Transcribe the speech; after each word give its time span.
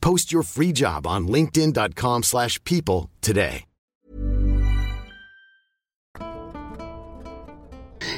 Post 0.00 0.32
your 0.32 0.42
free 0.42 0.72
job 0.72 1.06
on 1.06 1.26
linkedin.com 1.28 2.22
slash 2.22 2.62
people 2.64 3.10
today. 3.20 3.64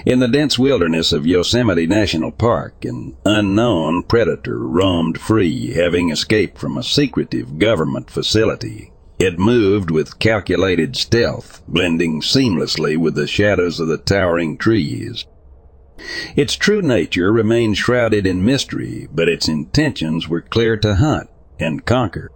In 0.04 0.18
the 0.18 0.28
dense 0.28 0.58
wilderness 0.58 1.12
of 1.12 1.26
Yosemite 1.26 1.86
National 1.86 2.32
Park, 2.32 2.84
an 2.84 3.16
unknown 3.24 4.02
predator 4.02 4.58
roamed 4.58 5.20
free, 5.20 5.74
having 5.74 6.10
escaped 6.10 6.58
from 6.58 6.76
a 6.76 6.82
secretive 6.82 7.58
government 7.58 8.10
facility. 8.10 8.92
It 9.20 9.38
moved 9.38 9.92
with 9.92 10.18
calculated 10.18 10.96
stealth, 10.96 11.62
blending 11.68 12.20
seamlessly 12.20 12.96
with 12.96 13.14
the 13.14 13.28
shadows 13.28 13.78
of 13.78 13.86
the 13.86 13.98
towering 13.98 14.58
trees. 14.58 15.24
Its 16.34 16.56
true 16.56 16.82
nature 16.82 17.32
remained 17.32 17.78
shrouded 17.78 18.26
in 18.26 18.44
mystery, 18.44 19.06
but 19.12 19.28
its 19.28 19.46
intentions 19.46 20.28
were 20.28 20.40
clear 20.40 20.76
to 20.78 20.96
hunt 20.96 21.30
and 21.62 21.84
conquer. 21.84 22.30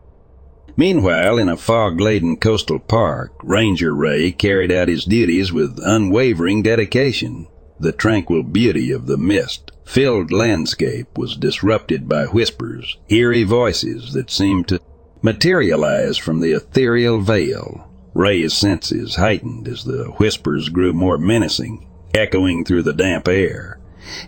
Meanwhile, 0.76 1.38
in 1.38 1.48
a 1.48 1.56
fog-laden 1.56 2.36
coastal 2.36 2.78
park, 2.78 3.32
Ranger 3.42 3.94
Ray 3.94 4.30
carried 4.30 4.70
out 4.70 4.88
his 4.88 5.04
duties 5.04 5.52
with 5.52 5.80
unwavering 5.82 6.62
dedication. 6.62 7.46
The 7.80 7.92
tranquil 7.92 8.42
beauty 8.42 8.90
of 8.90 9.06
the 9.06 9.16
mist-filled 9.16 10.32
landscape 10.32 11.16
was 11.16 11.36
disrupted 11.36 12.08
by 12.08 12.24
whispers, 12.26 12.98
eerie 13.08 13.44
voices 13.44 14.12
that 14.12 14.30
seemed 14.30 14.68
to 14.68 14.80
materialize 15.22 16.18
from 16.18 16.40
the 16.40 16.52
ethereal 16.52 17.20
veil. 17.20 17.90
Ray's 18.14 18.54
senses 18.54 19.16
heightened 19.16 19.68
as 19.68 19.84
the 19.84 20.04
whispers 20.18 20.68
grew 20.68 20.92
more 20.92 21.18
menacing, 21.18 21.86
echoing 22.14 22.64
through 22.64 22.82
the 22.82 22.92
damp 22.92 23.28
air. 23.28 23.78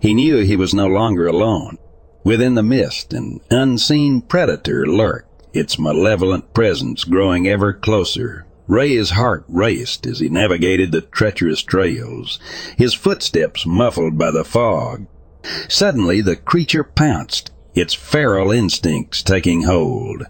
He 0.00 0.12
knew 0.12 0.38
he 0.38 0.56
was 0.56 0.75
no 0.75 0.87
longer 0.87 1.26
alone. 1.26 1.78
Within 2.28 2.56
the 2.56 2.62
mist, 2.62 3.14
an 3.14 3.40
unseen 3.50 4.20
predator 4.20 4.86
lurked, 4.86 5.44
its 5.54 5.78
malevolent 5.78 6.52
presence 6.52 7.04
growing 7.04 7.48
ever 7.48 7.72
closer. 7.72 8.44
Ray's 8.66 9.08
heart 9.08 9.46
raced 9.48 10.06
as 10.06 10.20
he 10.20 10.28
navigated 10.28 10.92
the 10.92 11.00
treacherous 11.00 11.62
trails, 11.62 12.38
his 12.76 12.92
footsteps 12.92 13.64
muffled 13.64 14.19
by 14.19 14.30
the 14.30 14.44
fog. 14.44 15.06
Suddenly 15.69 16.20
the 16.20 16.36
creature 16.36 16.84
pounced, 16.84 17.50
its 17.75 17.94
feral 17.94 18.52
instincts 18.52 19.22
taking 19.22 19.62
hold. 19.62 20.24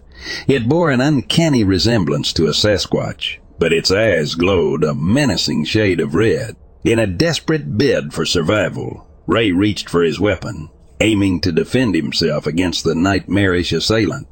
It 0.47 0.69
bore 0.69 0.91
an 0.91 1.01
uncanny 1.01 1.65
resemblance 1.65 2.31
to 2.31 2.47
a 2.47 2.53
Sasquatch, 2.53 3.39
but 3.59 3.73
its 3.73 3.91
eyes 3.91 4.35
glowed 4.35 4.85
a 4.85 4.95
menacing 4.95 5.65
shade 5.65 5.99
of 5.99 6.15
red. 6.15 6.55
In 6.85 6.97
a 6.97 7.05
desperate 7.05 7.77
bid 7.77 8.13
for 8.13 8.25
survival, 8.25 9.05
Ray 9.27 9.51
reached 9.51 9.89
for 9.89 10.01
his 10.01 10.17
weapon, 10.17 10.69
aiming 10.99 11.41
to 11.41 11.51
defend 11.51 11.95
himself 11.95 12.45
against 12.45 12.83
the 12.83 12.95
nightmarish 12.95 13.71
assailant. 13.71 14.27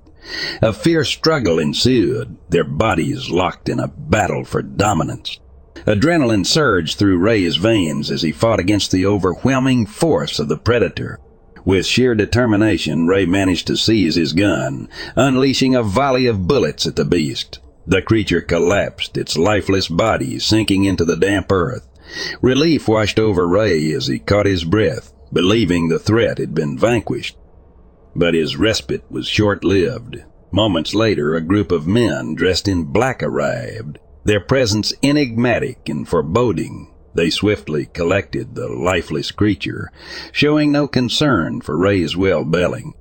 A 0.62 0.74
fierce 0.74 1.10
struggle 1.10 1.58
ensued, 1.60 2.36
their 2.50 2.66
bodies 2.66 3.30
locked 3.30 3.70
in 3.70 3.80
a 3.80 3.88
battle 3.88 4.44
for 4.44 4.62
dominance. 4.62 5.40
Adrenaline 5.86 6.46
surged 6.46 6.98
through 6.98 7.18
Ray's 7.18 7.56
veins 7.56 8.12
as 8.12 8.22
he 8.22 8.34
fought 8.34 8.60
against 8.60 8.92
the 8.92 9.06
overwhelming 9.06 9.86
force 9.86 10.38
of 10.38 10.50
the 10.50 10.58
predator. 10.58 11.20
With 11.64 11.86
sheer 11.86 12.16
determination, 12.16 13.08
Ray 13.08 13.26
managed 13.26 13.68
to 13.68 13.78
seize 13.78 14.16
his 14.16 14.34
gun, 14.34 14.90
unleashing 15.16 15.76
a 15.76 15.84
volley 15.84 16.26
of 16.26 16.48
bullets 16.48 16.86
at 16.86 16.98
the 16.98 17.06
beast. 17.06 17.60
The 17.86 18.02
creature 18.02 18.42
collapsed, 18.42 19.18
its 19.18 19.38
lifeless 19.38 19.88
body 19.88 20.40
sinking 20.40 20.84
into 20.84 21.06
the 21.06 21.16
damp 21.16 21.52
earth. 21.52 21.88
Relief 22.42 22.88
washed 22.88 23.20
over 23.20 23.48
Ray 23.48 23.92
as 23.92 24.08
he 24.08 24.20
caught 24.20 24.46
his 24.46 24.64
breath, 24.66 25.14
believing 25.38 25.88
the 25.88 26.00
threat 26.00 26.40
had 26.40 26.56
been 26.56 26.76
vanquished. 26.76 27.38
But 28.16 28.34
his 28.34 28.58
respite 28.58 29.04
was 29.08 29.28
short-lived. 29.28 30.24
Moments 30.52 30.96
later, 30.96 31.36
a 31.36 31.42
group 31.42 31.72
of 31.72 31.86
men 31.86 32.34
dressed 32.34 32.68
in 32.68 32.86
black 32.86 33.22
arrived, 33.22 34.00
their 34.24 34.40
presence 34.40 34.94
enigmatic 35.04 35.88
and 35.90 36.08
foreboding. 36.08 36.92
They 37.14 37.30
swiftly 37.30 37.86
collected 37.86 38.56
the 38.56 38.68
lifeless 38.68 39.30
creature, 39.30 39.92
showing 40.32 40.72
no 40.72 40.88
concern 40.88 41.62
for 41.62 41.78
Ray's 41.78 42.18
well-being. 42.18 42.96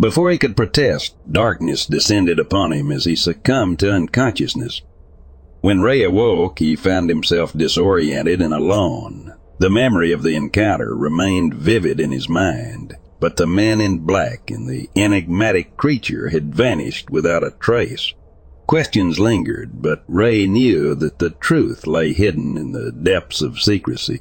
Before 0.00 0.32
he 0.32 0.38
could 0.38 0.56
protest, 0.56 1.14
darkness 1.30 1.86
descended 1.86 2.40
upon 2.40 2.72
him 2.72 2.90
as 2.90 3.04
he 3.04 3.14
succumbed 3.14 3.78
to 3.78 3.92
unconsciousness. 3.92 4.82
When 5.60 5.80
Ray 5.80 6.02
awoke, 6.02 6.58
he 6.58 6.74
found 6.74 7.08
himself 7.08 7.52
disoriented 7.52 8.42
and 8.42 8.52
alone. 8.52 9.34
The 9.62 9.70
memory 9.70 10.10
of 10.10 10.24
the 10.24 10.34
encounter 10.34 10.92
remained 10.92 11.54
vivid 11.54 12.00
in 12.00 12.10
his 12.10 12.28
mind, 12.28 12.96
but 13.20 13.36
the 13.36 13.46
man 13.46 13.80
in 13.80 14.00
black 14.00 14.50
and 14.50 14.68
the 14.68 14.90
enigmatic 14.96 15.76
creature 15.76 16.30
had 16.30 16.52
vanished 16.52 17.10
without 17.10 17.44
a 17.44 17.52
trace. 17.60 18.12
Questions 18.66 19.20
lingered, 19.20 19.80
but 19.80 20.02
Ray 20.08 20.48
knew 20.48 20.96
that 20.96 21.20
the 21.20 21.30
truth 21.30 21.86
lay 21.86 22.12
hidden 22.12 22.56
in 22.56 22.72
the 22.72 22.90
depths 22.90 23.40
of 23.40 23.60
secrecy. 23.60 24.20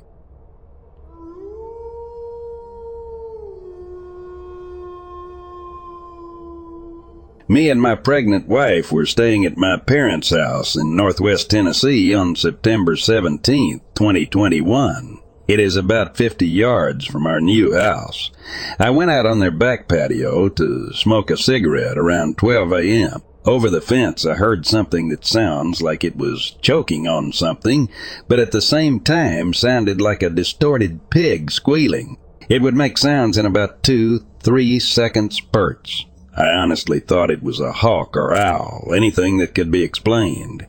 Me 7.47 7.67
and 7.71 7.81
my 7.81 7.95
pregnant 7.95 8.47
wife 8.47 8.91
were 8.91 9.07
staying 9.07 9.43
at 9.43 9.57
my 9.57 9.75
parents' 9.75 10.29
house 10.29 10.75
in 10.75 10.95
northwest 10.95 11.49
Tennessee 11.49 12.13
on 12.13 12.35
September 12.35 12.95
17, 12.95 13.81
2021. 13.95 15.20
It 15.51 15.59
is 15.59 15.75
about 15.75 16.15
50 16.15 16.48
yards 16.48 17.06
from 17.06 17.27
our 17.27 17.42
new 17.42 17.74
house. 17.74 18.31
I 18.80 18.89
went 18.89 19.12
out 19.12 19.25
on 19.25 19.39
their 19.39 19.51
back 19.51 19.89
patio 19.89 20.48
to 20.48 20.94
smoke 20.94 21.30
a 21.30 21.36
cigarette 21.36 21.98
around 21.98 22.38
12 22.38 22.71
a.m. 22.71 23.21
Over 23.44 23.69
the 23.69 23.81
fence, 23.81 24.25
I 24.25 24.36
heard 24.36 24.65
something 24.65 25.09
that 25.09 25.25
sounds 25.25 25.81
like 25.81 26.06
it 26.06 26.15
was 26.15 26.56
choking 26.62 27.06
on 27.06 27.33
something, 27.33 27.89
but 28.30 28.39
at 28.39 28.53
the 28.53 28.62
same 28.62 29.01
time 29.01 29.53
sounded 29.53 30.00
like 30.00 30.24
a 30.24 30.30
distorted 30.30 31.09
pig 31.09 31.51
squealing. 31.51 32.15
It 32.48 32.62
would 32.62 32.77
make 32.77 32.98
sounds 32.98 33.38
in 33.38 33.45
about 33.45 33.83
two, 33.83 34.25
three 34.39 34.80
second 34.80 35.33
spurts. 35.33 36.06
I 36.33 36.48
honestly 36.48 37.01
thought 37.01 37.30
it 37.30 37.44
was 37.44 37.59
a 37.59 37.74
hawk 37.74 38.15
or 38.15 38.33
owl, 38.33 38.94
anything 38.95 39.39
that 39.39 39.53
could 39.53 39.69
be 39.69 39.83
explained. 39.83 40.65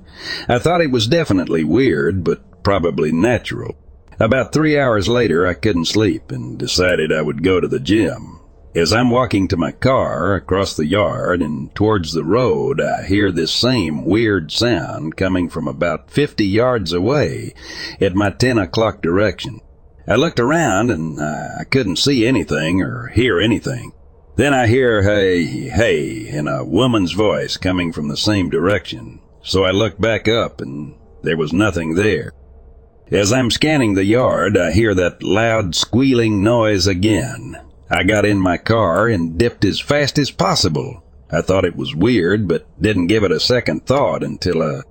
I 0.49 0.59
thought 0.59 0.81
it 0.81 0.91
was 0.91 1.07
definitely 1.07 1.63
weird, 1.63 2.25
but 2.25 2.65
probably 2.65 3.13
natural. 3.13 3.77
About 4.23 4.53
three 4.53 4.79
hours 4.79 5.09
later, 5.09 5.49
I 5.49 5.55
couldn't 5.55 5.87
sleep 5.87 6.31
and 6.31 6.57
decided 6.57 7.13
I 7.13 7.23
would 7.23 7.43
go 7.43 7.59
to 7.59 7.67
the 7.67 7.81
gym. 7.81 8.39
As 8.73 8.93
I'm 8.93 9.11
walking 9.11 9.49
to 9.49 9.57
my 9.57 9.73
car 9.73 10.37
across 10.37 10.77
the 10.77 10.87
yard 10.87 11.43
and 11.43 11.75
towards 11.75 12.13
the 12.13 12.23
road, 12.23 12.81
I 12.81 13.05
hear 13.05 13.33
this 13.33 13.51
same 13.51 14.05
weird 14.05 14.53
sound 14.53 15.17
coming 15.17 15.49
from 15.49 15.67
about 15.67 16.09
50 16.09 16.47
yards 16.47 16.93
away 16.93 17.53
at 18.01 18.15
my 18.15 18.31
10 18.31 18.59
o'clock 18.59 19.03
direction. 19.03 19.61
I 20.07 20.15
looked 20.15 20.39
around 20.39 20.93
and 20.93 21.21
I 21.21 21.65
couldn't 21.69 21.97
see 21.97 22.25
anything 22.25 22.81
or 22.81 23.09
hear 23.09 23.41
anything. 23.41 23.91
Then 24.37 24.55
I 24.55 24.69
hear 24.69 25.03
hey, 25.03 25.45
hey 25.69 26.29
in 26.29 26.47
a 26.47 26.65
woman's 26.65 27.11
voice 27.11 27.57
coming 27.57 27.93
from 27.93 28.07
the 28.07 28.17
same 28.17 28.51
direction. 28.51 29.19
So 29.43 29.65
I 29.65 29.73
looked 29.73 30.01
back 30.01 30.29
up 30.29 30.61
and 30.61 30.95
there 31.23 31.37
was 31.37 31.53
nothing 31.53 31.97
there. 31.97 32.35
As 33.13 33.31
I'm 33.31 33.51
scanning 33.51 33.93
the 33.93 34.07
yard, 34.07 34.57
I 34.57 34.73
hear 34.73 34.95
that 34.95 35.23
loud 35.23 35.75
squealing 35.75 36.43
noise 36.43 36.87
again. 36.87 37.61
I 37.91 38.05
got 38.05 38.25
in 38.25 38.39
my 38.39 38.57
car 38.57 39.07
and 39.07 39.37
dipped 39.37 39.67
as 39.67 39.81
fast 39.81 40.19
as 40.19 40.31
possible. 40.31 41.05
I 41.31 41.43
thought 41.43 41.67
it 41.67 41.77
was 41.77 41.95
weird, 41.95 42.49
but 42.49 42.67
didn't 42.81 43.09
give 43.09 43.23
it 43.23 43.31
a 43.31 43.39
second 43.39 43.85
thought 43.85 44.23
until 44.23 44.63
a 44.63 44.85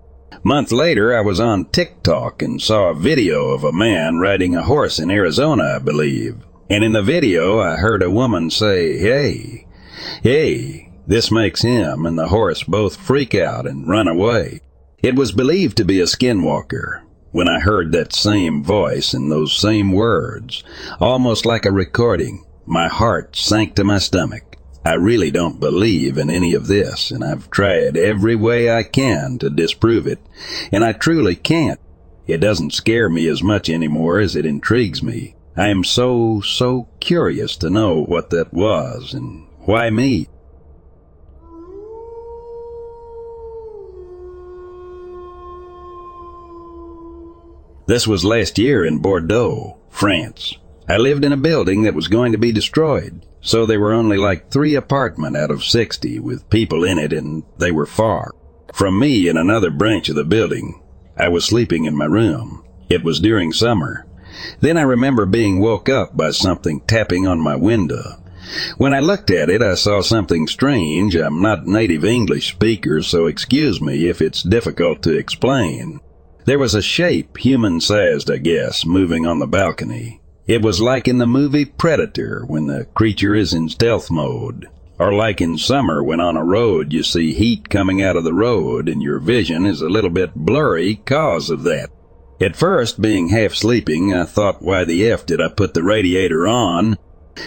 month 0.43 0.71
later 0.71 1.17
I 1.17 1.21
was 1.21 1.39
on 1.39 1.65
TikTok 1.65 2.43
and 2.43 2.61
saw 2.61 2.89
a 2.89 2.95
video 2.95 3.47
of 3.47 3.63
a 3.63 3.73
man 3.73 4.19
riding 4.19 4.55
a 4.55 4.61
horse 4.61 4.99
in 4.99 5.09
Arizona, 5.09 5.77
I 5.77 5.79
believe. 5.79 6.45
And 6.69 6.83
in 6.83 6.91
the 6.91 7.01
video 7.01 7.59
I 7.59 7.77
heard 7.77 8.03
a 8.03 8.11
woman 8.11 8.51
say, 8.51 8.99
hey, 8.99 9.65
hey, 10.21 10.91
this 11.07 11.31
makes 11.31 11.63
him 11.63 12.05
and 12.05 12.19
the 12.19 12.27
horse 12.27 12.61
both 12.61 12.97
freak 12.97 13.33
out 13.33 13.65
and 13.65 13.89
run 13.89 14.07
away. 14.07 14.61
It 15.01 15.15
was 15.15 15.31
believed 15.31 15.75
to 15.77 15.85
be 15.85 15.99
a 15.99 16.05
skinwalker. 16.05 17.01
When 17.31 17.47
I 17.47 17.61
heard 17.61 17.93
that 17.93 18.13
same 18.13 18.61
voice 18.61 19.13
and 19.13 19.31
those 19.31 19.55
same 19.55 19.93
words, 19.93 20.63
almost 20.99 21.45
like 21.45 21.65
a 21.65 21.71
recording, 21.71 22.43
my 22.65 22.89
heart 22.89 23.37
sank 23.37 23.75
to 23.75 23.85
my 23.85 23.99
stomach. 23.99 24.57
I 24.83 24.95
really 24.95 25.31
don't 25.31 25.59
believe 25.59 26.17
in 26.17 26.29
any 26.29 26.53
of 26.53 26.67
this, 26.67 27.09
and 27.09 27.23
I've 27.23 27.49
tried 27.49 27.95
every 27.95 28.35
way 28.35 28.69
I 28.69 28.83
can 28.83 29.37
to 29.39 29.49
disprove 29.49 30.07
it, 30.07 30.19
and 30.73 30.83
I 30.83 30.91
truly 30.91 31.35
can't. 31.35 31.79
It 32.27 32.39
doesn't 32.39 32.73
scare 32.73 33.07
me 33.07 33.27
as 33.27 33.41
much 33.41 33.69
anymore 33.69 34.19
as 34.19 34.35
it 34.35 34.45
intrigues 34.45 35.01
me. 35.01 35.35
I 35.55 35.69
am 35.69 35.85
so, 35.85 36.41
so 36.41 36.89
curious 36.99 37.55
to 37.57 37.69
know 37.69 38.03
what 38.03 38.29
that 38.31 38.53
was, 38.53 39.13
and 39.13 39.47
why 39.59 39.89
me? 39.89 40.27
This 47.87 48.07
was 48.07 48.23
last 48.23 48.59
year 48.59 48.85
in 48.85 48.99
Bordeaux, 48.99 49.77
France. 49.89 50.55
I 50.87 50.97
lived 50.97 51.25
in 51.25 51.31
a 51.31 51.37
building 51.37 51.83
that 51.83 51.95
was 51.95 52.07
going 52.07 52.31
to 52.31 52.37
be 52.37 52.51
destroyed, 52.51 53.25
so 53.41 53.65
there 53.65 53.79
were 53.79 53.93
only 53.93 54.17
like 54.17 54.49
three 54.49 54.75
apartment 54.75 55.35
out 55.35 55.51
of 55.51 55.63
60 55.63 56.19
with 56.19 56.49
people 56.49 56.83
in 56.83 56.99
it 56.99 57.11
and 57.11 57.43
they 57.57 57.71
were 57.71 57.85
far. 57.85 58.31
From 58.73 58.99
me 58.99 59.27
in 59.27 59.35
another 59.35 59.71
branch 59.71 60.09
of 60.09 60.15
the 60.15 60.23
building, 60.23 60.81
I 61.17 61.27
was 61.29 61.45
sleeping 61.45 61.85
in 61.85 61.97
my 61.97 62.05
room. 62.05 62.63
It 62.89 63.03
was 63.03 63.19
during 63.19 63.51
summer. 63.51 64.05
Then 64.59 64.77
I 64.77 64.83
remember 64.83 65.25
being 65.25 65.59
woke 65.59 65.89
up 65.89 66.15
by 66.15 66.31
something 66.31 66.81
tapping 66.81 67.27
on 67.27 67.39
my 67.39 67.55
window. 67.55 68.21
When 68.77 68.93
I 68.93 68.99
looked 68.99 69.31
at 69.31 69.49
it, 69.49 69.61
I 69.61 69.75
saw 69.75 70.01
something 70.01 70.47
strange. 70.47 71.15
I'm 71.15 71.41
not 71.41 71.67
native 71.67 72.03
English 72.05 72.53
speaker, 72.53 73.01
so 73.01 73.25
excuse 73.25 73.81
me 73.81 74.07
if 74.07 74.21
it's 74.21 74.43
difficult 74.43 75.01
to 75.03 75.17
explain. 75.17 75.99
There 76.45 76.59
was 76.59 76.73
a 76.73 76.81
shape, 76.81 77.37
human-sized 77.37 78.31
I 78.31 78.37
guess, 78.37 78.85
moving 78.85 79.25
on 79.25 79.39
the 79.39 79.47
balcony. 79.47 80.21
It 80.47 80.61
was 80.61 80.81
like 80.81 81.07
in 81.07 81.19
the 81.19 81.27
movie 81.27 81.65
Predator 81.65 82.43
when 82.47 82.65
the 82.65 82.85
creature 82.93 83.35
is 83.35 83.53
in 83.53 83.69
stealth 83.69 84.09
mode. 84.09 84.67
Or 84.97 85.13
like 85.13 85.39
in 85.39 85.57
summer 85.57 86.03
when 86.03 86.19
on 86.19 86.37
a 86.37 86.43
road 86.43 86.93
you 86.93 87.03
see 87.03 87.33
heat 87.33 87.69
coming 87.69 88.01
out 88.01 88.15
of 88.15 88.23
the 88.23 88.33
road 88.33 88.89
and 88.89 89.01
your 89.01 89.19
vision 89.19 89.65
is 89.65 89.81
a 89.81 89.89
little 89.89 90.09
bit 90.09 90.35
blurry 90.35 90.95
cause 90.95 91.49
of 91.49 91.63
that. 91.63 91.89
At 92.41 92.55
first, 92.55 93.01
being 93.01 93.29
half 93.29 93.53
sleeping, 93.53 94.13
I 94.13 94.25
thought 94.25 94.63
why 94.63 94.83
the 94.83 95.07
F 95.09 95.25
did 95.25 95.39
I 95.39 95.47
put 95.47 95.75
the 95.75 95.83
radiator 95.83 96.47
on? 96.47 96.97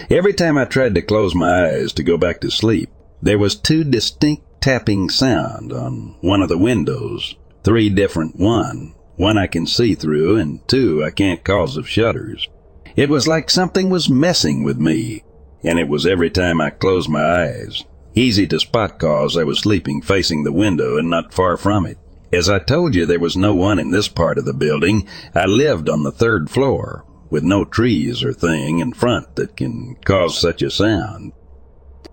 Every 0.09 0.33
time 0.33 0.57
I 0.57 0.65
tried 0.65 0.95
to 0.95 1.01
close 1.01 1.35
my 1.35 1.67
eyes 1.67 1.93
to 1.93 2.03
go 2.03 2.17
back 2.17 2.39
to 2.41 2.49
sleep, 2.49 2.89
there 3.21 3.37
was 3.37 3.55
two 3.55 3.83
distinct 3.83 4.43
tapping 4.61 5.09
sound 5.09 5.73
on 5.73 6.15
one 6.21 6.41
of 6.41 6.49
the 6.49 6.57
windows. 6.57 7.35
Three 7.65 7.89
different 7.89 8.35
one. 8.35 8.93
One 9.15 9.39
I 9.39 9.47
can 9.47 9.65
see 9.65 9.95
through 9.95 10.37
and 10.37 10.65
two 10.67 11.03
I 11.03 11.09
can't 11.09 11.43
cause 11.43 11.77
of 11.77 11.89
shutters. 11.89 12.47
It 12.95 13.09
was 13.09 13.27
like 13.27 13.49
something 13.49 13.89
was 13.89 14.07
messing 14.07 14.63
with 14.63 14.77
me, 14.77 15.23
and 15.63 15.79
it 15.79 15.87
was 15.87 16.05
every 16.05 16.29
time 16.29 16.61
I 16.61 16.69
closed 16.69 17.09
my 17.09 17.23
eyes. 17.23 17.83
Easy 18.13 18.45
to 18.45 18.59
spot 18.59 18.99
cause 18.99 19.35
I 19.35 19.43
was 19.45 19.57
sleeping 19.57 20.03
facing 20.03 20.43
the 20.43 20.51
window 20.51 20.99
and 20.99 21.09
not 21.09 21.33
far 21.33 21.57
from 21.57 21.87
it. 21.87 21.97
As 22.31 22.51
I 22.51 22.59
told 22.59 22.93
you, 22.93 23.07
there 23.07 23.19
was 23.19 23.35
no 23.35 23.55
one 23.55 23.79
in 23.79 23.89
this 23.89 24.09
part 24.09 24.37
of 24.37 24.45
the 24.45 24.53
building. 24.53 25.07
I 25.33 25.47
lived 25.47 25.89
on 25.89 26.03
the 26.03 26.11
third 26.11 26.51
floor, 26.51 27.03
with 27.31 27.43
no 27.43 27.65
trees 27.65 28.23
or 28.23 28.31
thing 28.31 28.77
in 28.77 28.93
front 28.93 29.37
that 29.37 29.57
can 29.57 29.95
cause 30.05 30.37
such 30.37 30.61
a 30.61 30.69
sound. 30.69 31.31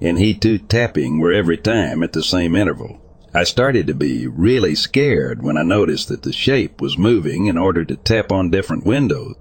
And 0.00 0.18
he 0.18 0.32
too 0.32 0.56
tapping 0.56 1.18
were 1.18 1.30
every 1.30 1.58
time 1.58 2.02
at 2.02 2.14
the 2.14 2.22
same 2.22 2.56
interval. 2.56 3.01
I 3.34 3.44
started 3.44 3.86
to 3.86 3.94
be 3.94 4.26
really 4.26 4.74
scared 4.74 5.42
when 5.42 5.56
I 5.56 5.62
noticed 5.62 6.08
that 6.08 6.22
the 6.22 6.32
shape 6.32 6.82
was 6.82 6.98
moving 6.98 7.46
in 7.46 7.56
order 7.56 7.84
to 7.84 7.96
tap 7.96 8.30
on 8.30 8.50
different 8.50 8.84
windows. 8.84 9.36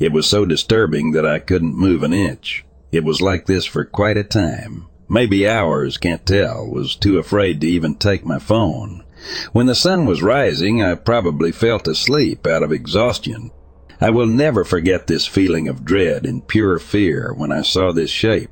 It 0.00 0.12
was 0.12 0.26
so 0.26 0.44
disturbing 0.44 1.12
that 1.12 1.24
I 1.24 1.38
couldn't 1.38 1.78
move 1.78 2.02
an 2.02 2.12
inch. 2.12 2.64
It 2.90 3.04
was 3.04 3.22
like 3.22 3.46
this 3.46 3.64
for 3.64 3.84
quite 3.84 4.16
a 4.16 4.24
time. 4.24 4.86
Maybe 5.08 5.48
hours, 5.48 5.96
can't 5.96 6.26
tell, 6.26 6.66
was 6.66 6.96
too 6.96 7.18
afraid 7.18 7.60
to 7.60 7.68
even 7.68 7.94
take 7.94 8.24
my 8.24 8.40
phone. 8.40 9.04
When 9.52 9.66
the 9.66 9.74
sun 9.76 10.06
was 10.06 10.22
rising, 10.22 10.82
I 10.82 10.96
probably 10.96 11.52
felt 11.52 11.86
asleep 11.86 12.46
out 12.46 12.64
of 12.64 12.72
exhaustion. 12.72 13.52
I 14.00 14.10
will 14.10 14.26
never 14.26 14.64
forget 14.64 15.06
this 15.06 15.26
feeling 15.26 15.68
of 15.68 15.84
dread 15.84 16.26
and 16.26 16.46
pure 16.46 16.80
fear 16.80 17.32
when 17.32 17.52
I 17.52 17.62
saw 17.62 17.92
this 17.92 18.10
shape. 18.10 18.50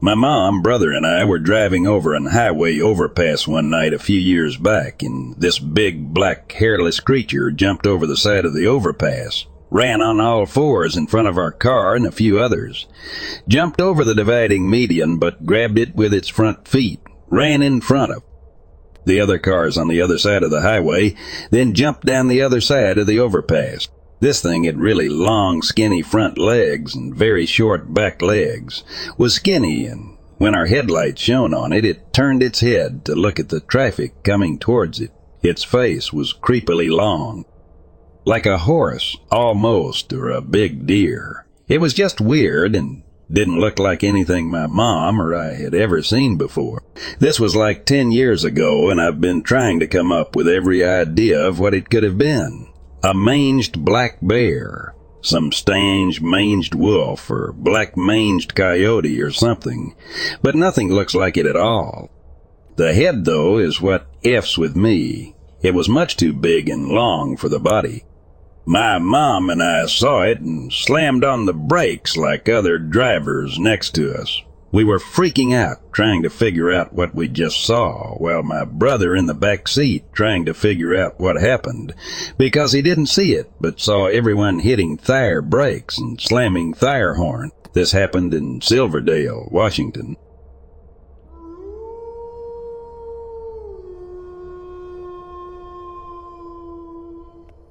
My 0.00 0.14
mom, 0.14 0.60
brother, 0.60 0.92
and 0.92 1.06
I 1.06 1.24
were 1.24 1.38
driving 1.38 1.86
over 1.86 2.14
an 2.14 2.26
highway 2.26 2.80
overpass 2.80 3.48
one 3.48 3.70
night 3.70 3.94
a 3.94 3.98
few 3.98 4.20
years 4.20 4.58
back, 4.58 5.02
and 5.02 5.34
this 5.40 5.58
big, 5.58 6.12
black, 6.12 6.52
hairless 6.52 7.00
creature 7.00 7.50
jumped 7.50 7.86
over 7.86 8.06
the 8.06 8.16
side 8.16 8.44
of 8.44 8.52
the 8.52 8.66
overpass, 8.66 9.46
ran 9.70 10.02
on 10.02 10.20
all 10.20 10.44
fours 10.44 10.98
in 10.98 11.06
front 11.06 11.28
of 11.28 11.38
our 11.38 11.50
car 11.50 11.94
and 11.96 12.04
a 12.04 12.12
few 12.12 12.38
others, 12.38 12.86
jumped 13.48 13.80
over 13.80 14.04
the 14.04 14.14
dividing 14.14 14.68
median 14.68 15.18
but 15.18 15.46
grabbed 15.46 15.78
it 15.78 15.96
with 15.96 16.12
its 16.12 16.28
front 16.28 16.68
feet, 16.68 17.00
ran 17.28 17.62
in 17.62 17.80
front 17.80 18.12
of 18.12 18.22
the 19.06 19.18
other 19.18 19.38
cars 19.38 19.78
on 19.78 19.88
the 19.88 20.02
other 20.02 20.18
side 20.18 20.42
of 20.42 20.50
the 20.50 20.60
highway, 20.60 21.14
then 21.50 21.72
jumped 21.72 22.04
down 22.04 22.28
the 22.28 22.42
other 22.42 22.60
side 22.60 22.98
of 22.98 23.06
the 23.06 23.18
overpass. 23.18 23.88
This 24.18 24.40
thing 24.40 24.64
had 24.64 24.80
really 24.80 25.10
long, 25.10 25.60
skinny 25.60 26.00
front 26.00 26.38
legs 26.38 26.94
and 26.94 27.14
very 27.14 27.44
short 27.44 27.92
back 27.92 28.22
legs, 28.22 28.82
was 29.18 29.34
skinny, 29.34 29.84
and 29.84 30.16
when 30.38 30.54
our 30.54 30.66
headlights 30.66 31.20
shone 31.20 31.52
on 31.52 31.72
it, 31.72 31.84
it 31.84 32.14
turned 32.14 32.42
its 32.42 32.60
head 32.60 33.04
to 33.04 33.14
look 33.14 33.38
at 33.38 33.50
the 33.50 33.60
traffic 33.60 34.22
coming 34.22 34.58
towards 34.58 35.00
it. 35.00 35.12
Its 35.42 35.62
face 35.62 36.14
was 36.14 36.32
creepily 36.32 36.90
long, 36.90 37.44
like 38.24 38.46
a 38.46 38.58
horse, 38.58 39.18
almost, 39.30 40.12
or 40.14 40.30
a 40.30 40.40
big 40.40 40.86
deer. 40.86 41.46
It 41.68 41.82
was 41.82 41.92
just 41.92 42.18
weird 42.18 42.74
and 42.74 43.02
didn't 43.30 43.60
look 43.60 43.78
like 43.78 44.02
anything 44.02 44.50
my 44.50 44.66
mom 44.66 45.20
or 45.20 45.34
I 45.34 45.54
had 45.54 45.74
ever 45.74 46.02
seen 46.02 46.38
before. 46.38 46.82
This 47.18 47.38
was 47.38 47.54
like 47.54 47.84
ten 47.84 48.12
years 48.12 48.44
ago, 48.44 48.88
and 48.88 48.98
I've 48.98 49.20
been 49.20 49.42
trying 49.42 49.78
to 49.80 49.86
come 49.86 50.10
up 50.10 50.34
with 50.34 50.48
every 50.48 50.82
idea 50.82 51.38
of 51.38 51.60
what 51.60 51.74
it 51.74 51.90
could 51.90 52.02
have 52.02 52.16
been 52.16 52.68
a 53.06 53.14
manged 53.14 53.84
black 53.84 54.18
bear, 54.20 54.92
some 55.20 55.52
strange 55.52 56.20
manged 56.20 56.74
wolf, 56.74 57.30
or 57.30 57.52
black 57.52 57.96
manged 57.96 58.56
coyote 58.56 59.22
or 59.22 59.30
something, 59.30 59.94
but 60.42 60.56
nothing 60.56 60.88
looks 60.88 61.14
like 61.14 61.36
it 61.36 61.46
at 61.46 61.54
all. 61.54 62.10
The 62.74 62.92
head, 62.94 63.24
though, 63.24 63.58
is 63.58 63.80
what 63.80 64.08
F's 64.24 64.58
with 64.58 64.74
me. 64.74 65.36
It 65.62 65.72
was 65.72 65.88
much 65.88 66.16
too 66.16 66.32
big 66.32 66.68
and 66.68 66.88
long 66.88 67.36
for 67.36 67.48
the 67.48 67.60
body. 67.60 68.04
My 68.64 68.98
mom 68.98 69.50
and 69.50 69.62
I 69.62 69.86
saw 69.86 70.22
it 70.22 70.40
and 70.40 70.72
slammed 70.72 71.22
on 71.22 71.46
the 71.46 71.54
brakes 71.54 72.16
like 72.16 72.48
other 72.48 72.76
drivers 72.76 73.56
next 73.56 73.94
to 73.94 74.20
us. 74.20 74.42
We 74.76 74.84
were 74.84 74.98
freaking 74.98 75.54
out, 75.54 75.90
trying 75.90 76.22
to 76.24 76.28
figure 76.28 76.70
out 76.70 76.92
what 76.92 77.14
we 77.14 77.28
just 77.28 77.64
saw, 77.64 78.14
while 78.18 78.42
my 78.42 78.66
brother 78.66 79.16
in 79.16 79.24
the 79.24 79.32
back 79.32 79.68
seat 79.68 80.04
trying 80.12 80.44
to 80.44 80.52
figure 80.52 80.94
out 80.94 81.18
what 81.18 81.40
happened, 81.40 81.94
because 82.36 82.72
he 82.72 82.82
didn't 82.82 83.06
see 83.06 83.32
it, 83.32 83.50
but 83.58 83.80
saw 83.80 84.04
everyone 84.04 84.58
hitting 84.58 84.98
tire 84.98 85.40
brakes 85.40 85.96
and 85.96 86.20
slamming 86.20 86.74
tire 86.74 87.14
horn. 87.14 87.52
This 87.72 87.92
happened 87.92 88.34
in 88.34 88.60
Silverdale, 88.60 89.48
Washington. 89.50 90.18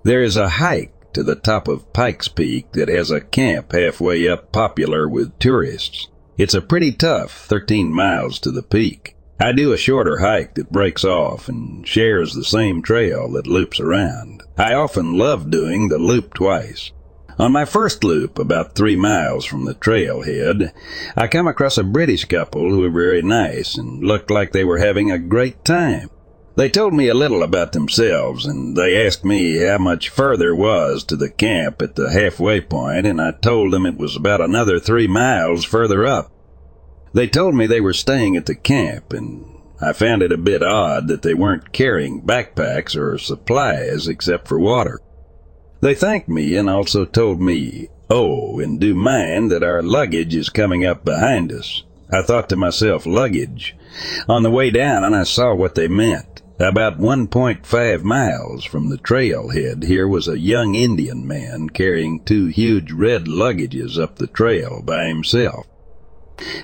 There 0.02 0.24
is 0.24 0.38
a 0.38 0.50
hike 0.50 1.14
to 1.14 1.22
the 1.22 1.36
top 1.36 1.68
of 1.68 1.94
Pikes 1.94 2.30
Peak 2.30 2.72
that 2.72 2.90
has 2.90 3.12
a 3.12 3.22
camp 3.22 3.74
halfway 3.74 4.28
up 4.28 4.52
popular 4.52 5.08
with 5.08 5.38
tourists. 5.38 6.08
It's 6.38 6.54
a 6.54 6.62
pretty 6.62 6.92
tough 6.92 7.32
13 7.48 7.94
miles 7.94 8.40
to 8.40 8.52
the 8.52 8.62
peak. 8.62 9.16
I 9.40 9.54
do 9.54 9.72
a 9.72 9.78
shorter 9.78 10.20
hike 10.20 10.56
that 10.56 10.72
breaks 10.72 11.06
off 11.06 11.48
and 11.48 11.88
shares 11.88 12.34
the 12.34 12.44
same 12.44 12.82
trail 12.82 13.32
that 13.32 13.48
loops 13.48 13.80
around. 13.80 14.44
I 14.58 14.74
often 14.74 15.18
love 15.18 15.50
doing 15.50 15.88
the 15.88 15.98
loop 15.98 16.34
twice. 16.34 16.92
On 17.40 17.54
my 17.54 17.64
first 17.64 18.04
loop, 18.04 18.38
about 18.38 18.76
three 18.76 18.98
miles 18.98 19.46
from 19.46 19.64
the 19.64 19.76
trailhead, 19.76 20.74
I 21.16 21.28
come 21.28 21.48
across 21.48 21.78
a 21.78 21.84
British 21.84 22.26
couple 22.26 22.70
who 22.70 22.80
were 22.80 22.90
very 22.90 23.22
nice 23.22 23.78
and 23.78 24.04
looked 24.04 24.30
like 24.30 24.52
they 24.52 24.66
were 24.66 24.80
having 24.80 25.12
a 25.12 25.18
great 25.18 25.64
time. 25.64 26.10
They 26.58 26.70
told 26.70 26.94
me 26.94 27.10
a 27.10 27.14
little 27.14 27.44
about 27.44 27.74
themselves, 27.74 28.46
and 28.46 28.78
they 28.78 29.06
asked 29.06 29.26
me 29.26 29.58
how 29.58 29.78
much 29.78 30.08
further 30.08 30.56
was 30.56 31.04
to 31.06 31.18
the 31.18 31.30
camp 31.30 31.82
at 31.82 31.96
the 31.96 32.12
halfway 32.12 32.62
point, 32.62 33.06
and 33.06 33.20
I 33.20 33.32
told 33.32 33.74
them 33.74 33.86
it 33.86 33.98
was 33.98 34.16
about 34.16 34.40
another 34.40 34.80
three 34.80 35.08
miles 35.08 35.66
further 35.66 36.06
up. 36.06 36.32
They 37.14 37.28
told 37.28 37.56
me 37.56 37.68
they 37.68 37.82
were 37.82 37.94
staying 37.94 38.38
at 38.38 38.46
the 38.46 38.56
camp, 38.56 39.12
and 39.12 39.46
I 39.82 39.92
found 39.92 40.22
it 40.22 40.32
a 40.32 40.38
bit 40.38 40.64
odd 40.64 41.10
that 41.10 41.24
they 41.24 41.34
weren't 41.34 41.74
carrying 41.74 42.22
backpacks 42.22 42.96
or 42.96 43.18
supplies 43.18 44.08
except 44.08 44.48
for 44.48 44.58
water. 44.58 45.02
They 45.82 45.94
thanked 45.94 46.30
me 46.30 46.56
and 46.56 46.70
also 46.70 47.04
told 47.04 47.42
me, 47.42 47.90
oh, 48.10 48.60
and 48.60 48.80
do 48.80 48.96
mind 48.96 49.52
that 49.52 49.64
our 49.64 49.82
luggage 49.82 50.34
is 50.34 50.50
coming 50.50 50.86
up 50.86 51.04
behind 51.04 51.52
us. 51.52 51.84
I 52.10 52.22
thought 52.22 52.48
to 52.50 52.56
myself, 52.56 53.06
luggage. 53.06 53.76
On 54.30 54.44
the 54.44 54.52
way 54.52 54.70
down, 54.70 55.04
and 55.04 55.16
I 55.16 55.24
saw 55.24 55.54
what 55.54 55.76
they 55.76 55.88
meant. 55.90 56.35
About 56.60 57.00
1.5 57.00 58.04
miles 58.04 58.64
from 58.64 58.88
the 58.88 58.98
trailhead, 58.98 59.84
here 59.84 60.08
was 60.08 60.30
a 60.30 60.40
young 60.40 60.74
Indian 60.74 61.28
man 61.28 61.68
carrying 61.68 62.22
two 62.22 62.46
huge 62.46 62.94
red 62.94 63.26
luggages 63.26 64.02
up 64.02 64.16
the 64.16 64.28
trail 64.28 64.82
by 64.82 65.06
himself. 65.10 65.68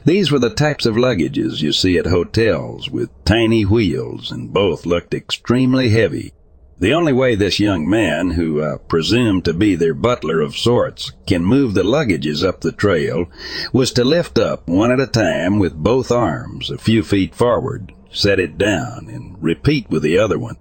These 0.05 0.31
were 0.31 0.39
the 0.39 0.49
types 0.49 0.85
of 0.85 0.95
luggages 0.95 1.61
you 1.61 1.73
see 1.73 1.97
at 1.97 2.05
hotels 2.05 2.89
with 2.89 3.09
tiny 3.25 3.63
wheels, 3.63 4.31
and 4.31 4.53
both 4.53 4.85
looked 4.85 5.13
extremely 5.13 5.89
heavy. 5.89 6.31
The 6.79 6.93
only 6.93 7.11
way 7.11 7.35
this 7.35 7.59
young 7.59 7.89
man, 7.89 8.31
who 8.31 8.61
uh, 8.61 8.77
presumed 8.77 9.43
to 9.43 9.53
be 9.53 9.75
their 9.75 9.93
butler 9.93 10.39
of 10.39 10.55
sorts, 10.55 11.11
can 11.27 11.43
move 11.43 11.73
the 11.73 11.83
luggages 11.83 12.47
up 12.47 12.61
the 12.61 12.71
trail 12.71 13.25
was 13.73 13.91
to 13.91 14.05
lift 14.05 14.39
up 14.39 14.69
one 14.69 14.89
at 14.89 15.01
a 15.01 15.07
time 15.07 15.59
with 15.59 15.75
both 15.75 16.13
arms 16.13 16.71
a 16.71 16.77
few 16.77 17.03
feet 17.03 17.35
forward 17.35 17.91
set 18.11 18.39
it 18.39 18.57
down, 18.57 19.07
and 19.09 19.41
repeat 19.41 19.89
with 19.89 20.03
the 20.03 20.17
other 20.17 20.37
one. 20.37 20.57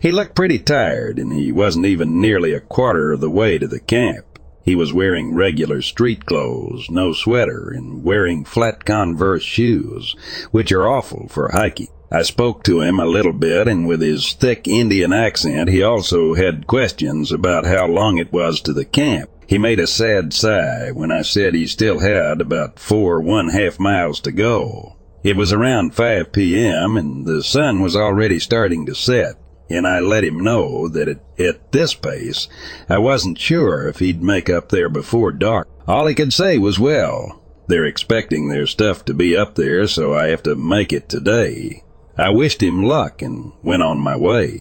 He 0.00 0.10
looked 0.10 0.34
pretty 0.34 0.58
tired, 0.58 1.18
and 1.18 1.32
he 1.32 1.52
wasn't 1.52 1.86
even 1.86 2.20
nearly 2.20 2.52
a 2.52 2.60
quarter 2.60 3.12
of 3.12 3.20
the 3.20 3.30
way 3.30 3.58
to 3.58 3.66
the 3.66 3.80
camp. 3.80 4.26
He 4.64 4.74
was 4.76 4.92
wearing 4.92 5.34
regular 5.34 5.82
street 5.82 6.24
clothes, 6.24 6.88
no 6.88 7.12
sweater, 7.12 7.72
and 7.74 8.04
wearing 8.04 8.44
flat 8.44 8.84
converse 8.84 9.42
shoes, 9.42 10.14
which 10.50 10.70
are 10.70 10.86
awful 10.86 11.26
for 11.28 11.50
hiking. 11.52 11.88
I 12.12 12.22
spoke 12.22 12.62
to 12.64 12.82
him 12.82 13.00
a 13.00 13.06
little 13.06 13.32
bit, 13.32 13.66
and 13.66 13.88
with 13.88 14.02
his 14.02 14.34
thick 14.34 14.68
Indian 14.68 15.12
accent, 15.12 15.70
he 15.70 15.82
also 15.82 16.34
had 16.34 16.66
questions 16.66 17.32
about 17.32 17.64
how 17.64 17.86
long 17.86 18.18
it 18.18 18.32
was 18.32 18.60
to 18.60 18.72
the 18.72 18.84
camp. 18.84 19.30
He 19.46 19.58
made 19.58 19.80
a 19.80 19.86
sad 19.86 20.32
sigh 20.32 20.90
when 20.92 21.10
I 21.10 21.22
said 21.22 21.54
he 21.54 21.66
still 21.66 22.00
had 22.00 22.40
about 22.40 22.78
four 22.78 23.20
one 23.20 23.48
half 23.48 23.80
miles 23.80 24.20
to 24.20 24.32
go. 24.32 24.96
It 25.24 25.36
was 25.36 25.52
around 25.52 25.94
5 25.94 26.32
p.m. 26.32 26.96
and 26.96 27.24
the 27.24 27.44
sun 27.44 27.80
was 27.80 27.94
already 27.94 28.40
starting 28.40 28.86
to 28.86 28.94
set, 28.94 29.36
and 29.70 29.86
I 29.86 30.00
let 30.00 30.24
him 30.24 30.40
know 30.40 30.88
that 30.88 31.08
at, 31.08 31.20
at 31.38 31.70
this 31.70 31.94
pace, 31.94 32.48
I 32.88 32.98
wasn't 32.98 33.38
sure 33.38 33.86
if 33.86 34.00
he'd 34.00 34.22
make 34.22 34.50
up 34.50 34.70
there 34.70 34.88
before 34.88 35.30
dark. 35.30 35.68
All 35.86 36.06
he 36.06 36.14
could 36.14 36.32
say 36.32 36.58
was, 36.58 36.80
well, 36.80 37.40
they're 37.68 37.84
expecting 37.84 38.48
their 38.48 38.66
stuff 38.66 39.04
to 39.04 39.14
be 39.14 39.36
up 39.36 39.54
there, 39.54 39.86
so 39.86 40.12
I 40.12 40.28
have 40.28 40.42
to 40.42 40.56
make 40.56 40.92
it 40.92 41.08
today. 41.08 41.84
I 42.18 42.30
wished 42.30 42.62
him 42.62 42.82
luck 42.82 43.22
and 43.22 43.52
went 43.62 43.82
on 43.82 43.98
my 44.00 44.16
way. 44.16 44.60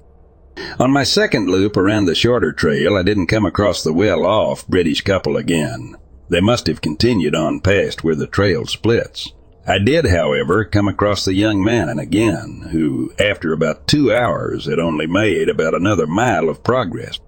On 0.79 0.91
my 0.91 1.03
second 1.03 1.49
loop 1.49 1.75
around 1.75 2.05
the 2.05 2.13
shorter 2.13 2.51
trail, 2.51 2.95
I 2.95 3.03
didn't 3.03 3.27
come 3.27 3.45
across 3.45 3.83
the 3.83 3.93
well 3.93 4.25
off 4.27 4.67
British 4.67 5.01
couple 5.01 5.37
again. 5.37 5.95
They 6.29 6.39
must 6.39 6.67
have 6.67 6.81
continued 6.81 7.35
on 7.35 7.61
past 7.61 8.03
where 8.03 8.15
the 8.15 8.27
trail 8.27 8.65
splits. 8.65 9.33
I 9.65 9.77
did, 9.77 10.07
however, 10.07 10.65
come 10.65 10.87
across 10.87 11.23
the 11.23 11.35
young 11.35 11.63
man 11.63 11.99
again, 11.99 12.69
who, 12.71 13.13
after 13.19 13.53
about 13.53 13.87
two 13.87 14.11
hours, 14.11 14.65
had 14.65 14.79
only 14.79 15.05
made 15.05 15.49
about 15.49 15.75
another 15.75 16.07
mile 16.07 16.49
of 16.49 16.63
progress. 16.63 17.19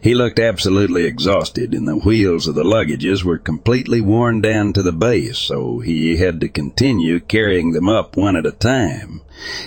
He 0.00 0.14
looked 0.14 0.38
absolutely 0.38 1.04
exhausted, 1.04 1.74
and 1.74 1.88
the 1.88 1.96
wheels 1.96 2.46
of 2.46 2.54
the 2.54 2.62
luggages 2.62 3.24
were 3.24 3.38
completely 3.38 4.00
worn 4.00 4.40
down 4.40 4.72
to 4.74 4.82
the 4.82 4.92
base, 4.92 5.38
so 5.38 5.80
he 5.80 6.18
had 6.18 6.40
to 6.42 6.48
continue 6.48 7.18
carrying 7.18 7.72
them 7.72 7.88
up 7.88 8.16
one 8.16 8.36
at 8.36 8.46
a 8.46 8.52
time. 8.52 9.22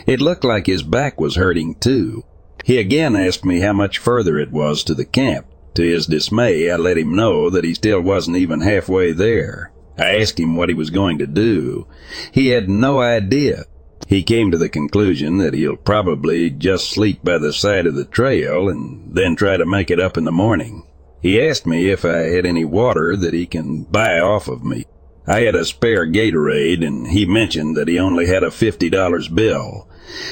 It 0.07 0.21
looked 0.21 0.45
like 0.45 0.67
his 0.67 0.83
back 0.83 1.19
was 1.19 1.35
hurting 1.35 1.75
too. 1.75 2.23
He 2.63 2.77
again 2.77 3.17
asked 3.17 3.43
me 3.43 3.59
how 3.59 3.73
much 3.73 3.97
further 3.97 4.39
it 4.39 4.51
was 4.51 4.83
to 4.85 4.93
the 4.93 5.05
camp. 5.05 5.47
To 5.73 5.81
his 5.81 6.05
dismay, 6.05 6.69
I 6.69 6.77
let 6.77 6.97
him 6.97 7.15
know 7.15 7.49
that 7.49 7.65
he 7.65 7.73
still 7.73 7.99
wasn't 7.99 8.37
even 8.37 8.61
halfway 8.61 9.11
there. 9.11 9.71
I 9.99 10.19
asked 10.19 10.39
him 10.39 10.55
what 10.55 10.69
he 10.69 10.75
was 10.75 10.89
going 10.89 11.17
to 11.19 11.27
do. 11.27 11.87
He 12.31 12.49
had 12.49 12.69
no 12.69 13.01
idea. 13.01 13.65
He 14.07 14.23
came 14.23 14.49
to 14.51 14.57
the 14.57 14.69
conclusion 14.69 15.37
that 15.37 15.53
he'll 15.53 15.75
probably 15.75 16.49
just 16.49 16.89
sleep 16.89 17.23
by 17.23 17.37
the 17.37 17.53
side 17.53 17.85
of 17.85 17.95
the 17.95 18.05
trail 18.05 18.69
and 18.69 19.13
then 19.13 19.35
try 19.35 19.57
to 19.57 19.65
make 19.65 19.91
it 19.91 19.99
up 19.99 20.17
in 20.17 20.23
the 20.23 20.31
morning. 20.31 20.87
He 21.21 21.41
asked 21.41 21.67
me 21.67 21.89
if 21.89 22.05
I 22.05 22.29
had 22.29 22.45
any 22.45 22.65
water 22.65 23.15
that 23.17 23.33
he 23.33 23.45
can 23.45 23.83
buy 23.83 24.19
off 24.19 24.47
of 24.47 24.63
me. 24.63 24.85
I 25.27 25.41
had 25.41 25.53
a 25.53 25.65
spare 25.65 26.07
Gatorade 26.07 26.85
and 26.85 27.07
he 27.07 27.25
mentioned 27.25 27.77
that 27.77 27.87
he 27.87 27.99
only 27.99 28.25
had 28.25 28.43
a 28.43 28.47
$50 28.47 29.35
bill. 29.35 29.87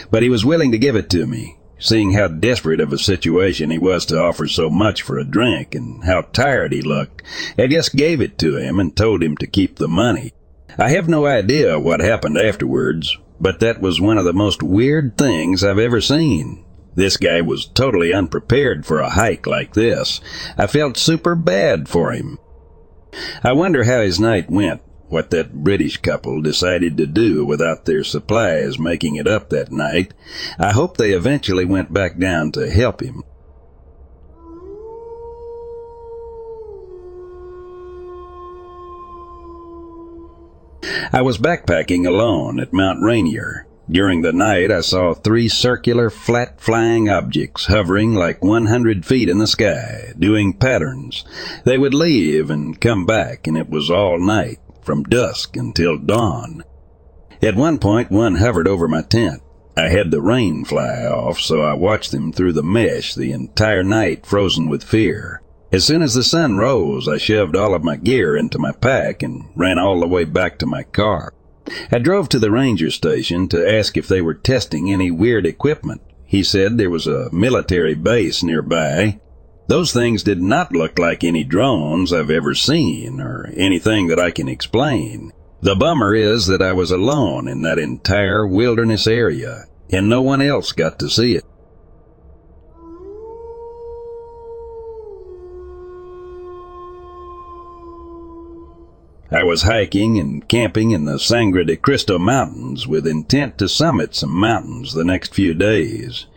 but 0.09 0.23
he 0.23 0.29
was 0.29 0.45
willing 0.45 0.71
to 0.71 0.77
give 0.77 0.95
it 0.95 1.09
to 1.11 1.27
me, 1.27 1.57
seeing 1.79 2.13
how 2.13 2.27
desperate 2.27 2.79
of 2.79 2.91
a 2.91 2.97
situation 2.97 3.69
he 3.69 3.77
was 3.77 4.05
to 4.07 4.19
offer 4.19 4.47
so 4.47 4.69
much 4.69 5.01
for 5.01 5.17
a 5.17 5.23
drink 5.23 5.75
and 5.75 6.03
how 6.03 6.21
tired 6.21 6.73
he 6.73 6.81
looked. 6.81 7.23
I 7.57 7.67
just 7.67 7.95
gave 7.95 8.21
it 8.21 8.37
to 8.39 8.57
him 8.57 8.79
and 8.79 8.95
told 8.95 9.23
him 9.23 9.37
to 9.37 9.47
keep 9.47 9.77
the 9.77 9.87
money. 9.87 10.33
I 10.77 10.89
have 10.89 11.09
no 11.09 11.25
idea 11.25 11.79
what 11.79 11.99
happened 11.99 12.37
afterwards, 12.37 13.17
but 13.39 13.59
that 13.59 13.81
was 13.81 14.01
one 14.01 14.17
of 14.17 14.25
the 14.25 14.33
most 14.33 14.61
weird 14.61 15.17
things 15.17 15.63
I've 15.63 15.79
ever 15.79 16.01
seen. 16.01 16.63
This 16.95 17.17
guy 17.17 17.41
was 17.41 17.67
totally 17.67 18.13
unprepared 18.13 18.85
for 18.85 18.99
a 18.99 19.09
hike 19.09 19.45
like 19.45 19.73
this. 19.73 20.19
I 20.57 20.65
felt 20.67 20.97
super 20.97 21.35
bad 21.35 21.87
for 21.87 22.11
him. 22.11 22.39
I 23.43 23.53
wonder 23.53 23.83
how 23.83 24.01
his 24.01 24.19
night 24.19 24.49
went, 24.49 24.81
what 25.09 25.29
that 25.29 25.63
British 25.63 25.97
couple 25.97 26.41
decided 26.41 26.97
to 26.97 27.07
do 27.07 27.45
without 27.45 27.85
their 27.85 28.03
supplies 28.03 28.77
making 28.79 29.15
it 29.15 29.27
up 29.27 29.49
that 29.49 29.71
night. 29.71 30.13
I 30.59 30.71
hope 30.71 30.97
they 30.97 31.11
eventually 31.11 31.65
went 31.65 31.93
back 31.93 32.17
down 32.17 32.51
to 32.53 32.69
help 32.69 33.01
him. 33.01 33.23
I 41.13 41.21
was 41.21 41.37
backpacking 41.37 42.05
alone 42.05 42.59
at 42.59 42.73
Mount 42.73 43.01
Rainier. 43.01 43.65
During 43.89 44.21
the 44.21 44.33
night, 44.33 44.69
I 44.69 44.81
saw 44.81 45.13
three 45.13 45.47
circular, 45.47 46.09
flat 46.09 46.59
flying 46.59 47.09
objects 47.09 47.67
hovering 47.67 48.13
like 48.13 48.43
100 48.43 49.05
feet 49.05 49.29
in 49.29 49.37
the 49.37 49.47
sky, 49.47 50.13
doing 50.19 50.51
patterns. 50.51 51.23
They 51.63 51.77
would 51.77 51.93
leave 51.93 52.49
and 52.49 52.79
come 52.79 53.05
back, 53.05 53.47
and 53.47 53.57
it 53.57 53.69
was 53.69 53.89
all 53.89 54.19
night, 54.19 54.59
from 54.87 55.03
dusk 55.03 55.57
until 55.57 55.97
dawn. 55.97 56.63
At 57.41 57.57
one 57.57 57.77
point, 57.77 58.09
one 58.09 58.35
hovered 58.35 58.69
over 58.69 58.87
my 58.87 59.01
tent. 59.01 59.41
I 59.75 59.89
had 59.89 60.11
the 60.11 60.21
rain 60.21 60.63
fly 60.63 61.03
off, 61.03 61.41
so 61.41 61.61
I 61.61 61.73
watched 61.73 62.13
them 62.13 62.31
through 62.31 62.53
the 62.53 62.63
mesh 62.63 63.13
the 63.13 63.33
entire 63.33 63.83
night, 63.83 64.25
frozen 64.25 64.69
with 64.69 64.85
fear. 64.85 65.41
As 65.73 65.83
soon 65.83 66.01
as 66.01 66.13
the 66.13 66.23
sun 66.23 66.55
rose, 66.55 67.05
I 67.05 67.17
shoved 67.17 67.57
all 67.57 67.75
of 67.75 67.83
my 67.83 67.97
gear 67.97 68.37
into 68.37 68.57
my 68.57 68.71
pack 68.71 69.21
and 69.21 69.49
ran 69.57 69.77
all 69.77 69.99
the 69.99 70.07
way 70.07 70.23
back 70.23 70.57
to 70.59 70.65
my 70.65 70.83
car. 70.83 71.33
I 71.91 71.99
drove 71.99 72.29
to 72.29 72.39
the 72.39 72.49
ranger 72.49 72.89
station 72.89 73.49
to 73.49 73.69
ask 73.69 73.97
if 73.97 74.07
they 74.07 74.21
were 74.21 74.33
testing 74.33 74.89
any 74.89 75.11
weird 75.11 75.45
equipment. 75.45 76.01
He 76.25 76.43
said 76.43 76.77
there 76.77 76.89
was 76.89 77.07
a 77.07 77.29
military 77.33 77.93
base 77.93 78.41
nearby. 78.41 79.19
Those 79.67 79.91
things 79.91 80.23
did 80.23 80.41
not 80.41 80.71
look 80.71 80.97
like 80.97 81.23
any 81.23 81.43
drones 81.43 82.13
I've 82.13 82.29
ever 82.29 82.55
seen 82.55 83.19
or 83.19 83.51
anything 83.55 84.07
that 84.07 84.19
I 84.19 84.31
can 84.31 84.47
explain. 84.47 85.33
The 85.61 85.75
bummer 85.75 86.15
is 86.15 86.47
that 86.47 86.61
I 86.61 86.71
was 86.73 86.91
alone 86.91 87.47
in 87.47 87.61
that 87.63 87.79
entire 87.79 88.47
wilderness 88.47 89.07
area 89.07 89.65
and 89.89 90.09
no 90.09 90.21
one 90.21 90.41
else 90.41 90.71
got 90.71 90.99
to 90.99 91.09
see 91.09 91.35
it. 91.35 91.45
I 99.29 99.43
was 99.43 99.63
hiking 99.63 100.17
and 100.17 100.47
camping 100.47 100.91
in 100.91 101.03
the 101.03 101.19
Sangre 101.19 101.65
de 101.65 101.75
Cristo 101.75 102.17
Mountains 102.17 102.87
with 102.87 103.05
intent 103.05 103.57
to 103.57 103.67
summit 103.67 104.15
some 104.15 104.33
mountains 104.33 104.93
the 104.93 105.03
next 105.03 105.33
few 105.33 105.53
days. 105.53 106.27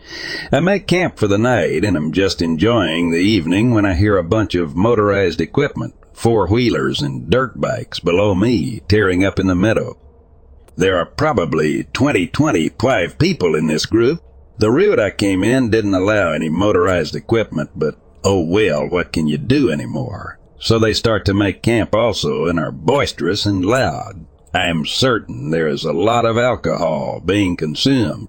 I 0.51 0.59
make 0.59 0.87
camp 0.87 1.17
for 1.17 1.27
the 1.27 1.37
night 1.37 1.85
and 1.85 1.95
am 1.95 2.11
just 2.11 2.41
enjoying 2.41 3.11
the 3.11 3.17
evening 3.17 3.71
when 3.71 3.85
I 3.85 3.93
hear 3.93 4.17
a 4.17 4.25
bunch 4.25 4.55
of 4.55 4.75
motorized 4.75 5.39
equipment, 5.39 5.95
four-wheelers 6.11 7.01
and 7.01 7.29
dirt 7.29 7.61
bikes 7.61 8.01
below 8.01 8.35
me 8.35 8.81
tearing 8.89 9.23
up 9.23 9.39
in 9.39 9.47
the 9.47 9.55
meadow. 9.55 9.97
There 10.75 10.97
are 10.97 11.05
probably 11.05 11.85
20, 11.93 12.27
25 12.27 13.17
people 13.17 13.55
in 13.55 13.67
this 13.67 13.85
group. 13.85 14.21
The 14.57 14.69
route 14.69 14.99
I 14.99 15.11
came 15.11 15.45
in 15.45 15.69
didn't 15.69 15.95
allow 15.95 16.33
any 16.33 16.49
motorized 16.49 17.15
equipment, 17.15 17.69
but 17.73 17.95
oh 18.25 18.41
well, 18.41 18.85
what 18.85 19.13
can 19.13 19.27
you 19.27 19.37
do 19.37 19.71
anymore? 19.71 20.40
So 20.63 20.77
they 20.77 20.93
start 20.93 21.25
to 21.25 21.33
make 21.33 21.63
camp 21.63 21.95
also 21.95 22.45
and 22.45 22.59
are 22.59 22.71
boisterous 22.71 23.47
and 23.47 23.65
loud. 23.65 24.27
I 24.53 24.67
am 24.67 24.85
certain 24.85 25.49
there 25.49 25.67
is 25.67 25.83
a 25.83 25.91
lot 25.91 26.23
of 26.23 26.37
alcohol 26.37 27.19
being 27.19 27.57
consumed. 27.57 28.27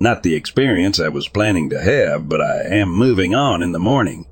Not 0.00 0.22
the 0.22 0.34
experience 0.34 0.98
I 0.98 1.08
was 1.08 1.28
planning 1.28 1.68
to 1.68 1.82
have, 1.82 2.26
but 2.26 2.40
I 2.40 2.62
am 2.62 2.88
moving 2.88 3.34
on 3.34 3.62
in 3.62 3.72
the 3.72 3.78
morning. 3.78 4.24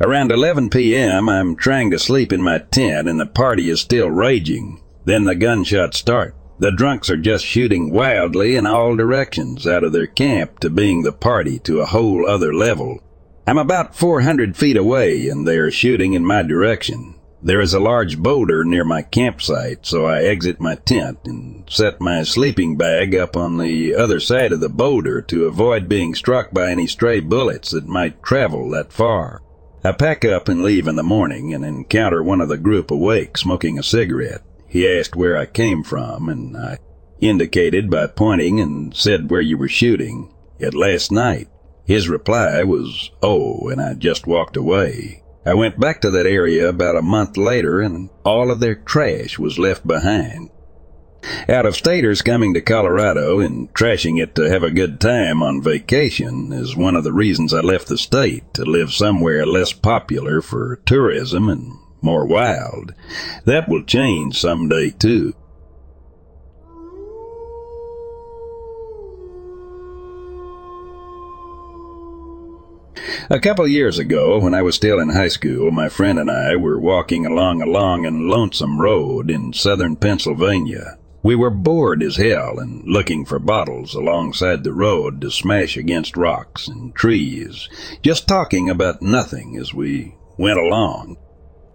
Around 0.00 0.32
11 0.32 0.70
p.m., 0.70 1.28
I'm 1.28 1.54
trying 1.54 1.90
to 1.90 1.98
sleep 1.98 2.32
in 2.32 2.40
my 2.40 2.60
tent 2.60 3.10
and 3.10 3.20
the 3.20 3.26
party 3.26 3.68
is 3.68 3.82
still 3.82 4.10
raging. 4.10 4.82
Then 5.04 5.24
the 5.24 5.34
gunshots 5.34 5.98
start. 5.98 6.34
The 6.60 6.72
drunks 6.72 7.10
are 7.10 7.18
just 7.18 7.44
shooting 7.44 7.92
wildly 7.92 8.56
in 8.56 8.64
all 8.64 8.96
directions 8.96 9.66
out 9.66 9.84
of 9.84 9.92
their 9.92 10.06
camp 10.06 10.60
to 10.60 10.70
being 10.70 11.02
the 11.02 11.12
party 11.12 11.58
to 11.58 11.80
a 11.80 11.86
whole 11.86 12.26
other 12.26 12.54
level. 12.54 13.00
I'm 13.46 13.58
about 13.58 13.94
400 13.94 14.56
feet 14.56 14.76
away 14.76 15.28
and 15.28 15.46
they 15.46 15.58
are 15.58 15.70
shooting 15.70 16.14
in 16.14 16.24
my 16.24 16.42
direction. 16.42 17.14
There 17.42 17.60
is 17.60 17.74
a 17.74 17.80
large 17.80 18.18
boulder 18.18 18.64
near 18.64 18.84
my 18.84 19.02
campsite, 19.02 19.84
so 19.84 20.06
I 20.06 20.22
exit 20.22 20.60
my 20.60 20.76
tent 20.76 21.18
and 21.26 21.64
set 21.68 22.00
my 22.00 22.22
sleeping 22.22 22.78
bag 22.78 23.14
up 23.14 23.36
on 23.36 23.58
the 23.58 23.94
other 23.94 24.18
side 24.18 24.50
of 24.52 24.60
the 24.60 24.70
boulder 24.70 25.20
to 25.20 25.44
avoid 25.44 25.86
being 25.86 26.14
struck 26.14 26.52
by 26.52 26.70
any 26.70 26.86
stray 26.86 27.20
bullets 27.20 27.72
that 27.72 27.86
might 27.86 28.22
travel 28.22 28.70
that 28.70 28.94
far. 28.94 29.42
I 29.84 29.92
pack 29.92 30.24
up 30.24 30.48
and 30.48 30.62
leave 30.62 30.88
in 30.88 30.96
the 30.96 31.02
morning 31.02 31.52
and 31.52 31.66
encounter 31.66 32.22
one 32.22 32.40
of 32.40 32.48
the 32.48 32.56
group 32.56 32.90
awake 32.90 33.36
smoking 33.36 33.78
a 33.78 33.82
cigarette. 33.82 34.40
He 34.66 34.88
asked 34.88 35.14
where 35.14 35.36
I 35.36 35.44
came 35.44 35.84
from 35.84 36.30
and 36.30 36.56
I 36.56 36.78
indicated 37.20 37.90
by 37.90 38.06
pointing 38.06 38.58
and 38.58 38.96
said 38.96 39.30
where 39.30 39.42
you 39.42 39.58
were 39.58 39.68
shooting. 39.68 40.34
At 40.58 40.72
last 40.72 41.12
night. 41.12 41.48
His 41.84 42.08
reply 42.08 42.62
was, 42.62 43.10
oh, 43.22 43.68
and 43.68 43.80
I 43.80 43.94
just 43.94 44.26
walked 44.26 44.56
away. 44.56 45.22
I 45.46 45.54
went 45.54 45.78
back 45.78 46.00
to 46.00 46.10
that 46.10 46.26
area 46.26 46.68
about 46.68 46.96
a 46.96 47.02
month 47.02 47.36
later 47.36 47.80
and 47.80 48.08
all 48.24 48.50
of 48.50 48.60
their 48.60 48.74
trash 48.74 49.38
was 49.38 49.58
left 49.58 49.86
behind. 49.86 50.50
Out 51.48 51.66
of 51.66 51.76
staters 51.76 52.22
coming 52.22 52.54
to 52.54 52.60
Colorado 52.60 53.40
and 53.40 53.72
trashing 53.74 54.22
it 54.22 54.34
to 54.34 54.50
have 54.50 54.62
a 54.62 54.70
good 54.70 55.00
time 55.00 55.42
on 55.42 55.62
vacation 55.62 56.52
is 56.52 56.76
one 56.76 56.96
of 56.96 57.04
the 57.04 57.12
reasons 57.12 57.52
I 57.52 57.60
left 57.60 57.88
the 57.88 57.98
state 57.98 58.52
to 58.54 58.64
live 58.64 58.92
somewhere 58.92 59.46
less 59.46 59.72
popular 59.72 60.40
for 60.40 60.80
tourism 60.86 61.48
and 61.48 61.72
more 62.00 62.26
wild. 62.26 62.94
That 63.44 63.68
will 63.68 63.84
change 63.84 64.38
someday 64.38 64.90
too. 64.90 65.34
A 73.30 73.40
couple 73.40 73.66
years 73.66 73.98
ago, 73.98 74.38
when 74.38 74.54
I 74.54 74.62
was 74.62 74.76
still 74.76 75.00
in 75.00 75.08
high 75.08 75.28
school, 75.28 75.70
my 75.70 75.88
friend 75.88 76.18
and 76.18 76.30
I 76.30 76.56
were 76.56 76.78
walking 76.78 77.26
along 77.26 77.60
a 77.60 77.66
long 77.66 78.06
and 78.06 78.28
lonesome 78.28 78.80
road 78.80 79.30
in 79.30 79.52
southern 79.52 79.96
Pennsylvania. 79.96 80.98
We 81.22 81.34
were 81.34 81.50
bored 81.50 82.02
as 82.02 82.16
hell 82.16 82.58
and 82.58 82.84
looking 82.86 83.24
for 83.24 83.38
bottles 83.38 83.94
alongside 83.94 84.62
the 84.62 84.74
road 84.74 85.22
to 85.22 85.30
smash 85.30 85.76
against 85.76 86.16
rocks 86.16 86.68
and 86.68 86.94
trees, 86.94 87.68
just 88.02 88.28
talking 88.28 88.68
about 88.68 89.00
nothing 89.00 89.56
as 89.56 89.72
we 89.72 90.16
went 90.36 90.58
along. 90.58 91.16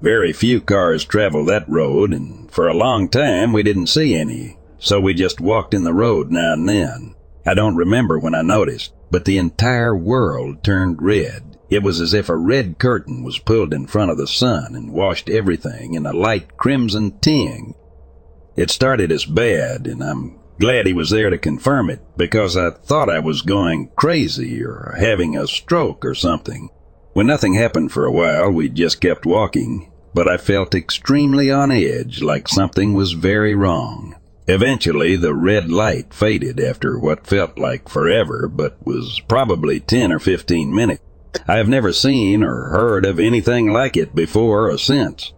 Very 0.01 0.31
few 0.31 0.61
cars 0.61 1.03
travel 1.03 1.43
that 1.45 1.67
road, 1.67 2.13
and 2.13 2.49
for 2.51 2.67
a 2.67 2.77
long 2.77 3.09
time 3.09 3.51
we 3.51 3.63
didn't 3.63 3.87
see 3.87 4.15
any, 4.15 4.57
so 4.77 4.99
we 5.01 5.13
just 5.13 5.41
walked 5.41 5.73
in 5.73 5.83
the 5.83 5.93
road 5.93 6.31
now 6.31 6.53
and 6.53 6.69
then. 6.69 7.15
I 7.45 7.55
don't 7.55 7.75
remember 7.75 8.19
when 8.19 8.35
I 8.35 8.43
noticed 8.43 8.93
but 9.11 9.25
the 9.25 9.37
entire 9.37 9.95
world 9.95 10.63
turned 10.63 11.01
red. 11.01 11.57
It 11.69 11.83
was 11.83 12.01
as 12.01 12.13
if 12.13 12.29
a 12.29 12.35
red 12.35 12.79
curtain 12.79 13.23
was 13.23 13.37
pulled 13.37 13.73
in 13.73 13.87
front 13.87 14.11
of 14.11 14.17
the 14.17 14.27
sun 14.27 14.75
and 14.75 14.91
washed 14.91 15.29
everything 15.29 15.93
in 15.93 16.05
a 16.05 16.13
light 16.13 16.57
crimson 16.57 17.19
ting. 17.19 17.75
It 18.55 18.71
started 18.71 19.11
as 19.11 19.25
bad, 19.25 19.85
and 19.85 20.03
I'm 20.03 20.39
glad 20.59 20.87
he 20.87 20.93
was 20.93 21.11
there 21.11 21.29
to 21.29 21.37
confirm 21.37 21.89
it 21.89 22.01
because 22.17 22.57
I 22.57 22.71
thought 22.71 23.09
I 23.09 23.19
was 23.19 23.41
going 23.41 23.91
crazy 23.95 24.63
or 24.63 24.95
having 24.99 25.37
a 25.37 25.47
stroke 25.47 26.03
or 26.03 26.15
something. 26.15 26.69
When 27.13 27.27
nothing 27.27 27.53
happened 27.53 27.91
for 27.91 28.05
a 28.05 28.11
while, 28.11 28.51
we 28.51 28.69
just 28.69 28.99
kept 28.99 29.25
walking, 29.25 29.91
but 30.13 30.27
I 30.27 30.37
felt 30.37 30.75
extremely 30.75 31.51
on 31.51 31.71
edge 31.71 32.21
like 32.21 32.47
something 32.47 32.93
was 32.93 33.13
very 33.13 33.55
wrong. 33.55 34.15
Eventually, 34.49 35.15
the 35.15 35.35
red 35.35 35.69
light 35.69 36.11
faded 36.11 36.59
after 36.59 36.97
what 36.97 37.27
felt 37.27 37.59
like 37.59 37.87
forever, 37.87 38.47
but 38.51 38.83
was 38.83 39.21
probably 39.27 39.79
10 39.79 40.11
or 40.11 40.17
15 40.17 40.73
minutes. 40.73 41.03
I 41.47 41.57
have 41.57 41.69
never 41.69 41.93
seen 41.93 42.43
or 42.43 42.69
heard 42.69 43.05
of 43.05 43.19
anything 43.19 43.71
like 43.71 43.95
it 43.95 44.15
before 44.15 44.71
or 44.71 44.79
since. 44.79 45.33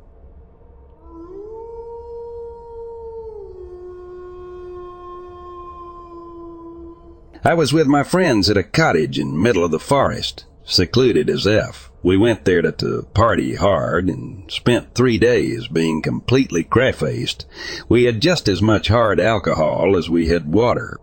I 7.44 7.54
was 7.54 7.74
with 7.74 7.88
my 7.88 8.04
friends 8.04 8.50
at 8.50 8.56
a 8.56 8.64
cottage 8.64 9.20
in 9.20 9.42
middle 9.42 9.66
of 9.66 9.72
the 9.72 9.80
forest, 9.80 10.46
secluded 10.64 11.30
as 11.30 11.46
F. 11.46 11.91
We 12.04 12.18
went 12.18 12.46
there 12.46 12.62
to, 12.62 12.72
to 12.72 13.08
party 13.14 13.56
hard 13.56 14.10
and 14.10 14.52
spent 14.52 14.96
three 14.96 15.18
days 15.18 15.68
being 15.68 16.02
completely 16.02 16.64
craft-faced. 16.64 17.46
We 17.88 18.06
had 18.06 18.22
just 18.22 18.48
as 18.48 18.62
much 18.62 18.88
hard 18.88 19.20
alcohol 19.20 19.96
as 19.96 20.10
we 20.10 20.28
had 20.28 20.52
water. 20.52 21.00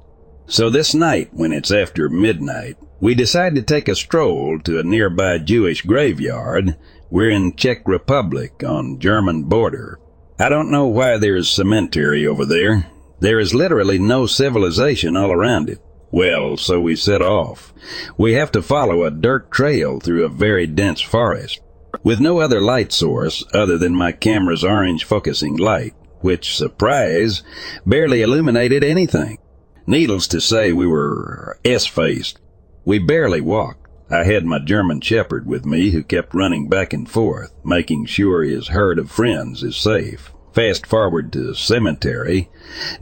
So 0.46 0.70
this 0.70 0.94
night, 0.94 1.28
when 1.32 1.52
it's 1.52 1.70
after 1.70 2.08
midnight, 2.08 2.76
we 3.00 3.14
decide 3.14 3.54
to 3.54 3.62
take 3.62 3.87
a 3.87 3.94
stroll 3.94 4.58
to 4.61 4.80
a 4.80 4.82
nearby 4.82 5.38
Jewish 5.38 5.82
graveyard. 5.82 6.76
We're 7.11 7.30
in 7.30 7.54
Czech 7.54 7.87
Republic 7.87 8.64
on 8.64 8.98
German 8.98 9.44
border. 9.44 10.00
I 10.38 10.48
don't 10.48 10.70
know 10.70 10.87
why 10.87 11.16
there's 11.16 11.50
cemetery 11.50 12.26
over 12.26 12.44
there. 12.44 12.90
There 13.20 13.38
is 13.38 13.54
literally 13.54 13.98
no 13.98 14.26
civilization 14.26 15.16
all 15.16 15.30
around 15.30 15.68
it. 15.68 15.80
Well, 16.11 16.57
so 16.57 16.81
we 16.81 16.97
set 16.97 17.21
off. 17.21 17.75
We 18.16 18.33
have 18.33 18.51
to 18.53 18.62
follow 18.62 19.05
a 19.05 19.11
dirt 19.11 19.51
trail 19.51 20.01
through 20.01 20.25
a 20.25 20.31
very 20.31 20.66
dense 20.66 21.01
forest, 21.01 21.61
with 22.03 22.18
no 22.18 22.40
other 22.40 22.61
light 22.61 22.92
source 22.92 23.44
other 23.53 23.77
than 23.77 23.94
my 23.94 24.12
camera's 24.12 24.64
orange 24.64 25.05
focusing 25.05 25.57
light, 25.57 25.94
which, 26.21 26.57
surprise, 26.57 27.42
barely 27.85 28.23
illuminated 28.23 28.83
anything. 28.83 29.38
Needless 29.87 30.27
to 30.29 30.40
say, 30.40 30.73
we 30.73 30.87
were 30.87 31.59
S-faced. 31.64 32.40
We 32.85 32.99
barely 32.99 33.40
walked. 33.40 33.87
I 34.11 34.25
had 34.25 34.47
my 34.47 34.59
German 34.59 35.03
Shepherd 35.03 35.47
with 35.47 35.66
me 35.66 35.90
who 35.90 36.03
kept 36.03 36.35
running 36.35 36.68
back 36.68 36.94
and 36.94 37.09
forth, 37.09 37.53
making 37.62 38.07
sure 38.07 38.42
his 38.42 38.68
herd 38.68 38.99
of 38.99 39.11
friends 39.11 39.62
is 39.62 39.77
safe. 39.77 40.33
Fast 40.55 40.87
forward 40.87 41.31
to 41.33 41.42
the 41.42 41.55
cemetery. 41.55 42.49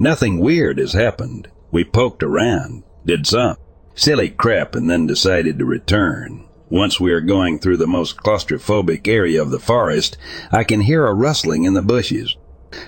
Nothing 0.01 0.40
weird 0.40 0.79
has 0.79 0.92
happened. 0.92 1.49
We 1.71 1.85
poked 1.85 2.23
around, 2.23 2.83
did 3.07 3.27
some 3.27 3.57
silly 3.97 4.29
crap, 4.29 4.75
and 4.75 4.88
then 4.88 5.07
decided 5.07 5.59
to 5.59 5.64
return. 5.64 6.45
Once 6.69 7.01
we 7.01 7.12
are 7.12 7.21
going 7.21 7.59
through 7.59 7.79
the 7.79 7.87
most 7.87 8.19
claustrophobic 8.19 9.09
area 9.09 9.40
of 9.40 9.51
the 9.51 9.59
forest, 9.59 10.16
I 10.53 10.64
can 10.64 10.83
hear 10.83 11.07
a 11.07 11.14
rustling 11.14 11.64
in 11.64 11.75
the 11.75 11.83
bushes. 11.83 12.37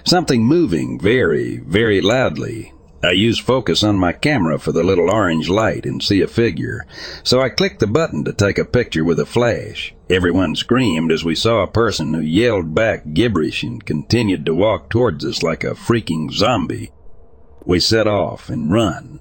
Something 0.04 0.44
moving 0.44 1.00
very, 1.00 1.58
very 1.58 2.00
loudly. 2.00 2.74
I 3.02 3.12
use 3.12 3.38
focus 3.38 3.84
on 3.84 3.96
my 3.96 4.12
camera 4.12 4.58
for 4.58 4.72
the 4.72 4.82
little 4.82 5.08
orange 5.08 5.48
light 5.48 5.86
and 5.86 6.02
see 6.02 6.20
a 6.20 6.26
figure, 6.26 6.84
so 7.22 7.40
I 7.40 7.48
click 7.48 7.78
the 7.78 7.86
button 7.86 8.24
to 8.24 8.32
take 8.32 8.58
a 8.58 8.64
picture 8.64 9.04
with 9.04 9.20
a 9.20 9.26
flash. 9.26 9.94
Everyone 10.10 10.56
screamed 10.56 11.12
as 11.12 11.24
we 11.24 11.36
saw 11.36 11.62
a 11.62 11.68
person 11.68 12.12
who 12.12 12.20
yelled 12.20 12.74
back 12.74 13.14
gibberish 13.14 13.62
and 13.62 13.84
continued 13.86 14.44
to 14.46 14.54
walk 14.54 14.90
towards 14.90 15.24
us 15.24 15.44
like 15.44 15.62
a 15.62 15.74
freaking 15.74 16.32
zombie. 16.32 16.90
We 17.64 17.78
set 17.78 18.08
off 18.08 18.50
and 18.50 18.72
run. 18.72 19.20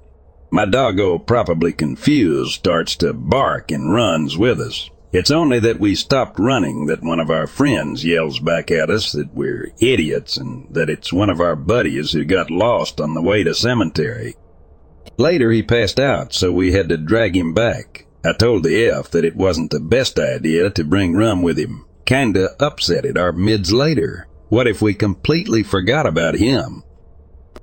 My 0.50 0.64
doggo, 0.64 1.18
probably 1.18 1.72
confused, 1.72 2.52
starts 2.52 2.96
to 2.96 3.12
bark 3.12 3.70
and 3.70 3.92
runs 3.92 4.38
with 4.38 4.60
us. 4.60 4.90
It's 5.12 5.30
only 5.30 5.58
that 5.60 5.80
we 5.80 5.94
stopped 5.94 6.38
running 6.38 6.86
that 6.86 7.02
one 7.02 7.20
of 7.20 7.30
our 7.30 7.46
friends 7.46 8.04
yells 8.04 8.40
back 8.40 8.70
at 8.70 8.90
us 8.90 9.12
that 9.12 9.34
we're 9.34 9.72
idiots 9.80 10.36
and 10.36 10.66
that 10.70 10.90
it's 10.90 11.12
one 11.12 11.30
of 11.30 11.40
our 11.40 11.56
buddies 11.56 12.12
who 12.12 12.24
got 12.24 12.50
lost 12.50 13.00
on 13.00 13.14
the 13.14 13.22
way 13.22 13.42
to 13.42 13.54
cemetery. 13.54 14.36
Later 15.16 15.50
he 15.50 15.62
passed 15.62 15.98
out, 15.98 16.32
so 16.32 16.52
we 16.52 16.72
had 16.72 16.88
to 16.90 16.98
drag 16.98 17.36
him 17.36 17.54
back. 17.54 18.06
I 18.24 18.32
told 18.34 18.64
the 18.64 18.86
F 18.86 19.10
that 19.10 19.24
it 19.24 19.36
wasn't 19.36 19.70
the 19.70 19.80
best 19.80 20.18
idea 20.18 20.70
to 20.70 20.84
bring 20.84 21.14
rum 21.14 21.42
with 21.42 21.58
him. 21.58 21.86
Kinda 22.04 22.50
upset 22.60 23.06
at 23.06 23.16
our 23.16 23.32
mids 23.32 23.72
later. 23.72 24.28
What 24.48 24.66
if 24.66 24.82
we 24.82 24.94
completely 24.94 25.62
forgot 25.62 26.06
about 26.06 26.36
him? 26.36 26.82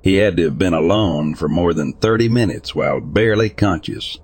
He 0.06 0.18
had 0.18 0.36
to 0.36 0.44
have 0.44 0.56
been 0.56 0.72
alone 0.72 1.34
for 1.34 1.48
more 1.48 1.74
than 1.74 1.92
30 1.94 2.28
minutes 2.28 2.76
while 2.76 3.00
barely 3.00 3.50
conscious. 3.50 4.20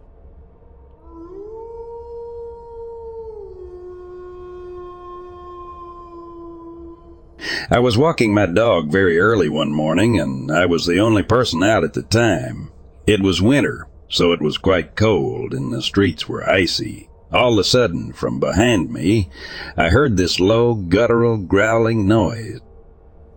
I 7.68 7.80
was 7.80 7.98
walking 7.98 8.32
my 8.32 8.46
dog 8.46 8.92
very 8.92 9.18
early 9.18 9.48
one 9.48 9.72
morning, 9.72 10.20
and 10.20 10.52
I 10.52 10.66
was 10.66 10.86
the 10.86 11.00
only 11.00 11.24
person 11.24 11.64
out 11.64 11.82
at 11.82 11.94
the 11.94 12.04
time. 12.04 12.70
It 13.04 13.20
was 13.20 13.42
winter, 13.42 13.88
so 14.08 14.30
it 14.30 14.40
was 14.40 14.58
quite 14.58 14.94
cold, 14.94 15.52
and 15.52 15.72
the 15.72 15.82
streets 15.82 16.28
were 16.28 16.48
icy. 16.48 17.08
All 17.32 17.54
of 17.54 17.58
a 17.58 17.64
sudden, 17.64 18.12
from 18.12 18.38
behind 18.38 18.92
me, 18.92 19.30
I 19.76 19.88
heard 19.88 20.16
this 20.16 20.38
low, 20.38 20.74
guttural, 20.74 21.38
growling 21.38 22.06
noise. 22.06 22.60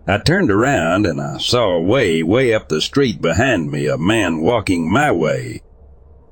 I 0.08 0.18
turned 0.18 0.52
around 0.52 1.04
and 1.04 1.20
I 1.20 1.38
saw 1.38 1.80
way, 1.80 2.22
way 2.22 2.54
up 2.54 2.68
the 2.68 2.80
street 2.80 3.20
behind 3.20 3.72
me 3.72 3.86
a 3.88 3.98
man 3.98 4.40
walking 4.40 4.88
my 4.90 5.10
way. 5.10 5.62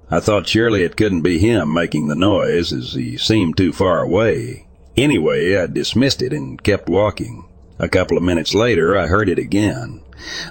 I 0.09 0.21
thought 0.21 0.47
surely 0.47 0.85
it 0.85 0.97
couldn't 0.97 1.23
be 1.23 1.41
him 1.41 1.73
making 1.73 2.07
the 2.07 2.15
noise 2.15 2.73
as 2.73 2.93
he 2.93 3.17
seemed 3.17 3.57
too 3.57 3.73
far 3.73 4.01
away. 4.01 4.69
Anyway, 4.97 5.57
I 5.57 5.67
dismissed 5.67 6.23
it 6.23 6.33
and 6.33 6.63
kept 6.63 6.89
walking. 6.89 7.49
A 7.81 7.89
couple 7.89 8.17
of 8.17 8.23
minutes 8.23 8.55
later, 8.55 8.97
I 8.97 9.09
heard 9.09 9.29
it 9.29 9.41
again. 9.41 10.03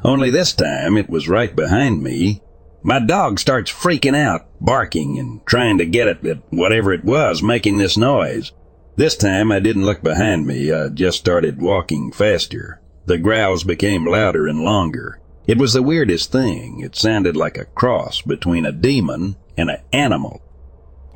Only 0.04 0.30
this 0.30 0.52
time 0.52 0.98
it 0.98 1.10
was 1.10 1.30
right 1.30 1.56
behind 1.56 2.04
me. 2.04 2.42
My 2.82 3.00
dog 3.00 3.40
starts 3.40 3.72
freaking 3.72 4.18
out, 4.18 4.48
barking 4.60 5.18
and 5.18 5.46
trying 5.46 5.78
to 5.78 5.86
get 5.86 6.10
at 6.10 6.44
whatever 6.50 6.92
it 6.92 7.06
was 7.06 7.42
making 7.42 7.78
this 7.78 7.96
noise. 7.96 8.52
This 8.98 9.16
time 9.16 9.50
I 9.50 9.60
didn't 9.60 9.86
look 9.86 10.02
behind 10.02 10.46
me, 10.46 10.74
I 10.74 10.90
just 10.90 11.20
started 11.20 11.62
walking 11.62 12.12
faster. 12.12 12.82
The 13.06 13.18
growls 13.18 13.64
became 13.64 14.06
louder 14.06 14.48
and 14.48 14.64
longer. 14.64 15.20
It 15.46 15.58
was 15.58 15.74
the 15.74 15.84
weirdest 15.84 16.32
thing. 16.32 16.80
It 16.80 16.96
sounded 16.96 17.36
like 17.36 17.58
a 17.58 17.66
cross 17.66 18.22
between 18.22 18.66
a 18.66 18.72
demon 18.72 19.36
and 19.58 19.70
an 19.70 19.82
animal. 19.92 20.42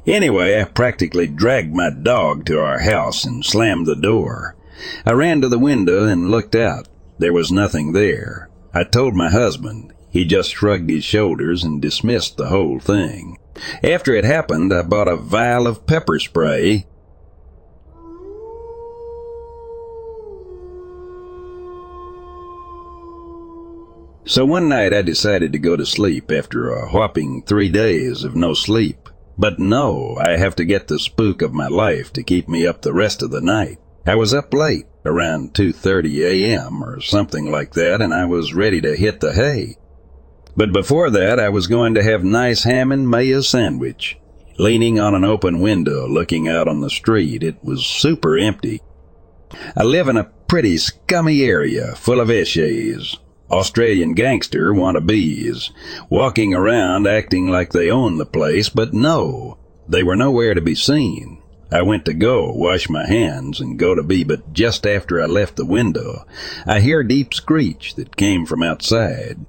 Anyway, 0.06 0.60
I 0.60 0.66
practically 0.66 1.28
dragged 1.28 1.74
my 1.74 1.90
dog 1.90 2.46
to 2.46 2.60
our 2.60 2.80
house 2.80 3.24
and 3.24 3.44
slammed 3.44 3.86
the 3.86 3.96
door. 3.96 4.56
I 5.06 5.14
ran 5.14 5.42
to 5.42 5.50
the 5.50 5.60
window 5.60 6.06
and 6.06 6.30
looked 6.30 6.56
out. 6.56 6.88
There 7.20 7.34
was 7.34 7.52
nothing 7.52 7.94
there. 7.94 8.50
I 8.74 8.84
told 8.84 9.16
my 9.16 9.30
husband. 9.30 9.94
He 10.10 10.26
just 10.26 10.52
shrugged 10.52 10.90
his 10.90 11.04
shoulders 11.04 11.64
and 11.64 11.82
dismissed 11.82 12.38
the 12.38 12.48
whole 12.48 12.80
thing. 12.80 13.38
After 13.84 14.14
it 14.14 14.24
happened, 14.24 14.74
I 14.74 14.84
bought 14.84 15.08
a 15.08 15.16
vial 15.16 15.68
of 15.68 15.86
pepper 15.88 16.20
spray 16.20 16.86
So 24.28 24.46
one 24.46 24.68
night 24.68 24.94
I 24.94 25.04
decided 25.04 25.54
to 25.54 25.58
go 25.58 25.78
to 25.78 25.86
sleep 25.86 26.32
after 26.32 26.70
a 26.70 26.90
whopping 26.90 27.44
three 27.44 27.70
days 27.70 28.26
of 28.26 28.36
no 28.36 28.54
sleep. 28.54 29.08
But 29.38 29.58
no, 29.58 30.18
I 30.20 30.36
have 30.36 30.54
to 30.58 30.66
get 30.66 30.90
the 30.90 31.00
spook 31.00 31.42
of 31.42 31.54
my 31.54 31.68
life 31.68 32.12
to 32.12 32.24
keep 32.24 32.50
me 32.50 32.68
up 32.68 32.82
the 32.82 32.92
rest 32.92 33.24
of 33.24 33.32
the 33.32 33.40
night. 33.40 33.78
I 34.06 34.16
was 34.16 34.34
up 34.34 34.54
late, 34.54 34.86
around 35.06 35.54
2.30 35.54 36.26
a.m. 36.26 36.84
or 36.84 37.00
something 37.00 37.50
like 37.50 37.72
that, 37.76 38.02
and 38.02 38.14
I 38.14 38.26
was 38.26 38.54
ready 38.54 38.82
to 38.82 38.98
hit 38.98 39.22
the 39.22 39.32
hay. 39.32 39.78
But 40.58 40.74
before 40.74 41.10
that, 41.10 41.40
I 41.40 41.48
was 41.48 41.68
going 41.68 41.94
to 41.94 42.04
have 42.04 42.26
nice 42.26 42.64
ham 42.64 42.92
and 42.92 43.10
mayo 43.10 43.40
sandwich. 43.40 44.20
Leaning 44.60 45.00
on 45.00 45.16
an 45.16 45.24
open 45.24 45.62
window, 45.62 46.06
looking 46.06 46.50
out 46.50 46.68
on 46.68 46.82
the 46.82 46.90
street, 46.90 47.44
it 47.44 47.64
was 47.64 47.86
super 47.86 48.38
empty. 48.38 48.82
I 49.78 49.84
live 49.84 50.10
in 50.10 50.18
a 50.18 50.32
pretty 50.50 50.78
scummy 50.78 51.44
area 51.44 51.96
full 51.96 52.20
of 52.20 52.28
eshays, 52.28 53.18
Australian 53.50 54.14
gangster 54.14 54.74
wannabes, 54.74 55.70
walking 56.10 56.54
around 56.54 57.08
acting 57.08 57.48
like 57.48 57.72
they 57.72 57.90
own 57.90 58.18
the 58.18 58.26
place, 58.26 58.68
but 58.68 58.94
no, 58.94 59.58
they 59.88 60.04
were 60.04 60.18
nowhere 60.18 60.54
to 60.54 60.62
be 60.62 60.76
seen. 60.76 61.42
I 61.72 61.82
went 61.82 62.06
to 62.06 62.14
go, 62.14 62.52
wash 62.52 62.90
my 62.90 63.08
hands, 63.08 63.62
and 63.62 63.80
go 63.80 63.96
to 63.96 64.04
be, 64.04 64.24
but 64.24 64.54
just 64.54 64.86
after 64.86 65.22
I 65.22 65.26
left 65.26 65.56
the 65.56 65.66
window, 65.66 66.26
I 66.66 66.82
hear 66.82 67.02
a 67.02 67.08
deep 67.08 67.34
screech 67.34 67.96
that 67.96 68.18
came 68.18 68.46
from 68.46 68.64
outside. 68.64 69.46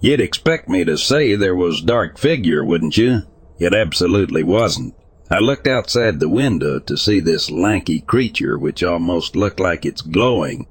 You'd 0.00 0.20
expect 0.20 0.68
me 0.68 0.84
to 0.84 0.96
say 0.96 1.34
there 1.34 1.54
was 1.54 1.82
dark 1.82 2.18
figure, 2.18 2.64
wouldn't 2.64 2.96
you? 2.96 3.22
It 3.58 3.74
absolutely 3.74 4.42
wasn't. 4.42 4.94
I 5.30 5.38
looked 5.38 5.66
outside 5.66 6.20
the 6.20 6.28
window 6.28 6.78
to 6.78 6.96
see 6.96 7.20
this 7.20 7.50
lanky 7.50 8.00
creature 8.00 8.58
which 8.58 8.82
almost 8.82 9.36
looked 9.36 9.60
like 9.60 9.84
it's 9.84 10.00
glowing 10.00 10.66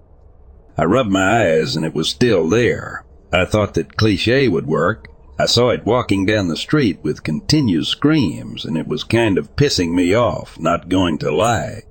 I 0.79 0.85
rubbed 0.85 1.11
my 1.11 1.43
eyes 1.43 1.75
and 1.75 1.83
it 1.83 1.93
was 1.93 2.07
still 2.07 2.47
there. 2.47 3.03
I 3.33 3.43
thought 3.43 3.73
that 3.73 3.97
cliche 3.97 4.47
would 4.47 4.65
work. 4.65 5.09
I 5.37 5.45
saw 5.45 5.71
it 5.71 5.85
walking 5.85 6.25
down 6.25 6.47
the 6.47 6.55
street 6.55 6.99
with 7.03 7.21
continuous 7.21 7.89
screams 7.89 8.63
and 8.63 8.77
it 8.77 8.87
was 8.87 9.03
kind 9.03 9.37
of 9.37 9.57
pissing 9.57 9.93
me 9.93 10.13
off, 10.13 10.57
not 10.57 10.87
going 10.87 11.17
to 11.17 11.35
lie. 11.35 11.81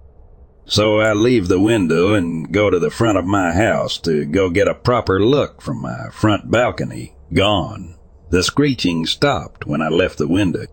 So 0.64 1.00
I 1.00 1.12
leave 1.12 1.48
the 1.48 1.60
window 1.60 2.14
and 2.14 2.50
go 2.50 2.70
to 2.70 2.78
the 2.78 2.90
front 2.90 3.18
of 3.18 3.26
my 3.26 3.52
house 3.52 3.98
to 3.98 4.24
go 4.24 4.48
get 4.48 4.68
a 4.68 4.74
proper 4.74 5.20
look 5.20 5.60
from 5.60 5.82
my 5.82 6.08
front 6.10 6.50
balcony. 6.50 7.14
Gone. 7.34 7.94
The 8.30 8.42
screeching 8.42 9.04
stopped 9.04 9.66
when 9.66 9.82
I 9.82 9.88
left 9.88 10.16
the 10.16 10.28
window. 10.28 10.64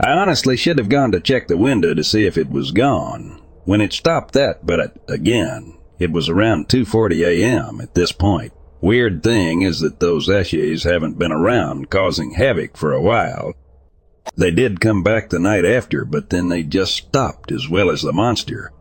I 0.00 0.10
honestly 0.10 0.56
should 0.56 0.78
have 0.78 0.88
gone 0.88 1.12
to 1.12 1.20
check 1.20 1.46
the 1.46 1.56
window 1.56 1.94
to 1.94 2.02
see 2.02 2.26
if 2.26 2.36
it 2.36 2.50
was 2.50 2.72
gone. 2.72 3.40
When 3.62 3.80
it 3.80 3.92
stopped 3.92 4.34
that, 4.34 4.66
but 4.66 4.98
again, 5.08 5.78
it 5.98 6.12
was 6.12 6.28
around 6.28 6.68
2.40 6.68 7.26
a.m. 7.26 7.80
at 7.80 7.94
this 7.94 8.12
point. 8.12 8.52
Weird 8.80 9.22
thing 9.22 9.62
is 9.62 9.80
that 9.80 10.00
those 10.00 10.28
eshays 10.28 10.84
haven't 10.84 11.18
been 11.18 11.32
around 11.32 11.88
causing 11.88 12.32
havoc 12.32 12.76
for 12.76 12.92
a 12.92 13.00
while. 13.00 13.54
They 14.36 14.50
did 14.50 14.80
come 14.80 15.02
back 15.02 15.30
the 15.30 15.38
night 15.38 15.64
after, 15.64 16.04
but 16.04 16.30
then 16.30 16.48
they 16.48 16.62
just 16.62 16.94
stopped 16.94 17.52
as 17.52 17.68
well 17.68 17.90
as 17.90 18.02
the 18.02 18.12
monster. 18.12 18.72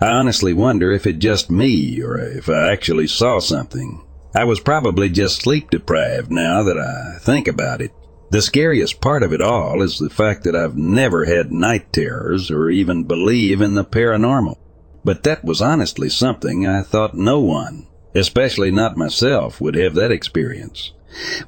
I 0.00 0.08
honestly 0.08 0.52
wonder 0.52 0.92
if 0.92 1.06
it's 1.06 1.18
just 1.18 1.50
me 1.50 2.02
or 2.02 2.18
if 2.18 2.48
I 2.48 2.70
actually 2.70 3.06
saw 3.06 3.38
something. 3.38 4.04
I 4.34 4.44
was 4.44 4.60
probably 4.60 5.08
just 5.08 5.40
sleep 5.40 5.70
deprived 5.70 6.30
now 6.30 6.62
that 6.64 6.78
I 6.78 7.18
think 7.20 7.48
about 7.48 7.80
it. 7.80 7.92
The 8.30 8.42
scariest 8.42 9.00
part 9.00 9.22
of 9.22 9.32
it 9.32 9.40
all 9.40 9.80
is 9.80 9.98
the 9.98 10.10
fact 10.10 10.44
that 10.44 10.56
I've 10.56 10.76
never 10.76 11.24
had 11.24 11.52
night 11.52 11.92
terrors 11.92 12.50
or 12.50 12.68
even 12.68 13.04
believe 13.04 13.60
in 13.60 13.74
the 13.74 13.84
paranormal. 13.84 14.56
But 15.04 15.22
that 15.24 15.44
was 15.44 15.60
honestly 15.60 16.08
something 16.08 16.66
I 16.66 16.82
thought 16.82 17.14
no 17.14 17.40
one, 17.40 17.86
especially 18.14 18.70
not 18.70 18.96
myself, 18.96 19.60
would 19.60 19.74
have 19.74 19.94
that 19.94 20.10
experience. 20.10 20.92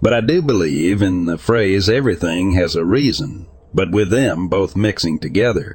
But 0.00 0.12
I 0.12 0.20
do 0.20 0.42
believe 0.42 1.02
in 1.02 1.24
the 1.24 1.38
phrase 1.38 1.88
everything 1.88 2.52
has 2.52 2.76
a 2.76 2.84
reason, 2.84 3.46
but 3.74 3.90
with 3.90 4.10
them 4.10 4.48
both 4.48 4.76
mixing 4.76 5.18
together. 5.18 5.74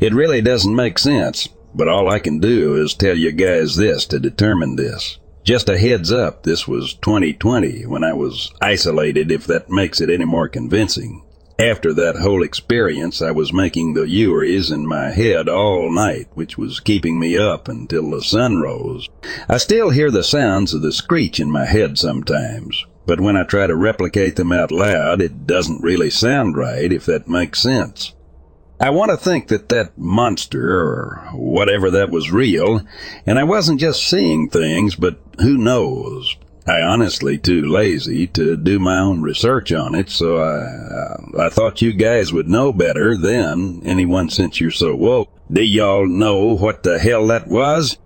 It 0.00 0.14
really 0.14 0.40
doesn't 0.40 0.74
make 0.74 0.98
sense, 0.98 1.48
but 1.74 1.88
all 1.88 2.10
I 2.10 2.18
can 2.18 2.38
do 2.38 2.76
is 2.76 2.94
tell 2.94 3.16
you 3.16 3.32
guys 3.32 3.76
this 3.76 4.04
to 4.06 4.18
determine 4.18 4.76
this. 4.76 5.18
Just 5.44 5.68
a 5.68 5.78
heads 5.78 6.12
up, 6.12 6.42
this 6.42 6.68
was 6.68 6.94
2020 6.94 7.86
when 7.86 8.04
I 8.04 8.12
was 8.12 8.52
isolated, 8.60 9.30
if 9.30 9.46
that 9.46 9.70
makes 9.70 10.00
it 10.00 10.10
any 10.10 10.24
more 10.24 10.48
convincing. 10.48 11.24
After 11.60 11.92
that 11.92 12.16
whole 12.16 12.42
experience, 12.42 13.20
I 13.20 13.32
was 13.32 13.52
making 13.52 13.92
the 13.92 14.08
Uries 14.08 14.70
in 14.70 14.86
my 14.86 15.10
head 15.10 15.46
all 15.46 15.92
night, 15.92 16.28
which 16.32 16.56
was 16.56 16.80
keeping 16.80 17.20
me 17.20 17.36
up 17.36 17.68
until 17.68 18.08
the 18.08 18.22
sun 18.22 18.62
rose. 18.62 19.06
I 19.46 19.58
still 19.58 19.90
hear 19.90 20.10
the 20.10 20.24
sounds 20.24 20.72
of 20.72 20.80
the 20.80 20.90
screech 20.90 21.38
in 21.38 21.50
my 21.50 21.66
head 21.66 21.98
sometimes, 21.98 22.86
but 23.04 23.20
when 23.20 23.36
I 23.36 23.44
try 23.44 23.66
to 23.66 23.76
replicate 23.76 24.36
them 24.36 24.52
out 24.52 24.72
loud, 24.72 25.20
it 25.20 25.46
doesn't 25.46 25.82
really 25.82 26.08
sound 26.08 26.56
right, 26.56 26.90
if 26.90 27.04
that 27.04 27.28
makes 27.28 27.60
sense. 27.60 28.14
I 28.80 28.88
want 28.88 29.10
to 29.10 29.18
think 29.18 29.48
that 29.48 29.68
that 29.68 29.98
monster, 29.98 30.80
or 30.80 31.28
whatever 31.34 31.90
that 31.90 32.08
was 32.08 32.32
real, 32.32 32.80
and 33.26 33.38
I 33.38 33.44
wasn't 33.44 33.80
just 33.80 34.08
seeing 34.08 34.48
things, 34.48 34.94
but 34.94 35.20
who 35.38 35.58
knows? 35.58 36.36
I 36.70 36.82
honestly 36.82 37.36
too 37.36 37.62
lazy 37.66 38.28
to 38.28 38.56
do 38.56 38.78
my 38.78 38.96
own 39.00 39.22
research 39.22 39.72
on 39.72 39.96
it, 39.96 40.08
so 40.08 40.38
I, 40.38 41.46
I 41.46 41.48
thought 41.48 41.82
you 41.82 41.92
guys 41.92 42.32
would 42.32 42.48
know 42.48 42.72
better 42.72 43.16
than 43.16 43.82
anyone 43.84 44.30
since 44.30 44.60
you're 44.60 44.70
so 44.70 44.94
woke. 44.94 45.30
Do 45.50 45.64
y'all 45.64 46.06
know 46.06 46.56
what 46.56 46.84
the 46.84 47.00
hell 47.00 47.26
that 47.26 47.48
was? 47.48 47.98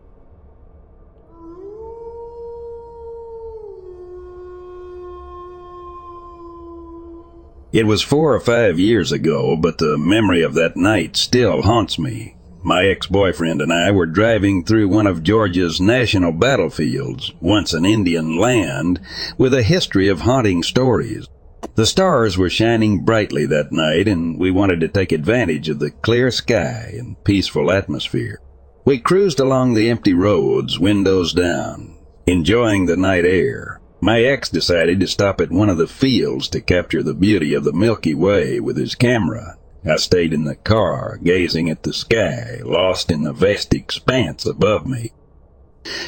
It 7.70 7.86
was 7.86 8.00
four 8.00 8.32
or 8.32 8.40
five 8.40 8.78
years 8.78 9.12
ago, 9.12 9.56
but 9.56 9.76
the 9.76 9.98
memory 9.98 10.40
of 10.40 10.54
that 10.54 10.74
night 10.74 11.18
still 11.18 11.60
haunts 11.60 11.98
me. 11.98 12.36
My 12.66 12.86
ex-boyfriend 12.86 13.60
and 13.60 13.70
I 13.70 13.90
were 13.90 14.06
driving 14.06 14.64
through 14.64 14.88
one 14.88 15.06
of 15.06 15.22
Georgia's 15.22 15.82
national 15.82 16.32
battlefields, 16.32 17.30
once 17.38 17.74
an 17.74 17.84
Indian 17.84 18.38
land, 18.38 19.00
with 19.36 19.52
a 19.52 19.62
history 19.62 20.08
of 20.08 20.22
haunting 20.22 20.62
stories. 20.62 21.28
The 21.74 21.84
stars 21.84 22.38
were 22.38 22.48
shining 22.48 23.04
brightly 23.04 23.44
that 23.44 23.70
night, 23.70 24.08
and 24.08 24.40
we 24.40 24.50
wanted 24.50 24.80
to 24.80 24.88
take 24.88 25.12
advantage 25.12 25.68
of 25.68 25.78
the 25.78 25.90
clear 25.90 26.30
sky 26.30 26.94
and 26.96 27.22
peaceful 27.22 27.70
atmosphere. 27.70 28.40
We 28.86 28.98
cruised 28.98 29.40
along 29.40 29.74
the 29.74 29.90
empty 29.90 30.14
roads, 30.14 30.80
windows 30.80 31.34
down, 31.34 31.98
enjoying 32.26 32.86
the 32.86 32.96
night 32.96 33.26
air. 33.26 33.82
My 34.00 34.22
ex 34.22 34.48
decided 34.48 35.00
to 35.00 35.06
stop 35.06 35.42
at 35.42 35.50
one 35.50 35.68
of 35.68 35.76
the 35.76 35.86
fields 35.86 36.48
to 36.48 36.62
capture 36.62 37.02
the 37.02 37.12
beauty 37.12 37.52
of 37.52 37.64
the 37.64 37.74
Milky 37.74 38.14
Way 38.14 38.58
with 38.58 38.78
his 38.78 38.94
camera. 38.94 39.58
I 39.86 39.96
stayed 39.96 40.32
in 40.32 40.44
the 40.44 40.56
car, 40.56 41.18
gazing 41.22 41.68
at 41.68 41.82
the 41.82 41.92
sky, 41.92 42.60
lost 42.64 43.10
in 43.10 43.22
the 43.22 43.32
vast 43.32 43.74
expanse 43.74 44.46
above 44.46 44.86
me. 44.86 45.12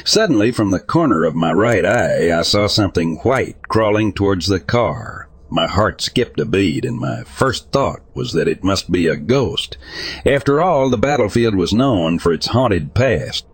Suddenly, 0.03 0.51
from 0.51 0.71
the 0.71 0.79
corner 0.79 1.23
of 1.23 1.35
my 1.35 1.53
right 1.53 1.85
eye, 1.85 2.35
I 2.35 2.41
saw 2.41 2.65
something 2.65 3.17
white 3.17 3.67
crawling 3.67 4.13
towards 4.13 4.47
the 4.47 4.59
car. 4.59 5.29
My 5.49 5.67
heart 5.67 6.01
skipped 6.01 6.39
a 6.39 6.45
beat, 6.45 6.83
and 6.83 6.97
my 6.97 7.23
first 7.23 7.71
thought 7.71 8.01
was 8.15 8.33
that 8.33 8.47
it 8.47 8.63
must 8.63 8.91
be 8.91 9.07
a 9.07 9.15
ghost. 9.15 9.77
After 10.25 10.59
all, 10.59 10.89
the 10.89 10.97
battlefield 10.97 11.55
was 11.55 11.71
known 11.71 12.17
for 12.17 12.33
its 12.33 12.47
haunted 12.47 12.95
past. 12.95 13.45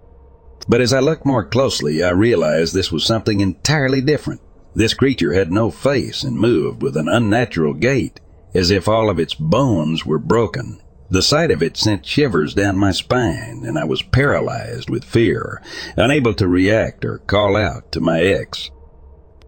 But 0.70 0.80
as 0.80 0.94
I 0.94 1.02
looked 1.02 1.26
more 1.26 1.44
closely, 1.44 2.02
I 2.02 2.12
realized 2.12 2.74
this 2.74 2.92
was 2.92 3.06
something 3.06 3.42
entirely 3.42 4.00
different. 4.00 4.40
This 4.74 4.94
creature 4.94 5.34
had 5.34 5.52
no 5.52 5.70
face 5.70 6.24
and 6.24 6.38
moved 6.38 6.82
with 6.82 6.96
an 6.96 7.10
unnatural 7.10 7.74
gait, 7.74 8.22
as 8.54 8.72
if 8.72 8.88
all 8.88 9.10
of 9.10 9.20
its 9.20 9.34
bones 9.34 10.06
were 10.06 10.20
broken. 10.20 10.80
The 11.10 11.22
sight 11.22 11.52
of 11.52 11.62
it 11.62 11.78
sent 11.78 12.06
shivers 12.06 12.54
down 12.54 12.78
my 12.78 12.92
spine, 12.92 13.64
and 13.66 13.78
I 13.78 13.84
was 13.84 14.02
paralyzed 14.02 14.90
with 14.90 15.04
fear, 15.04 15.62
unable 15.96 16.34
to 16.36 16.48
react 16.48 17.06
or 17.06 17.20
call 17.20 17.56
out 17.56 17.92
to 17.92 18.00
my 18.00 18.22
ex. 18.22 18.72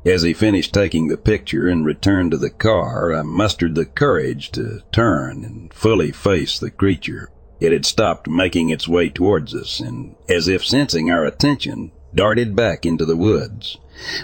As 0.05 0.21
he 0.21 0.33
finished 0.33 0.73
taking 0.73 1.07
the 1.07 1.17
picture 1.17 1.67
and 1.67 1.83
returned 1.83 2.29
to 2.31 2.37
the 2.37 2.51
car, 2.51 3.11
I 3.13 3.23
mustered 3.23 3.73
the 3.73 3.85
courage 3.85 4.51
to 4.51 4.81
turn 4.91 5.43
and 5.43 5.73
fully 5.73 6.11
face 6.11 6.59
the 6.59 6.69
creature. 6.69 7.31
It 7.59 7.71
had 7.71 7.87
stopped 7.87 8.29
making 8.29 8.69
its 8.69 8.87
way 8.87 9.09
towards 9.09 9.55
us, 9.55 9.79
and 9.79 10.15
as 10.29 10.47
if 10.47 10.63
sensing 10.63 11.09
our 11.09 11.25
attention, 11.25 11.91
darted 12.13 12.55
back 12.55 12.85
into 12.85 13.05
the 13.05 13.17
woods. 13.17 13.77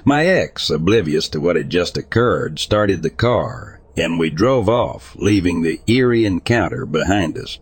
My 0.05 0.27
ex, 0.27 0.69
oblivious 0.69 1.27
to 1.29 1.39
what 1.39 1.55
had 1.55 1.71
just 1.71 1.97
occurred, 1.97 2.59
started 2.59 3.01
the 3.01 3.09
car, 3.09 3.80
and 3.97 4.17
we 4.17 4.29
drove 4.29 4.69
off, 4.69 5.15
leaving 5.17 5.61
the 5.61 5.79
eerie 5.87 6.25
encounter 6.25 6.85
behind 6.85 7.37
us. 7.37 7.59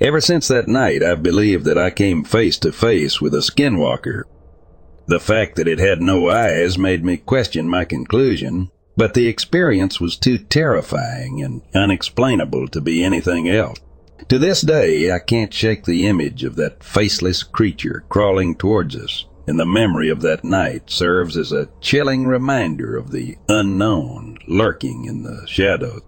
Ever 0.00 0.20
since 0.20 0.48
that 0.48 0.68
night, 0.68 1.02
I've 1.02 1.22
believed 1.22 1.64
that 1.66 1.78
I 1.78 1.90
came 1.90 2.24
face 2.24 2.58
to 2.58 2.72
face 2.72 3.20
with 3.20 3.34
a 3.34 3.38
skinwalker. 3.38 4.24
The 5.06 5.20
fact 5.20 5.56
that 5.56 5.68
it 5.68 5.78
had 5.78 6.00
no 6.00 6.30
eyes 6.30 6.78
made 6.78 7.04
me 7.04 7.18
question 7.18 7.68
my 7.68 7.84
conclusion, 7.84 8.70
but 8.96 9.14
the 9.14 9.26
experience 9.26 10.00
was 10.00 10.16
too 10.16 10.38
terrifying 10.38 11.42
and 11.42 11.62
unexplainable 11.74 12.68
to 12.68 12.80
be 12.80 13.04
anything 13.04 13.48
else. 13.48 13.78
To 14.28 14.38
this 14.38 14.60
day, 14.60 15.10
I 15.10 15.18
can't 15.18 15.52
shake 15.52 15.84
the 15.84 16.06
image 16.06 16.44
of 16.44 16.56
that 16.56 16.84
faceless 16.84 17.42
creature 17.42 18.04
crawling 18.08 18.54
towards 18.54 18.94
us, 18.94 19.24
and 19.50 19.58
the 19.58 19.66
memory 19.66 20.08
of 20.08 20.22
that 20.22 20.44
night 20.44 20.88
serves 20.88 21.36
as 21.36 21.50
a 21.50 21.68
chilling 21.80 22.24
reminder 22.24 22.96
of 22.96 23.10
the 23.10 23.36
unknown 23.48 24.38
lurking 24.46 25.06
in 25.06 25.24
the 25.24 25.44
shadows. 25.48 26.02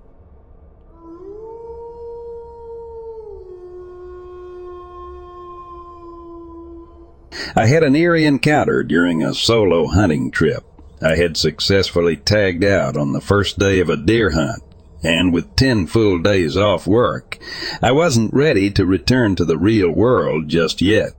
I 7.56 7.66
had 7.66 7.82
an 7.82 7.96
eerie 7.96 8.24
encounter 8.24 8.84
during 8.84 9.24
a 9.24 9.34
solo 9.34 9.88
hunting 9.88 10.30
trip. 10.30 10.64
I 11.02 11.16
had 11.16 11.36
successfully 11.36 12.16
tagged 12.16 12.62
out 12.62 12.96
on 12.96 13.12
the 13.12 13.20
first 13.20 13.58
day 13.58 13.80
of 13.80 13.90
a 13.90 13.96
deer 13.96 14.30
hunt 14.30 14.62
and 15.02 15.32
with 15.32 15.56
10 15.56 15.88
full 15.88 16.20
days 16.20 16.56
off 16.56 16.86
work, 16.86 17.38
I 17.82 17.90
wasn't 17.90 18.32
ready 18.32 18.70
to 18.70 18.86
return 18.86 19.34
to 19.34 19.44
the 19.44 19.58
real 19.58 19.90
world 19.90 20.48
just 20.48 20.80
yet. 20.80 21.14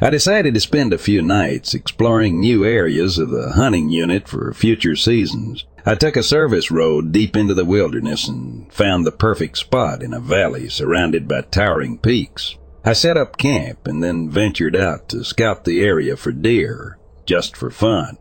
I 0.00 0.10
decided 0.10 0.54
to 0.54 0.60
spend 0.60 0.92
a 0.92 0.98
few 0.98 1.22
nights 1.22 1.74
exploring 1.74 2.38
new 2.38 2.64
areas 2.64 3.18
of 3.18 3.30
the 3.30 3.52
hunting 3.52 3.88
unit 3.88 4.28
for 4.28 4.52
future 4.52 4.96
seasons. 4.96 5.64
I 5.84 5.94
took 5.94 6.16
a 6.16 6.22
service 6.22 6.70
road 6.70 7.12
deep 7.12 7.36
into 7.36 7.54
the 7.54 7.64
wilderness 7.64 8.28
and 8.28 8.72
found 8.72 9.04
the 9.04 9.12
perfect 9.12 9.58
spot 9.58 10.02
in 10.02 10.12
a 10.12 10.20
valley 10.20 10.68
surrounded 10.68 11.26
by 11.26 11.42
towering 11.42 11.98
peaks. 11.98 12.56
I 12.84 12.92
set 12.92 13.16
up 13.16 13.38
camp 13.38 13.86
and 13.86 14.02
then 14.02 14.30
ventured 14.30 14.76
out 14.76 15.08
to 15.08 15.24
scout 15.24 15.64
the 15.64 15.82
area 15.82 16.16
for 16.16 16.32
deer, 16.32 16.98
just 17.24 17.56
for 17.56 17.70
fun. 17.70 18.18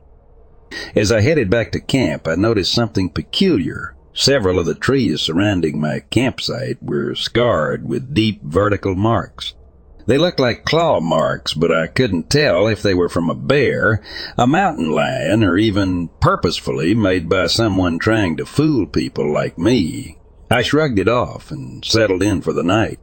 As 0.95 1.11
I 1.11 1.21
headed 1.21 1.49
back 1.49 1.71
to 1.73 1.79
camp, 1.79 2.27
I 2.27 2.35
noticed 2.35 2.73
something 2.73 3.09
peculiar 3.09 3.95
Several 4.17 4.59
of 4.59 4.65
the 4.65 4.75
trees 4.75 5.21
surrounding 5.21 5.77
my 5.77 5.99
campsite 5.99 6.81
were 6.81 7.15
scarred 7.15 7.85
with 7.85 8.13
deep 8.13 8.41
vertical 8.41 8.95
marks. 8.95 9.55
They 10.07 10.17
looked 10.19 10.39
like 10.39 10.65
claw 10.65 10.99
marks, 10.99 11.53
but 11.53 11.71
I 11.71 11.87
couldn't 11.87 12.29
tell 12.29 12.67
if 12.67 12.83
they 12.83 12.93
were 12.93 13.09
from 13.09 13.29
a 13.29 13.35
bear, 13.35 14.03
a 14.37 14.45
mountain 14.45 14.91
lion, 14.91 15.43
or 15.43 15.57
even 15.57 16.09
purposefully 16.19 16.93
made 16.93 17.27
by 17.27 17.47
someone 17.47 17.97
trying 17.97 18.37
to 18.37 18.45
fool 18.45 18.85
people 18.85 19.31
like 19.33 19.57
me. 19.57 20.19
I 20.51 20.61
shrugged 20.61 20.99
it 20.99 21.07
off 21.07 21.49
and 21.49 21.83
settled 21.83 22.21
in 22.21 22.41
for 22.41 22.53
the 22.53 22.63
night. 22.63 22.99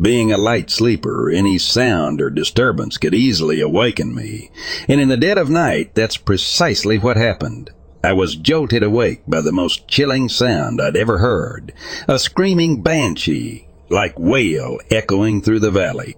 Being 0.00 0.32
a 0.32 0.36
light 0.36 0.68
sleeper, 0.68 1.30
any 1.30 1.58
sound 1.58 2.20
or 2.20 2.28
disturbance 2.28 2.98
could 2.98 3.14
easily 3.14 3.60
awaken 3.60 4.14
me, 4.14 4.50
and 4.88 5.00
in 5.00 5.08
the 5.08 5.16
dead 5.16 5.38
of 5.38 5.48
night, 5.48 5.94
that's 5.94 6.16
precisely 6.16 6.98
what 6.98 7.16
happened. 7.16 7.70
I 8.04 8.12
was 8.12 8.36
jolted 8.36 8.82
awake 8.82 9.22
by 9.26 9.40
the 9.40 9.52
most 9.52 9.88
chilling 9.88 10.28
sound 10.28 10.80
I'd 10.82 10.96
ever 10.96 11.18
heard, 11.18 11.72
a 12.06 12.18
screaming 12.18 12.82
banshee, 12.82 13.65
like 13.88 14.18
wail 14.18 14.78
echoing 14.90 15.40
through 15.42 15.60
the 15.60 15.70
valley. 15.70 16.16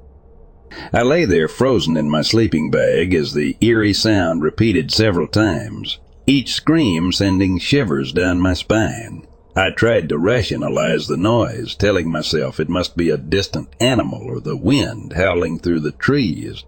I 0.93 1.03
lay 1.03 1.25
there 1.25 1.49
frozen 1.49 1.97
in 1.97 2.11
my 2.11 2.23
sleeping 2.23 2.71
bag 2.71 3.15
as 3.15 3.33
the 3.33 3.57
eerie 3.61 3.95
sound 3.95 4.43
repeated 4.43 4.91
several 4.91 5.27
times, 5.27 5.99
each 6.27 6.53
scream 6.53 7.11
sending 7.13 7.59
shivers 7.59 8.13
down 8.13 8.41
my 8.41 8.55
spine. 8.55 9.27
I 9.57 9.71
tried 9.71 10.09
to 10.11 10.19
rationalize 10.19 11.09
the 11.09 11.17
noise, 11.17 11.75
telling 11.75 12.11
myself 12.11 12.61
it 12.61 12.69
must 12.69 12.97
be 12.97 13.11
a 13.11 13.17
distant 13.17 13.69
animal 13.81 14.23
or 14.31 14.41
the 14.41 14.57
wind 14.57 15.15
howling 15.15 15.59
through 15.59 15.81
the 15.81 15.93
trees. 15.93 16.65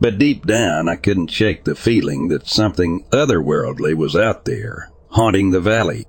But 0.00 0.18
deep 0.18 0.46
down, 0.46 0.88
I 0.88 0.96
couldn't 0.96 1.30
shake 1.30 1.64
the 1.64 1.74
feeling 1.74 2.28
that 2.28 2.46
something 2.46 3.04
otherworldly 3.10 3.94
was 3.94 4.14
out 4.14 4.44
there, 4.44 4.90
haunting 5.08 5.50
the 5.50 5.60
valley. 5.60 6.06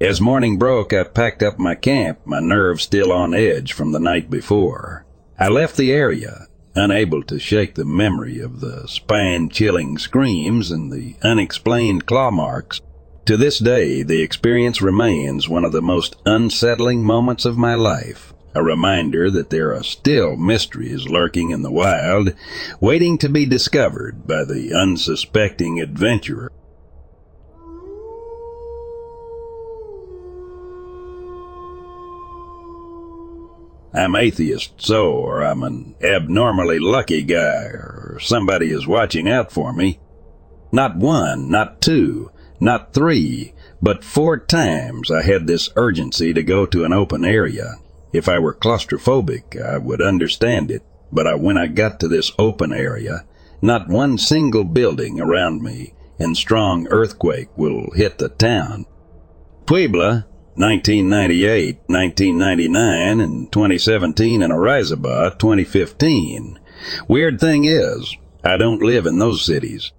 As 0.00 0.20
morning 0.20 0.58
broke, 0.58 0.92
I 0.92 1.04
packed 1.04 1.40
up 1.40 1.58
my 1.58 1.76
camp, 1.76 2.18
my 2.24 2.40
nerves 2.40 2.82
still 2.82 3.12
on 3.12 3.32
edge 3.32 3.72
from 3.72 3.92
the 3.92 4.00
night 4.00 4.28
before. 4.28 5.06
I 5.38 5.48
left 5.48 5.76
the 5.76 5.92
area, 5.92 6.48
unable 6.74 7.22
to 7.22 7.38
shake 7.38 7.76
the 7.76 7.84
memory 7.84 8.40
of 8.40 8.60
the 8.60 8.88
spine-chilling 8.88 9.98
screams 9.98 10.72
and 10.72 10.90
the 10.90 11.14
unexplained 11.22 12.06
claw 12.06 12.32
marks. 12.32 12.80
To 13.26 13.36
this 13.36 13.60
day, 13.60 14.02
the 14.02 14.20
experience 14.20 14.82
remains 14.82 15.48
one 15.48 15.64
of 15.64 15.70
the 15.70 15.80
most 15.80 16.16
unsettling 16.26 17.04
moments 17.04 17.44
of 17.44 17.56
my 17.56 17.76
life. 17.76 18.34
A 18.56 18.64
reminder 18.64 19.30
that 19.30 19.50
there 19.50 19.72
are 19.74 19.84
still 19.84 20.36
mysteries 20.36 21.08
lurking 21.08 21.50
in 21.50 21.62
the 21.62 21.72
wild, 21.72 22.34
waiting 22.80 23.16
to 23.18 23.28
be 23.28 23.46
discovered 23.46 24.26
by 24.26 24.44
the 24.44 24.74
unsuspecting 24.74 25.80
adventurer. 25.80 26.50
I'm 33.94 34.16
atheist, 34.16 34.72
so, 34.78 35.12
or 35.12 35.44
I'm 35.44 35.62
an 35.62 35.94
abnormally 36.02 36.80
lucky 36.80 37.22
guy, 37.22 37.62
or 37.62 38.18
somebody 38.20 38.70
is 38.72 38.88
watching 38.88 39.28
out 39.28 39.52
for 39.52 39.72
me. 39.72 40.00
Not 40.72 40.96
one, 40.96 41.48
not 41.48 41.80
two, 41.80 42.32
not 42.58 42.92
three, 42.92 43.54
but 43.80 44.02
four 44.02 44.38
times 44.38 45.10
I 45.10 45.22
had 45.22 45.46
this 45.46 45.70
urgency 45.76 46.34
to 46.34 46.42
go 46.42 46.66
to 46.66 46.84
an 46.84 46.92
open 46.92 47.24
area. 47.24 47.74
If 48.12 48.28
I 48.28 48.40
were 48.40 48.54
claustrophobic, 48.54 49.60
I 49.60 49.78
would 49.78 50.02
understand 50.02 50.72
it, 50.72 50.82
but 51.12 51.28
I, 51.28 51.34
when 51.34 51.56
I 51.56 51.68
got 51.68 52.00
to 52.00 52.08
this 52.08 52.32
open 52.38 52.72
area, 52.72 53.24
not 53.62 53.88
one 53.88 54.18
single 54.18 54.64
building 54.64 55.20
around 55.20 55.62
me, 55.62 55.94
and 56.18 56.36
strong 56.36 56.88
earthquake 56.88 57.56
will 57.56 57.92
hit 57.94 58.18
the 58.18 58.28
town. 58.28 58.86
Puebla, 59.66 60.26
1998, 60.56 61.80
1999, 61.86 63.20
and 63.20 63.50
2017 63.50 64.40
in 64.40 64.50
Orizaba, 64.52 65.36
2015. 65.36 66.60
Weird 67.08 67.40
thing 67.40 67.64
is, 67.64 68.16
I 68.44 68.56
don't 68.56 68.80
live 68.80 69.06
in 69.06 69.18
those 69.18 69.44
cities. 69.44 69.90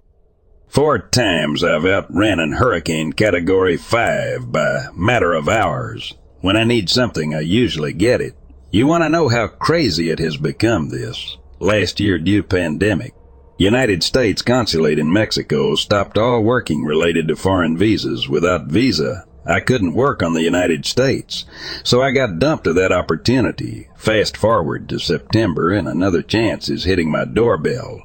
Four 0.66 0.98
times 0.98 1.62
I've 1.62 1.84
outran 1.84 2.40
an 2.40 2.52
hurricane 2.52 3.12
category 3.12 3.76
5 3.76 4.50
by 4.50 4.86
matter 4.94 5.34
of 5.34 5.46
hours. 5.46 6.14
When 6.40 6.56
I 6.56 6.64
need 6.64 6.88
something, 6.88 7.34
I 7.34 7.40
usually 7.40 7.92
get 7.92 8.22
it. 8.22 8.34
You 8.70 8.86
want 8.86 9.04
to 9.04 9.10
know 9.10 9.28
how 9.28 9.48
crazy 9.48 10.08
it 10.08 10.20
has 10.20 10.38
become 10.38 10.88
this 10.88 11.36
last 11.60 12.00
year 12.00 12.18
due 12.18 12.42
pandemic. 12.42 13.14
United 13.58 14.02
States 14.02 14.40
consulate 14.40 14.98
in 14.98 15.12
Mexico 15.12 15.74
stopped 15.74 16.16
all 16.16 16.42
working 16.42 16.82
related 16.82 17.28
to 17.28 17.36
foreign 17.36 17.76
visas 17.76 18.26
without 18.26 18.68
visa 18.68 19.25
I 19.48 19.60
couldn't 19.60 19.94
work 19.94 20.22
on 20.22 20.32
the 20.32 20.42
United 20.42 20.84
States, 20.86 21.44
so 21.84 22.02
I 22.02 22.10
got 22.10 22.38
dumped 22.38 22.66
of 22.66 22.74
that 22.74 22.92
opportunity. 22.92 23.88
Fast 23.96 24.36
forward 24.36 24.88
to 24.88 24.98
September 24.98 25.72
and 25.72 25.86
another 25.86 26.22
chance 26.22 26.68
is 26.68 26.84
hitting 26.84 27.10
my 27.10 27.24
doorbell. 27.24 28.02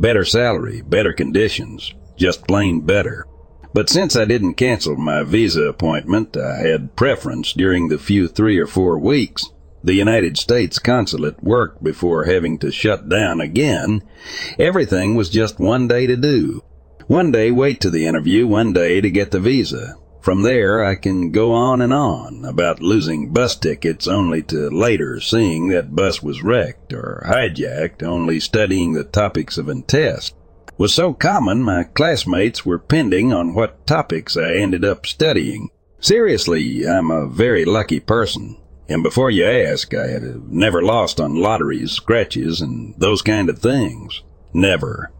Better 0.00 0.24
salary, 0.24 0.82
better 0.82 1.12
conditions, 1.12 1.94
just 2.16 2.46
plain 2.48 2.80
better. 2.80 3.26
But 3.72 3.88
since 3.88 4.16
I 4.16 4.24
didn't 4.24 4.54
cancel 4.54 4.96
my 4.96 5.22
visa 5.22 5.62
appointment, 5.62 6.36
I 6.36 6.66
had 6.66 6.96
preference 6.96 7.52
during 7.52 7.88
the 7.88 7.98
few 7.98 8.26
three 8.26 8.58
or 8.58 8.66
four 8.66 8.98
weeks. 8.98 9.48
The 9.84 9.94
United 9.94 10.36
States 10.36 10.78
consulate 10.78 11.42
worked 11.42 11.82
before 11.82 12.24
having 12.24 12.58
to 12.58 12.72
shut 12.72 13.08
down 13.08 13.40
again. 13.40 14.02
Everything 14.58 15.14
was 15.14 15.30
just 15.30 15.60
one 15.60 15.86
day 15.86 16.06
to 16.06 16.16
do. 16.16 16.62
One 17.06 17.30
day 17.30 17.50
wait 17.50 17.80
to 17.80 17.90
the 17.90 18.06
interview, 18.06 18.46
one 18.46 18.72
day 18.72 19.00
to 19.00 19.10
get 19.10 19.30
the 19.30 19.40
visa. 19.40 19.94
From 20.20 20.42
there, 20.42 20.84
I 20.84 20.96
can 20.96 21.30
go 21.30 21.52
on 21.52 21.80
and 21.80 21.92
on 21.92 22.44
about 22.44 22.82
losing 22.82 23.32
bus 23.32 23.56
tickets 23.56 24.06
only 24.06 24.42
to 24.44 24.68
later 24.68 25.18
seeing 25.18 25.68
that 25.68 25.96
bus 25.96 26.22
was 26.22 26.42
wrecked 26.42 26.92
or 26.92 27.22
hijacked, 27.26 28.02
only 28.02 28.38
studying 28.38 28.92
the 28.92 29.04
topics 29.04 29.56
of 29.56 29.68
a 29.68 29.80
test. 29.80 30.34
Was 30.76 30.94
so 30.94 31.14
common, 31.14 31.62
my 31.62 31.84
classmates 31.84 32.66
were 32.66 32.78
pending 32.78 33.32
on 33.32 33.54
what 33.54 33.86
topics 33.86 34.36
I 34.36 34.54
ended 34.54 34.84
up 34.84 35.06
studying. 35.06 35.70
Seriously, 36.00 36.86
I'm 36.86 37.10
a 37.10 37.28
very 37.28 37.64
lucky 37.64 38.00
person. 38.00 38.56
And 38.88 39.02
before 39.02 39.30
you 39.30 39.44
ask, 39.44 39.94
I 39.94 40.08
have 40.08 40.48
never 40.48 40.82
lost 40.82 41.20
on 41.20 41.36
lotteries, 41.36 41.92
scratches, 41.92 42.60
and 42.60 42.94
those 42.98 43.22
kind 43.22 43.48
of 43.48 43.58
things. 43.58 44.22
Never. 44.52 45.12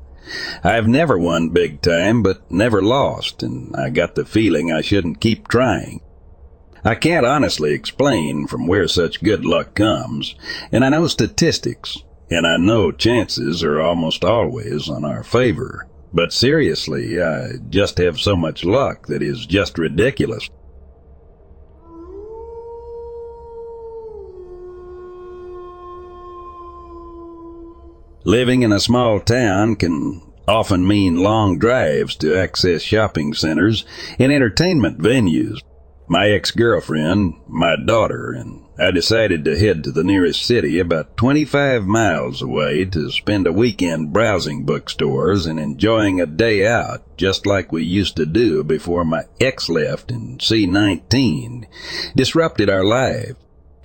I've 0.63 0.87
never 0.87 1.19
won 1.19 1.49
big 1.51 1.83
time, 1.83 2.23
but 2.23 2.51
never 2.51 2.83
lost, 2.83 3.43
and 3.43 3.75
I 3.77 3.91
got 3.91 4.15
the 4.15 4.25
feeling 4.25 4.71
I 4.71 4.81
shouldn't 4.81 5.21
keep 5.21 5.49
trying. 5.49 6.01
I 6.85 6.95
can't 6.95 7.27
honestly 7.27 7.73
explain 7.73 8.47
from 8.47 8.67
where 8.67 8.89
such 8.89 9.23
good 9.23 9.45
luck 9.45 9.75
comes, 9.75 10.35
and 10.73 10.85
I 10.85 10.89
know 10.89 11.07
statistics, 11.07 11.99
and 12.31 12.47
I 12.47 12.57
know 12.57 12.93
chances 12.93 13.63
are 13.63 13.81
almost 13.81 14.25
always 14.25 14.89
on 14.89 15.05
our 15.05 15.23
favor. 15.23 15.87
But 16.13 16.33
seriously, 16.33 17.23
I 17.23 17.53
just 17.69 17.99
have 17.99 18.19
so 18.19 18.35
much 18.35 18.65
luck 18.65 19.07
that 19.07 19.23
is 19.23 19.47
just 19.47 19.79
ridiculous. 19.79 20.49
Living 28.25 28.63
in 28.63 28.71
a 28.71 28.79
small 28.79 29.19
town 29.19 29.77
can 29.77 30.21
often 30.47 30.87
mean 30.87 31.23
long 31.23 31.59
drives 31.59 32.15
to 32.17 32.37
access 32.37 32.83
shopping 32.83 33.33
centers 33.33 33.87
and 34.19 34.31
entertainment 34.31 34.99
venues. 34.99 35.61
My 36.07 36.29
ex-girlfriend, 36.29 37.35
my 37.49 37.77
daughter, 37.77 38.33
and 38.33 38.65
I 38.79 38.91
decided 38.91 39.45
to 39.45 39.59
head 39.59 39.85
to 39.85 39.93
the 39.93 40.05
nearest 40.05 40.45
city 40.45 40.79
about 40.79 41.17
25 41.17 41.85
miles 41.85 42.43
away 42.43 42.85
to 42.87 43.11
spend 43.11 43.47
a 43.47 43.53
weekend 43.53 44.13
browsing 44.13 44.65
bookstores 44.65 45.47
and 45.47 45.59
enjoying 45.59 46.21
a 46.21 46.27
day 46.27 46.67
out 46.67 47.17
just 47.17 47.47
like 47.47 47.73
we 47.73 47.85
used 47.85 48.17
to 48.17 48.27
do 48.27 48.63
before 48.63 49.05
my 49.05 49.23
ex 49.41 49.71
left 49.71 50.11
in 50.11 50.39
C-19 50.41 51.65
disrupted 52.15 52.69
our 52.69 52.85
lives. 52.85 53.37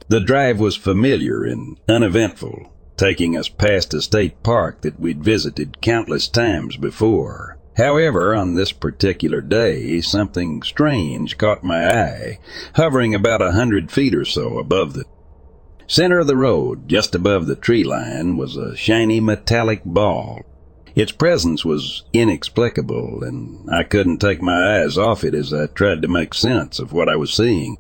The 0.10 0.20
drive 0.20 0.60
was 0.60 0.76
familiar 0.76 1.44
and 1.44 1.80
uneventful, 1.88 2.75
taking 2.98 3.38
us 3.38 3.50
past 3.50 3.94
a 3.94 4.02
state 4.02 4.42
park 4.44 4.82
that 4.82 5.00
we'd 5.00 5.24
visited 5.24 5.82
countless 5.82 6.28
times 6.28 6.78
before. 6.78 7.58
However, 7.78 8.34
on 8.34 8.56
this 8.56 8.72
particular 8.72 9.42
day, 9.42 10.00
something 10.00 10.62
strange 10.64 11.38
caught 11.38 11.64
my 11.64 11.88
eye, 11.88 12.40
hovering 12.76 13.14
about 13.14 13.42
a 13.42 13.52
hundred 13.52 13.92
feet 13.92 14.16
or 14.16 14.24
so 14.24 14.58
above 14.60 14.94
the 14.94 15.06
center 15.88 16.20
of 16.20 16.28
the 16.28 16.38
road, 16.38 16.88
just 16.88 17.14
above 17.14 17.48
the 17.48 17.56
tree 17.56 17.84
line, 17.84 18.38
was 18.38 18.56
a 18.56 18.76
shiny 18.78 19.20
metallic 19.20 19.84
ball. 19.84 20.42
Its 20.96 21.12
presence 21.12 21.66
was 21.66 22.04
inexplicable, 22.14 23.22
and 23.24 23.70
I 23.70 23.84
couldn't 23.84 24.20
take 24.20 24.42
my 24.42 24.80
eyes 24.80 24.98
off 24.98 25.26
it 25.26 25.36
as 25.36 25.54
I 25.54 25.68
tried 25.68 26.02
to 26.02 26.08
make 26.08 26.34
sense 26.34 26.80
of 26.80 26.94
what 26.94 27.10
I 27.10 27.18
was 27.18 27.34
seeing. 27.34 27.78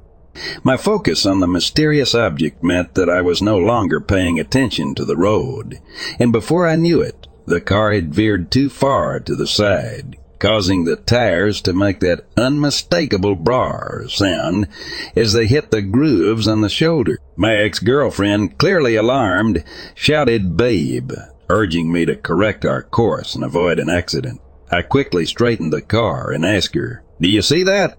My 0.63 0.77
focus 0.77 1.25
on 1.25 1.39
the 1.39 1.47
mysterious 1.47 2.13
object 2.13 2.63
meant 2.63 2.95
that 2.95 3.09
I 3.09 3.21
was 3.21 3.41
no 3.41 3.57
longer 3.57 3.99
paying 4.01 4.39
attention 4.39 4.95
to 4.95 5.05
the 5.05 5.17
road, 5.17 5.79
and 6.19 6.31
before 6.31 6.67
I 6.67 6.75
knew 6.75 7.01
it, 7.01 7.27
the 7.45 7.61
car 7.61 7.93
had 7.93 8.13
veered 8.13 8.51
too 8.51 8.69
far 8.69 9.19
to 9.19 9.35
the 9.35 9.47
side, 9.47 10.17
causing 10.39 10.83
the 10.83 10.95
tires 10.95 11.61
to 11.61 11.73
make 11.73 11.99
that 11.99 12.25
unmistakable 12.35 13.35
brar 13.35 14.09
sound 14.09 14.67
as 15.15 15.33
they 15.33 15.45
hit 15.45 15.71
the 15.71 15.81
grooves 15.81 16.47
on 16.47 16.61
the 16.61 16.69
shoulder. 16.69 17.19
My 17.35 17.55
ex-girlfriend, 17.55 18.57
clearly 18.57 18.95
alarmed, 18.95 19.63
shouted 19.93 20.57
babe, 20.57 21.11
urging 21.49 21.91
me 21.91 22.05
to 22.05 22.15
correct 22.15 22.65
our 22.65 22.83
course 22.83 23.35
and 23.35 23.43
avoid 23.43 23.79
an 23.79 23.89
accident. 23.89 24.41
I 24.71 24.81
quickly 24.81 25.25
straightened 25.25 25.71
the 25.71 25.81
car 25.81 26.31
and 26.31 26.45
asked 26.45 26.75
her, 26.75 27.03
Do 27.21 27.29
you 27.29 27.41
see 27.41 27.63
that? 27.63 27.97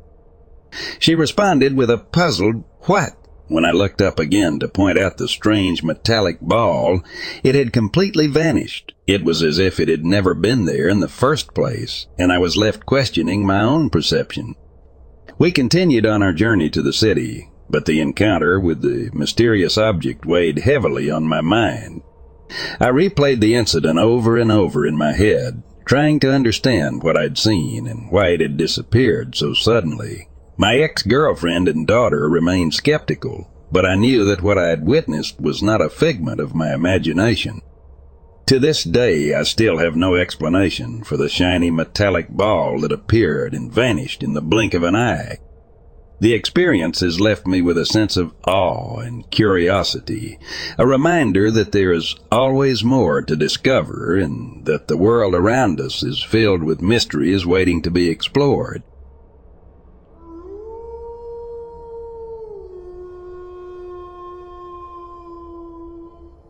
She 0.98 1.14
responded 1.14 1.76
with 1.76 1.90
a 1.90 1.98
puzzled 1.98 2.64
what? 2.82 3.16
When 3.48 3.64
I 3.64 3.70
looked 3.70 4.02
up 4.02 4.18
again 4.18 4.58
to 4.58 4.68
point 4.68 4.98
out 4.98 5.18
the 5.18 5.28
strange 5.28 5.84
metallic 5.84 6.40
ball, 6.40 7.02
it 7.44 7.54
had 7.54 7.72
completely 7.72 8.26
vanished. 8.26 8.92
It 9.06 9.24
was 9.24 9.42
as 9.42 9.60
if 9.60 9.78
it 9.78 9.88
had 9.88 10.04
never 10.04 10.34
been 10.34 10.64
there 10.64 10.88
in 10.88 10.98
the 10.98 11.08
first 11.08 11.54
place, 11.54 12.06
and 12.18 12.32
I 12.32 12.38
was 12.38 12.56
left 12.56 12.86
questioning 12.86 13.46
my 13.46 13.60
own 13.60 13.88
perception. 13.88 14.56
We 15.38 15.52
continued 15.52 16.06
on 16.06 16.24
our 16.24 16.32
journey 16.32 16.70
to 16.70 16.82
the 16.82 16.92
city, 16.92 17.50
but 17.70 17.84
the 17.84 18.00
encounter 18.00 18.58
with 18.58 18.82
the 18.82 19.10
mysterious 19.12 19.78
object 19.78 20.26
weighed 20.26 20.58
heavily 20.58 21.08
on 21.08 21.24
my 21.24 21.40
mind. 21.40 22.02
I 22.80 22.88
replayed 22.88 23.40
the 23.40 23.54
incident 23.54 23.98
over 23.98 24.36
and 24.36 24.50
over 24.50 24.84
in 24.84 24.96
my 24.96 25.12
head, 25.12 25.62
trying 25.84 26.18
to 26.20 26.32
understand 26.32 27.02
what 27.02 27.16
I'd 27.16 27.38
seen 27.38 27.86
and 27.86 28.10
why 28.10 28.28
it 28.28 28.40
had 28.40 28.56
disappeared 28.56 29.36
so 29.36 29.54
suddenly. 29.54 30.28
My 30.58 30.76
ex-girlfriend 30.76 31.68
and 31.68 31.86
daughter 31.86 32.28
remained 32.28 32.72
skeptical, 32.72 33.50
but 33.70 33.84
I 33.84 33.94
knew 33.94 34.24
that 34.24 34.42
what 34.42 34.56
I 34.56 34.68
had 34.68 34.86
witnessed 34.86 35.38
was 35.38 35.62
not 35.62 35.82
a 35.82 35.90
figment 35.90 36.40
of 36.40 36.54
my 36.54 36.72
imagination. 36.72 37.60
To 38.46 38.58
this 38.58 38.82
day, 38.82 39.34
I 39.34 39.42
still 39.42 39.78
have 39.78 39.96
no 39.96 40.14
explanation 40.14 41.04
for 41.04 41.18
the 41.18 41.28
shiny 41.28 41.70
metallic 41.70 42.30
ball 42.30 42.80
that 42.80 42.92
appeared 42.92 43.52
and 43.52 43.70
vanished 43.70 44.22
in 44.22 44.32
the 44.32 44.40
blink 44.40 44.72
of 44.72 44.82
an 44.82 44.96
eye. 44.96 45.38
The 46.20 46.32
experience 46.32 47.00
has 47.00 47.20
left 47.20 47.46
me 47.46 47.60
with 47.60 47.76
a 47.76 47.84
sense 47.84 48.16
of 48.16 48.32
awe 48.46 49.00
and 49.00 49.30
curiosity, 49.30 50.38
a 50.78 50.86
reminder 50.86 51.50
that 51.50 51.72
there 51.72 51.92
is 51.92 52.16
always 52.32 52.82
more 52.82 53.20
to 53.20 53.36
discover 53.36 54.16
and 54.16 54.64
that 54.64 54.88
the 54.88 54.96
world 54.96 55.34
around 55.34 55.80
us 55.82 56.02
is 56.02 56.22
filled 56.22 56.62
with 56.62 56.80
mysteries 56.80 57.44
waiting 57.44 57.82
to 57.82 57.90
be 57.90 58.08
explored. 58.08 58.82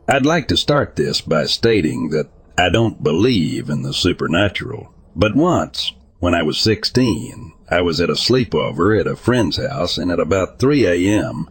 I'd 0.09 0.24
like 0.24 0.46
to 0.48 0.57
start 0.57 0.94
this 0.94 1.20
by 1.20 1.46
stating 1.46 2.11
that 2.11 2.28
I 2.57 2.68
don't 2.68 3.02
believe 3.02 3.68
in 3.68 3.82
the 3.82 3.92
supernatural. 3.92 4.94
But 5.16 5.34
once, 5.34 5.92
when 6.20 6.32
I 6.32 6.44
was 6.44 6.59
16, 6.59 7.52
I 7.68 7.80
was 7.80 8.00
at 8.00 8.09
a 8.09 8.12
sleepover 8.12 9.00
at 9.00 9.09
a 9.09 9.16
friend's 9.16 9.57
house, 9.57 9.98
and 9.98 10.12
at 10.12 10.20
about 10.20 10.61
3 10.61 10.86
a.m., 10.86 11.48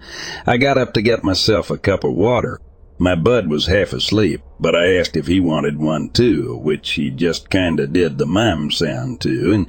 I 0.47 0.55
got 0.55 0.77
up 0.77 0.93
to 0.93 1.01
get 1.01 1.21
myself 1.21 1.69
a 1.69 1.77
cup 1.77 2.05
of 2.05 2.13
water. 2.13 2.61
My 2.97 3.13
bud 3.13 3.49
was 3.49 3.65
half 3.65 3.91
asleep, 3.91 4.41
but 4.57 4.73
I 4.73 4.95
asked 4.95 5.17
if 5.17 5.27
he 5.27 5.41
wanted 5.41 5.77
one 5.77 6.09
too, 6.09 6.55
which 6.55 6.91
he 6.91 7.09
just 7.09 7.49
kinda 7.49 7.87
did 7.87 8.17
the 8.17 8.25
mime 8.25 8.71
sound 8.71 9.19
to, 9.21 9.51
and, 9.51 9.67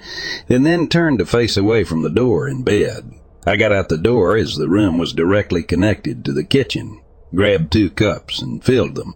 and 0.49 0.65
then 0.65 0.87
turned 0.87 1.19
to 1.19 1.27
face 1.27 1.57
away 1.57 1.83
from 1.83 2.03
the 2.03 2.09
door 2.09 2.47
in 2.47 2.63
bed. 2.63 3.11
I 3.45 3.57
got 3.57 3.73
out 3.73 3.89
the 3.89 3.99
door 3.99 4.37
as 4.37 4.55
the 4.55 4.69
room 4.69 4.97
was 4.97 5.13
directly 5.13 5.65
connected 5.65 6.25
to 6.25 6.33
the 6.33 6.45
kitchen, 6.45 7.01
grabbed 7.35 7.73
two 7.73 7.91
cups, 7.91 8.41
and 8.41 8.65
filled 8.65 8.95
them. 8.95 9.15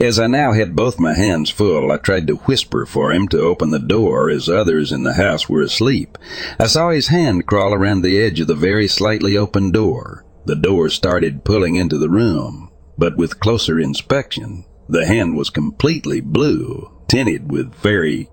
As 0.00 0.18
I 0.18 0.26
now 0.26 0.52
had 0.52 0.74
both 0.74 0.98
my 0.98 1.14
hands 1.14 1.48
full, 1.48 1.92
I 1.92 1.96
tried 1.96 2.26
to 2.26 2.36
whisper 2.36 2.84
for 2.84 3.12
him 3.12 3.28
to 3.28 3.40
open 3.40 3.70
the 3.70 3.78
door 3.78 4.28
as 4.28 4.48
others 4.48 4.90
in 4.90 5.04
the 5.04 5.14
house 5.14 5.48
were 5.48 5.62
asleep. 5.62 6.18
I 6.58 6.66
saw 6.66 6.90
his 6.90 7.08
hand 7.08 7.46
crawl 7.46 7.72
around 7.72 8.02
the 8.02 8.20
edge 8.20 8.40
of 8.40 8.48
the 8.48 8.54
very 8.54 8.88
slightly 8.88 9.36
open 9.36 9.70
door. 9.70 10.24
The 10.46 10.56
door 10.56 10.88
started 10.88 11.44
pulling 11.44 11.76
into 11.76 11.96
the 11.96 12.10
room, 12.10 12.70
but 12.98 13.16
with 13.16 13.38
closer 13.38 13.78
inspection, 13.78 14.64
the 14.88 15.06
hand 15.06 15.36
was 15.36 15.50
completely 15.50 16.20
blue, 16.20 16.90
tinted 17.06 17.50
with 17.50 17.72
very 17.76 18.28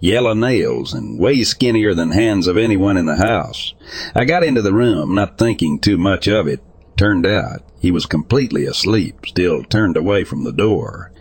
yellow 0.00 0.34
nails 0.34 0.92
and 0.92 1.18
way 1.18 1.42
skinnier 1.42 1.94
than 1.94 2.10
hands 2.10 2.46
of 2.46 2.56
anyone 2.56 2.96
in 2.96 3.06
the 3.06 3.16
house. 3.16 3.74
I 4.14 4.24
got 4.26 4.44
into 4.44 4.62
the 4.62 4.74
room, 4.74 5.14
not 5.14 5.38
thinking 5.38 5.80
too 5.80 5.96
much 5.96 6.28
of 6.28 6.46
it. 6.46 6.60
Turned 6.98 7.26
out, 7.26 7.62
he 7.78 7.92
was 7.92 8.06
completely 8.06 8.66
asleep, 8.66 9.24
still 9.24 9.62
turned 9.62 9.96
away 9.96 10.24
from 10.24 10.42
the 10.42 10.52
door. 10.52 11.12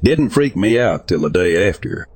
Didn't 0.00 0.30
freak 0.30 0.54
me 0.54 0.78
out 0.78 1.08
till 1.08 1.22
the 1.22 1.28
day 1.28 1.68
after. 1.68 2.06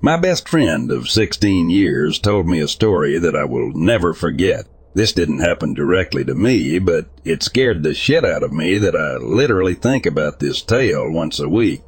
My 0.00 0.16
best 0.16 0.48
friend 0.48 0.92
of 0.92 1.08
16 1.08 1.68
years 1.68 2.20
told 2.20 2.46
me 2.46 2.60
a 2.60 2.68
story 2.68 3.18
that 3.18 3.34
I 3.34 3.44
will 3.44 3.72
never 3.72 4.14
forget. 4.14 4.66
This 4.94 5.12
didn't 5.12 5.40
happen 5.40 5.74
directly 5.74 6.24
to 6.26 6.34
me, 6.36 6.78
but 6.78 7.06
it 7.24 7.42
scared 7.42 7.82
the 7.82 7.92
shit 7.92 8.24
out 8.24 8.44
of 8.44 8.52
me 8.52 8.78
that 8.78 8.94
I 8.94 9.16
literally 9.16 9.74
think 9.74 10.06
about 10.06 10.38
this 10.38 10.62
tale 10.62 11.10
once 11.10 11.40
a 11.40 11.48
week. 11.48 11.82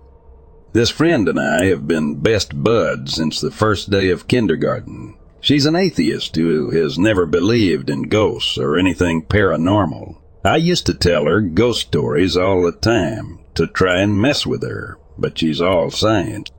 This 0.75 0.91
friend 0.91 1.29
and 1.29 1.39
I 1.39 1.67
have 1.67 1.87
been 1.87 2.17
best 2.17 2.65
buds 2.65 3.15
since 3.15 3.41
the 3.41 3.53
first 3.53 3.91
day 3.91 4.11
of 4.11 4.27
kindergarten. 4.27 5.15
She's 5.41 5.67
an 5.67 5.77
atheist 5.77 6.35
who 6.35 6.71
has 6.71 6.99
never 6.99 7.27
believed 7.27 7.89
in 7.89 8.09
ghosts 8.09 8.59
or 8.59 8.77
anything 8.77 9.23
paranormal. 9.23 10.17
I 10.45 10.57
used 10.57 10.85
to 10.87 10.95
tell 10.95 11.27
her 11.27 11.41
ghost 11.41 11.83
stories 11.83 12.37
all 12.37 12.65
the 12.65 12.73
time 12.73 13.39
to 13.55 13.69
try 13.69 14.01
and 14.01 14.21
mess 14.21 14.49
with 14.49 14.65
her, 14.65 14.99
but 15.17 15.39
she's 15.39 15.61
all 15.61 15.93
science. 15.93 16.51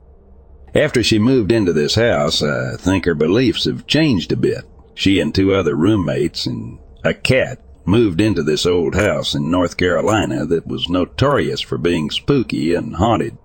After 0.74 1.02
she 1.02 1.18
moved 1.18 1.52
into 1.52 1.74
this 1.74 1.96
house, 1.96 2.42
I 2.42 2.76
think 2.78 3.04
her 3.04 3.14
beliefs 3.14 3.66
have 3.66 3.86
changed 3.86 4.32
a 4.32 4.36
bit. 4.36 4.64
She 4.94 5.20
and 5.20 5.34
two 5.34 5.52
other 5.52 5.74
roommates 5.74 6.46
and 6.46 6.78
a 7.04 7.12
cat 7.12 7.62
moved 7.84 8.22
into 8.22 8.42
this 8.42 8.64
old 8.64 8.94
house 8.94 9.34
in 9.34 9.50
North 9.50 9.76
Carolina 9.76 10.46
that 10.46 10.66
was 10.66 10.88
notorious 10.88 11.60
for 11.60 11.76
being 11.76 12.10
spooky 12.10 12.74
and 12.74 12.96
haunted. 12.96 13.36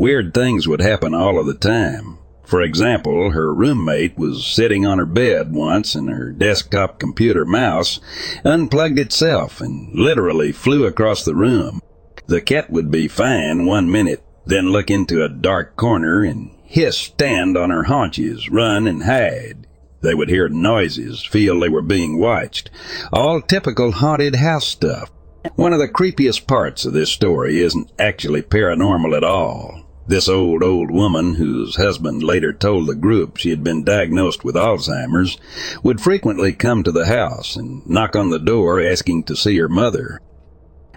Weird 0.00 0.32
things 0.32 0.66
would 0.66 0.80
happen 0.80 1.12
all 1.12 1.38
of 1.38 1.44
the 1.44 1.52
time. 1.52 2.16
For 2.46 2.62
example, 2.62 3.32
her 3.32 3.52
roommate 3.52 4.16
was 4.16 4.46
sitting 4.46 4.86
on 4.86 4.96
her 4.96 5.04
bed 5.04 5.52
once 5.52 5.94
and 5.94 6.08
her 6.08 6.32
desktop 6.32 6.98
computer 6.98 7.44
mouse 7.44 8.00
unplugged 8.42 8.98
itself 8.98 9.60
and 9.60 9.94
literally 9.94 10.52
flew 10.52 10.86
across 10.86 11.22
the 11.22 11.34
room. 11.34 11.82
The 12.28 12.40
cat 12.40 12.70
would 12.70 12.90
be 12.90 13.08
fine 13.08 13.66
one 13.66 13.92
minute, 13.92 14.24
then 14.46 14.72
look 14.72 14.90
into 14.90 15.22
a 15.22 15.28
dark 15.28 15.76
corner 15.76 16.22
and 16.22 16.50
hiss 16.64 16.96
stand 16.96 17.58
on 17.58 17.68
her 17.68 17.82
haunches, 17.82 18.48
run 18.48 18.86
and 18.86 19.02
hide. 19.02 19.66
They 20.00 20.14
would 20.14 20.30
hear 20.30 20.48
noises, 20.48 21.22
feel 21.22 21.60
they 21.60 21.68
were 21.68 21.82
being 21.82 22.18
watched. 22.18 22.70
All 23.12 23.42
typical 23.42 23.92
haunted 23.92 24.36
house 24.36 24.66
stuff. 24.66 25.10
One 25.56 25.74
of 25.74 25.78
the 25.78 25.88
creepiest 25.88 26.46
parts 26.46 26.86
of 26.86 26.94
this 26.94 27.10
story 27.10 27.60
isn't 27.60 27.92
actually 27.98 28.40
paranormal 28.40 29.14
at 29.14 29.24
all. 29.24 29.79
This 30.10 30.28
old, 30.28 30.64
old 30.64 30.90
woman, 30.90 31.36
whose 31.36 31.76
husband 31.76 32.24
later 32.24 32.52
told 32.52 32.88
the 32.88 32.96
group 32.96 33.36
she 33.36 33.50
had 33.50 33.62
been 33.62 33.84
diagnosed 33.84 34.42
with 34.42 34.56
Alzheimer's, 34.56 35.38
would 35.84 36.00
frequently 36.00 36.52
come 36.52 36.82
to 36.82 36.90
the 36.90 37.06
house 37.06 37.54
and 37.54 37.88
knock 37.88 38.16
on 38.16 38.30
the 38.30 38.40
door 38.40 38.80
asking 38.80 39.22
to 39.26 39.36
see 39.36 39.56
her 39.58 39.68
mother. 39.68 40.20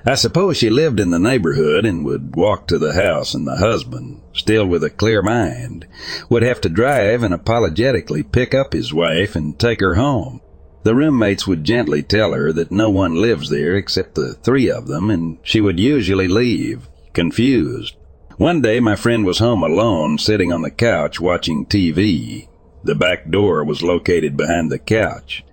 I 0.04 0.16
suppose 0.16 0.58
she 0.58 0.72
lived 0.72 1.00
in 1.00 1.12
the 1.12 1.20
neighborhood 1.20 1.86
and 1.86 2.04
would 2.04 2.36
walk 2.36 2.66
to 2.70 2.80
the 2.80 2.94
house 2.94 3.36
and 3.36 3.46
the 3.46 3.58
husband, 3.58 4.20
still 4.34 4.66
with 4.66 4.84
a 4.84 4.90
clear 4.90 5.22
mind, 5.22 5.86
would 6.28 6.42
have 6.42 6.60
to 6.62 6.70
drive 6.70 7.22
and 7.22 7.36
apologetically 7.36 8.24
pick 8.24 8.56
up 8.56 8.74
his 8.74 8.96
wife 8.96 9.36
and 9.36 9.60
take 9.60 9.80
her 9.80 9.94
home. 9.94 10.42
The 10.82 10.96
roommates 10.96 11.46
would 11.46 11.64
gently 11.64 12.02
tell 12.02 12.34
her 12.34 12.52
that 12.54 12.72
no 12.72 12.90
one 12.90 13.14
lives 13.14 13.52
there 13.52 13.76
except 13.76 14.16
the 14.16 14.34
three 14.34 14.72
of 14.72 14.88
them, 14.88 15.12
and 15.12 15.38
she 15.44 15.62
would 15.62 15.80
usually 15.80 16.28
leave, 16.28 16.90
confused. 17.14 17.96
One 18.44 18.60
day 18.60 18.82
my 18.82 18.98
friend 18.98 19.26
was 19.26 19.40
home 19.40 19.64
alone, 19.64 20.18
sitting 20.18 20.52
on 20.52 20.64
the 20.64 20.70
couch 20.70 21.18
watching 21.18 21.66
TV. 21.66 22.50
The 22.84 22.94
back 22.94 23.30
door 23.30 23.64
was 23.64 23.82
located 23.82 24.36
behind 24.36 24.70
the 24.70 24.80
couch. 24.80 25.46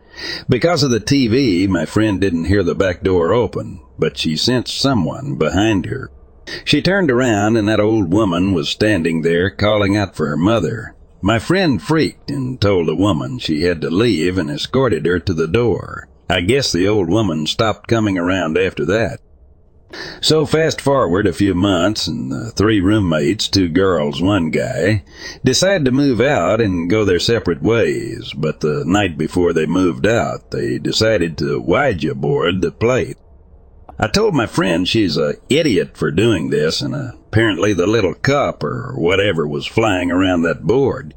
Because 0.49 0.82
of 0.82 0.91
the 0.91 0.99
TV, 0.99 1.68
my 1.68 1.86
friend 1.86 2.20
didn't 2.20 2.47
hear 2.47 2.64
the 2.64 2.74
back 2.74 3.05
door 3.05 3.32
open, 3.32 3.80
but 3.97 4.18
she 4.18 4.34
sensed 4.34 4.76
someone 4.76 5.36
behind 5.36 5.86
her. 5.86 6.11
She 6.64 6.82
turned 6.82 7.12
around 7.12 7.57
and 7.57 7.68
that 7.68 7.78
old 7.78 8.12
woman 8.12 8.55
was 8.55 8.68
standing 8.68 9.22
there 9.22 9.51
calling 9.51 9.97
out 9.97 10.16
for 10.16 10.26
her 10.26 10.36
mother. 10.36 10.97
My 11.22 11.38
friend 11.38 11.80
freaked 11.80 12.28
and 12.28 12.61
told 12.61 12.88
the 12.88 12.97
woman 12.97 13.38
she 13.38 13.62
had 13.62 13.80
to 13.82 13.88
leave 13.88 14.36
and 14.36 14.51
escorted 14.51 15.07
her 15.07 15.20
to 15.20 15.32
the 15.32 15.47
door. 15.47 16.09
I 16.28 16.41
guess 16.41 16.72
the 16.72 16.88
old 16.88 17.09
woman 17.09 17.47
stopped 17.47 17.86
coming 17.86 18.18
around 18.18 18.59
after 18.59 18.84
that. 18.86 19.20
So 20.20 20.47
fast 20.47 20.80
forward 20.80 21.26
a 21.26 21.32
few 21.32 21.55
months, 21.55 22.07
and 22.07 22.30
the 22.30 22.53
three 22.53 22.80
roommates, 22.80 23.49
two 23.49 23.68
girls, 23.68 24.22
one 24.22 24.51
guy, 24.51 25.03
decide 25.45 25.84
to 25.84 25.91
move 25.91 26.20
out 26.20 26.61
and 26.61 26.88
go 26.88 27.05
their 27.05 27.18
separate 27.18 27.62
ways. 27.62 28.32
But 28.36 28.61
the 28.61 28.84
night 28.86 29.18
before 29.18 29.53
they 29.53 29.66
moved 29.66 30.07
out, 30.07 30.53
they 30.53 30.78
decided 30.78 31.36
to 31.38 31.61
Ouija 31.61 32.14
board 32.14 32.61
the 32.61 32.70
plate. 32.70 33.16
I 33.99 34.07
told 34.07 34.34
my 34.34 34.47
friend 34.47 34.86
she's 34.86 35.16
a 35.16 35.34
idiot 35.49 35.97
for 35.97 36.11
doing 36.11 36.51
this, 36.51 36.80
and 36.80 36.95
apparently 36.95 37.72
the 37.72 37.86
little 37.86 38.14
cup 38.14 38.62
or 38.62 38.95
whatever 38.97 39.47
was 39.47 39.66
flying 39.66 40.11
around 40.11 40.43
that 40.43 40.62
board. 40.62 41.14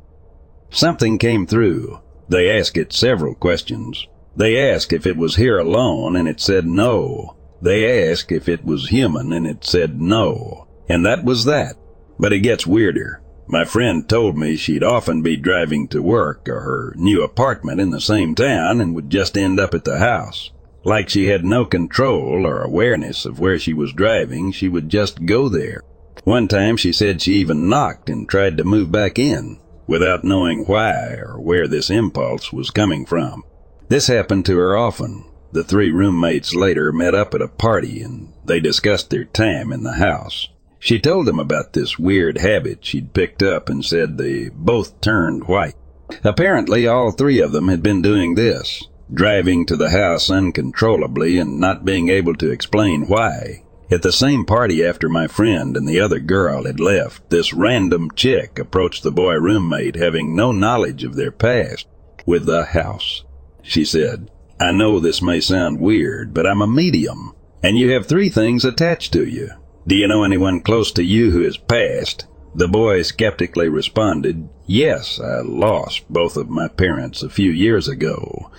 Something 0.69 1.17
came 1.19 1.45
through. 1.45 1.99
They 2.27 2.49
asked 2.49 2.77
it 2.77 2.91
several 2.91 3.35
questions. 3.35 4.07
They 4.35 4.57
asked 4.57 4.91
if 4.91 5.05
it 5.05 5.15
was 5.15 5.35
here 5.35 5.59
alone, 5.59 6.15
and 6.15 6.27
it 6.27 6.39
said 6.39 6.65
no. 6.65 7.35
They 7.63 8.11
asked 8.11 8.29
if 8.29 8.49
it 8.49 8.65
was 8.65 8.89
human, 8.89 9.31
and 9.31 9.47
it 9.47 9.63
said 9.63 10.01
no. 10.01 10.67
And 10.89 11.05
that 11.05 11.23
was 11.23 11.45
that. 11.45 11.77
But 12.19 12.33
it 12.33 12.41
gets 12.41 12.67
weirder. 12.67 13.21
My 13.47 13.63
friend 13.63 14.07
told 14.07 14.37
me 14.37 14.57
she'd 14.57 14.83
often 14.83 15.21
be 15.21 15.37
driving 15.37 15.87
to 15.89 16.01
work 16.01 16.49
or 16.49 16.59
her 16.59 16.93
new 16.97 17.23
apartment 17.23 17.79
in 17.79 17.91
the 17.91 18.01
same 18.01 18.35
town 18.35 18.81
and 18.81 18.93
would 18.93 19.09
just 19.09 19.37
end 19.37 19.61
up 19.61 19.73
at 19.73 19.85
the 19.85 19.99
house. 19.99 20.51
Like 20.83 21.07
she 21.07 21.27
had 21.27 21.45
no 21.45 21.63
control 21.63 22.45
or 22.45 22.61
awareness 22.61 23.25
of 23.25 23.39
where 23.39 23.57
she 23.57 23.73
was 23.73 23.93
driving, 23.93 24.51
she 24.51 24.67
would 24.67 24.89
just 24.89 25.25
go 25.25 25.47
there. 25.47 25.83
One 26.25 26.49
time 26.49 26.75
she 26.75 26.91
said 26.91 27.21
she 27.21 27.35
even 27.35 27.69
knocked 27.69 28.09
and 28.09 28.27
tried 28.27 28.57
to 28.57 28.65
move 28.65 28.91
back 28.91 29.17
in, 29.17 29.57
without 29.87 30.25
knowing 30.25 30.65
why 30.65 31.15
or 31.15 31.39
where 31.39 31.67
this 31.67 31.89
impulse 31.89 32.51
was 32.51 32.71
coming 32.71 33.05
from. 33.05 33.43
This 33.87 34.07
happened 34.07 34.45
to 34.47 34.57
her 34.57 34.75
often, 34.75 35.23
the 35.53 35.63
three 35.63 35.91
roommates 35.91 36.55
later 36.55 36.91
met 36.91 37.13
up 37.13 37.33
at 37.33 37.41
a 37.41 37.47
party 37.47 38.01
and 38.01 38.33
they 38.43 38.59
discussed 38.59 39.09
their 39.09 39.25
time 39.25 39.71
in 39.71 39.83
the 39.83 39.93
house. 39.93 40.49
She 40.79 40.99
told 40.99 41.27
them 41.27 41.39
about 41.39 41.73
this 41.73 41.97
weird 41.97 42.39
habit 42.39 42.83
she'd 42.83 43.13
picked 43.13 43.41
up 43.41 43.69
and 43.69 43.85
said 43.85 44.17
they 44.17 44.49
both 44.49 44.99
turned 44.99 45.47
white. 45.47 45.75
Apparently, 46.23 46.87
all 46.87 47.11
three 47.11 47.39
of 47.39 47.53
them 47.53 47.69
had 47.69 47.81
been 47.81 48.01
doing 48.01 48.35
this, 48.35 48.87
driving 49.13 49.65
to 49.67 49.77
the 49.77 49.91
house 49.91 50.29
uncontrollably 50.29 51.37
and 51.37 51.59
not 51.59 51.85
being 51.85 52.09
able 52.09 52.35
to 52.35 52.51
explain 52.51 53.07
why. 53.07 53.63
At 53.89 54.01
the 54.01 54.11
same 54.11 54.43
party 54.43 54.83
after 54.83 55.07
my 55.07 55.27
friend 55.27 55.77
and 55.77 55.87
the 55.87 55.99
other 55.99 56.19
girl 56.19 56.65
had 56.65 56.79
left, 56.79 57.29
this 57.29 57.53
random 57.53 58.09
chick 58.15 58.57
approached 58.57 59.03
the 59.03 59.11
boy 59.11 59.35
roommate 59.35 59.95
having 59.95 60.35
no 60.35 60.51
knowledge 60.51 61.03
of 61.03 61.15
their 61.15 61.31
past 61.31 61.87
with 62.25 62.45
the 62.45 62.65
house. 62.65 63.23
She 63.61 63.85
said, 63.85 64.31
I 64.63 64.71
know 64.71 65.01
this 65.01 65.21
may 65.21 65.41
sound 65.41 65.81
weird, 65.81 66.33
but 66.33 66.47
I'm 66.47 66.61
a 66.61 66.67
medium, 66.67 67.33
and 67.61 67.77
you 67.77 67.91
have 67.91 68.05
three 68.05 68.29
things 68.29 68.63
attached 68.63 69.11
to 69.11 69.25
you. 69.25 69.49
Do 69.85 69.93
you 69.93 70.07
know 70.07 70.23
anyone 70.23 70.61
close 70.61 70.93
to 70.93 71.03
you 71.03 71.31
who 71.31 71.41
has 71.41 71.57
passed? 71.57 72.27
The 72.55 72.69
boy 72.69 73.01
skeptically 73.01 73.67
responded, 73.67 74.47
Yes, 74.65 75.19
I 75.19 75.41
lost 75.41 76.07
both 76.09 76.37
of 76.37 76.47
my 76.47 76.69
parents 76.69 77.21
a 77.21 77.29
few 77.29 77.51
years 77.51 77.89
ago. 77.89 78.49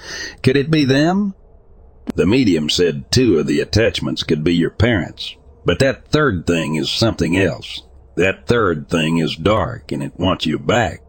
Could 0.43 0.59
it 0.59 0.71
be 0.71 0.85
them? 0.85 1.33
The 2.17 2.27
medium 2.27 2.69
said 2.69 3.11
two 3.11 3.39
of 3.39 3.47
the 3.47 3.61
attachments 3.61 4.25
could 4.25 4.45
be 4.45 4.55
your 4.55 4.73
parents, 4.73 5.35
but 5.65 5.79
that 5.79 6.09
third 6.09 6.47
thing 6.47 6.75
is 6.75 6.91
something 6.93 7.35
else. 7.39 7.83
That 8.17 8.47
third 8.47 8.91
thing 8.91 9.17
is 9.17 9.37
dark 9.37 9.91
and 9.91 10.03
it 10.03 10.21
wants 10.21 10.45
you 10.45 10.59
back. 10.59 11.01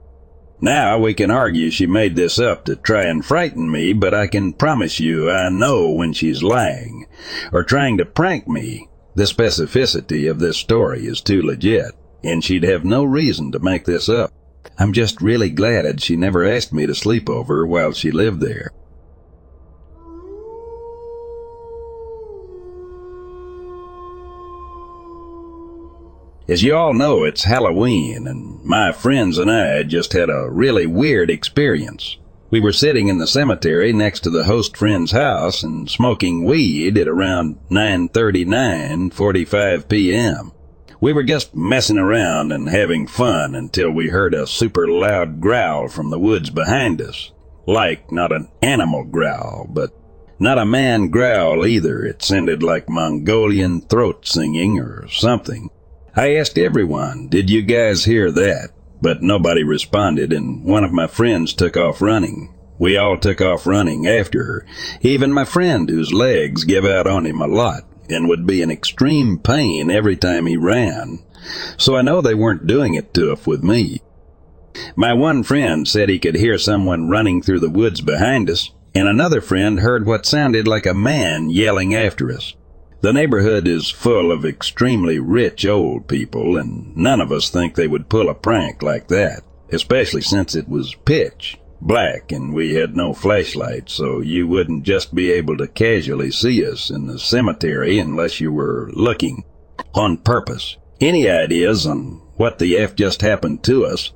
Now 0.62 0.98
we 0.98 1.14
can 1.14 1.30
argue 1.30 1.70
she 1.70 1.86
made 1.86 2.16
this 2.16 2.40
up 2.40 2.66
to 2.66 2.76
try 2.76 3.04
and 3.04 3.24
frighten 3.24 3.70
me, 3.70 3.94
but 3.94 4.14
I 4.14 4.28
can 4.28 4.54
promise 4.54 5.00
you 5.00 5.30
I 5.30 5.50
know 5.50 5.92
when 5.92 6.14
she's 6.14 6.42
lying 6.42 7.08
or 7.52 7.64
trying 7.64 7.98
to 7.98 8.06
prank 8.06 8.48
me. 8.48 8.88
The 9.16 9.24
specificity 9.24 10.30
of 10.30 10.40
this 10.40 10.58
story 10.58 11.06
is 11.06 11.22
too 11.22 11.42
legit 11.42 11.94
and 12.24 12.44
she'd 12.44 12.64
have 12.64 12.84
no 12.84 13.04
reason 13.04 13.52
to 13.52 13.60
make 13.60 13.86
this 13.86 14.10
up. 14.10 14.32
I'm 14.78 14.94
just 14.94 15.22
really 15.22 15.50
glad 15.50 16.02
she 16.02 16.16
never 16.16 16.44
asked 16.44 16.74
me 16.74 16.86
to 16.86 16.96
sleep 16.96 17.30
over 17.30 17.66
while 17.66 17.92
she 17.92 18.12
lived 18.12 18.42
there. 18.42 18.72
As 26.48 26.62
you 26.62 26.76
all 26.76 26.94
know, 26.94 27.24
it's 27.24 27.46
Halloween, 27.46 28.28
and 28.28 28.64
my 28.64 28.92
friends 28.92 29.40
and 29.40 29.50
I 29.50 29.82
just 29.82 30.14
had 30.14 30.30
a 30.30 30.48
really 30.48 30.86
weird 30.86 31.32
experience. 31.32 32.18
We 32.52 32.60
were 32.60 32.72
sitting 32.72 33.08
in 33.08 33.18
the 33.18 33.26
cemetery 33.26 33.92
next 33.92 34.20
to 34.22 34.30
the 34.30 34.44
host 34.44 34.78
friend's 34.78 35.12
house 35.12 35.64
and 35.64 35.90
smoking 35.90 36.46
weed 36.46 37.00
at 37.00 37.08
around 37.08 37.58
9:39, 37.72 39.12
45 39.12 39.90
p.m. 39.90 40.52
We 41.02 41.14
were 41.14 41.24
just 41.24 41.56
messing 41.56 41.98
around 41.98 42.52
and 42.52 42.70
having 42.70 43.08
fun 43.08 43.56
until 43.56 43.90
we 43.90 44.10
heard 44.10 44.36
a 44.36 44.46
super 44.46 44.88
loud 44.88 45.42
growl 45.42 45.88
from 45.88 46.12
the 46.12 46.20
woods 46.20 46.52
behind 46.52 47.02
us. 47.02 47.32
Like 47.66 48.12
not 48.12 48.32
an 48.32 48.50
animal 48.62 49.04
growl, 49.04 49.68
but 49.68 49.90
not 50.38 50.60
a 50.60 50.66
man 50.66 51.10
growl 51.10 51.66
either. 51.66 52.06
It 52.06 52.22
sounded 52.22 52.62
like 52.62 52.88
Mongolian 52.88 53.82
throat 53.82 54.28
singing 54.28 54.80
or 54.80 55.08
something. 55.10 55.72
I 56.18 56.36
asked 56.36 56.58
everyone, 56.58 57.28
did 57.28 57.50
you 57.50 57.62
guys 57.62 58.06
hear 58.06 58.32
that? 58.32 58.70
But 59.02 59.22
nobody 59.22 59.64
responded 59.64 60.32
and 60.32 60.64
one 60.64 60.86
of 60.86 60.94
my 60.94 61.08
friends 61.08 61.54
took 61.54 61.76
off 61.76 62.02
running. 62.02 62.56
We 62.80 62.96
all 62.96 63.18
took 63.18 63.42
off 63.42 63.68
running 63.68 64.08
after 64.08 64.46
her, 64.46 64.66
even 65.02 65.34
my 65.34 65.44
friend 65.44 65.90
whose 65.90 66.14
legs 66.14 66.64
give 66.64 66.86
out 66.86 67.06
on 67.06 67.26
him 67.26 67.42
a 67.42 67.48
lot 67.48 67.84
and 68.10 68.30
would 68.30 68.48
be 68.48 68.62
in 68.62 68.72
extreme 68.72 69.40
pain 69.40 69.92
every 69.92 70.16
time 70.16 70.46
he 70.46 70.56
ran. 70.56 71.20
So 71.78 71.98
I 71.98 72.02
know 72.02 72.22
they 72.22 72.34
weren't 72.34 72.66
doing 72.66 72.94
it 72.94 73.14
tough 73.14 73.46
with 73.46 73.62
me. 73.62 74.02
My 74.96 75.14
one 75.14 75.44
friend 75.44 75.86
said 75.86 76.08
he 76.08 76.20
could 76.20 76.36
hear 76.36 76.58
someone 76.58 77.10
running 77.10 77.42
through 77.42 77.60
the 77.60 77.70
woods 77.70 78.00
behind 78.00 78.50
us, 78.50 78.72
and 78.94 79.10
another 79.10 79.42
friend 79.42 79.82
heard 79.82 80.06
what 80.06 80.26
sounded 80.26 80.66
like 80.66 80.86
a 80.86 80.94
man 80.94 81.50
yelling 81.50 81.94
after 81.94 82.32
us. 82.32 82.56
The 83.02 83.14
neighborhood 83.14 83.68
is 83.68 83.92
full 83.92 84.32
of 84.32 84.46
extremely 84.46 85.20
rich 85.20 85.66
old 85.66 86.08
people, 86.08 86.58
and 86.58 86.96
none 86.96 87.22
of 87.22 87.32
us 87.32 87.50
think 87.50 87.76
they 87.76 87.88
would 87.88 88.10
pull 88.10 88.30
a 88.30 88.34
prank 88.34 88.82
like 88.82 89.08
that, 89.10 89.44
especially 89.72 90.22
since 90.22 90.56
it 90.56 90.68
was 90.68 90.96
pitch 91.06 91.58
black 91.82 92.32
and 92.32 92.54
we 92.54 92.74
had 92.74 92.96
no 92.96 93.14
flashlights, 93.14 93.94
so 93.94 94.20
you 94.20 94.48
wouldn't 94.48 94.84
just 94.84 95.14
be 95.14 95.32
able 95.32 95.58
to 95.58 95.68
casually 95.68 96.32
see 96.32 96.66
us 96.66 96.90
in 96.90 97.08
the 97.08 97.20
cemetery 97.20 98.00
unless 98.00 98.42
you 98.42 98.52
were 98.52 98.90
looking 98.94 99.44
on 99.94 100.18
purpose. 100.18 100.78
Any 101.00 101.30
ideas 101.30 101.86
on 101.86 102.22
what 102.36 102.60
the 102.60 102.78
F 102.78 102.96
just 102.96 103.22
happened 103.22 103.64
to 103.64 103.86
us? 103.86 104.12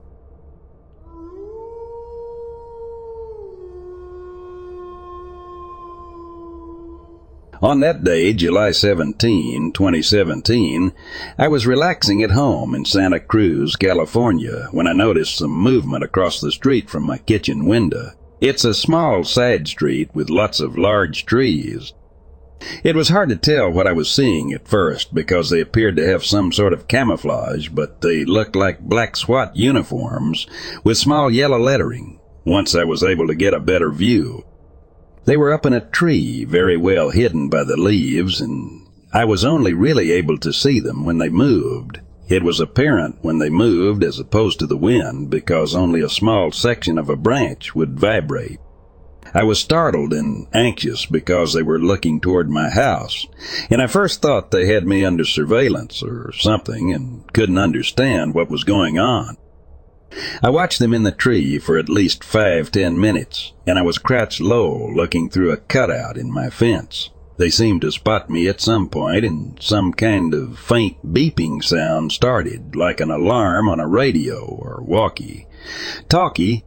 On 7.61 7.81
that 7.81 8.05
day, 8.05 8.31
July 8.31 8.71
17, 8.71 9.73
2017, 9.73 10.93
I 11.37 11.49
was 11.49 11.67
relaxing 11.67 12.23
at 12.23 12.31
home 12.31 12.73
in 12.73 12.85
Santa 12.85 13.19
Cruz, 13.19 13.75
California, 13.75 14.69
when 14.71 14.87
I 14.87 14.93
noticed 14.93 15.35
some 15.35 15.51
movement 15.51 16.05
across 16.05 16.39
the 16.39 16.53
street 16.53 16.89
from 16.89 17.05
my 17.05 17.17
kitchen 17.17 17.65
window. 17.65 18.11
It's 18.39 18.63
a 18.63 18.73
small 18.73 19.25
side 19.25 19.67
street 19.67 20.09
with 20.13 20.29
lots 20.29 20.61
of 20.61 20.77
large 20.77 21.25
trees. 21.25 21.91
It 22.81 22.95
was 22.95 23.09
hard 23.09 23.27
to 23.27 23.35
tell 23.35 23.69
what 23.69 23.87
I 23.87 23.91
was 23.91 24.09
seeing 24.09 24.53
at 24.53 24.65
first 24.65 25.13
because 25.13 25.49
they 25.49 25.59
appeared 25.59 25.97
to 25.97 26.07
have 26.07 26.23
some 26.23 26.53
sort 26.53 26.71
of 26.71 26.87
camouflage, 26.87 27.67
but 27.67 27.99
they 27.99 28.23
looked 28.23 28.55
like 28.55 28.79
black 28.79 29.17
SWAT 29.17 29.57
uniforms 29.57 30.47
with 30.85 30.97
small 30.97 31.29
yellow 31.29 31.59
lettering. 31.59 32.21
Once 32.45 32.73
I 32.73 32.85
was 32.85 33.03
able 33.03 33.27
to 33.27 33.35
get 33.35 33.53
a 33.53 33.59
better 33.59 33.91
view, 33.91 34.45
they 35.29 35.37
were 35.37 35.53
up 35.53 35.63
in 35.63 35.73
a 35.73 35.79
tree, 35.79 36.43
very 36.43 36.75
well 36.75 37.11
hidden 37.11 37.49
by 37.49 37.63
the 37.63 37.77
leaves, 37.77 38.41
and 38.41 38.87
I 39.13 39.25
was 39.25 39.45
only 39.45 39.75
really 39.75 40.11
able 40.11 40.39
to 40.39 40.51
see 40.51 40.79
them 40.79 41.05
when 41.05 41.19
they 41.19 41.29
moved. 41.29 41.99
It 42.27 42.41
was 42.41 42.59
apparent 42.59 43.19
when 43.21 43.37
they 43.37 43.51
moved 43.51 44.03
as 44.03 44.17
opposed 44.17 44.57
to 44.57 44.65
the 44.65 44.75
wind 44.75 45.29
because 45.29 45.75
only 45.75 46.01
a 46.01 46.09
small 46.09 46.51
section 46.51 46.97
of 46.97 47.09
a 47.09 47.15
branch 47.15 47.75
would 47.75 47.99
vibrate. 47.99 48.59
I 49.31 49.43
was 49.43 49.59
startled 49.59 50.13
and 50.13 50.47
anxious 50.51 51.05
because 51.05 51.53
they 51.53 51.61
were 51.61 51.77
looking 51.77 52.19
toward 52.19 52.49
my 52.49 52.71
house, 52.71 53.27
and 53.69 53.83
I 53.83 53.85
first 53.85 54.23
thought 54.23 54.49
they 54.49 54.65
had 54.65 54.87
me 54.87 55.05
under 55.05 55.25
surveillance 55.25 56.01
or 56.01 56.31
something 56.33 56.91
and 56.91 57.31
couldn't 57.33 57.59
understand 57.59 58.33
what 58.33 58.49
was 58.49 58.63
going 58.63 58.97
on. 58.97 59.37
I 60.41 60.49
watched 60.49 60.79
them 60.79 60.93
in 60.93 61.03
the 61.03 61.11
tree 61.11 61.59
for 61.59 61.77
at 61.77 61.89
least 61.89 62.23
five, 62.23 62.71
ten 62.71 62.99
minutes, 62.99 63.53
and 63.67 63.77
I 63.77 63.83
was 63.83 63.97
crouched 63.97 64.41
low 64.41 64.89
looking 64.93 65.29
through 65.29 65.51
a 65.51 65.57
cutout 65.57 66.17
in 66.17 66.31
my 66.31 66.49
fence. 66.49 67.09
They 67.37 67.49
seemed 67.49 67.81
to 67.81 67.91
spot 67.91 68.29
me 68.29 68.49
at 68.49 68.59
some 68.59 68.89
point, 68.89 69.23
and 69.23 69.57
some 69.61 69.93
kind 69.93 70.33
of 70.33 70.59
faint 70.59 71.13
beeping 71.13 71.63
sound 71.63 72.11
started, 72.11 72.75
like 72.75 72.99
an 72.99 73.11
alarm 73.11 73.69
on 73.69 73.79
a 73.79 73.87
radio 73.87 74.43
or 74.43 74.83
walkie. 74.83 75.47
Talkie. 76.09 76.65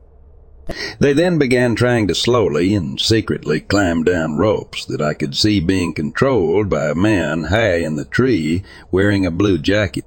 They 0.98 1.12
then 1.12 1.38
began 1.38 1.74
trying 1.74 2.08
to 2.08 2.14
slowly 2.14 2.74
and 2.74 2.98
secretly 2.98 3.60
climb 3.60 4.04
down 4.04 4.38
ropes 4.38 4.86
that 4.86 5.02
I 5.02 5.12
could 5.12 5.36
see 5.36 5.60
being 5.60 5.92
controlled 5.92 6.70
by 6.70 6.88
a 6.88 6.94
man 6.94 7.44
high 7.44 7.78
in 7.78 7.96
the 7.96 8.06
tree 8.06 8.62
wearing 8.90 9.26
a 9.26 9.30
blue 9.30 9.58
jacket. 9.58 10.06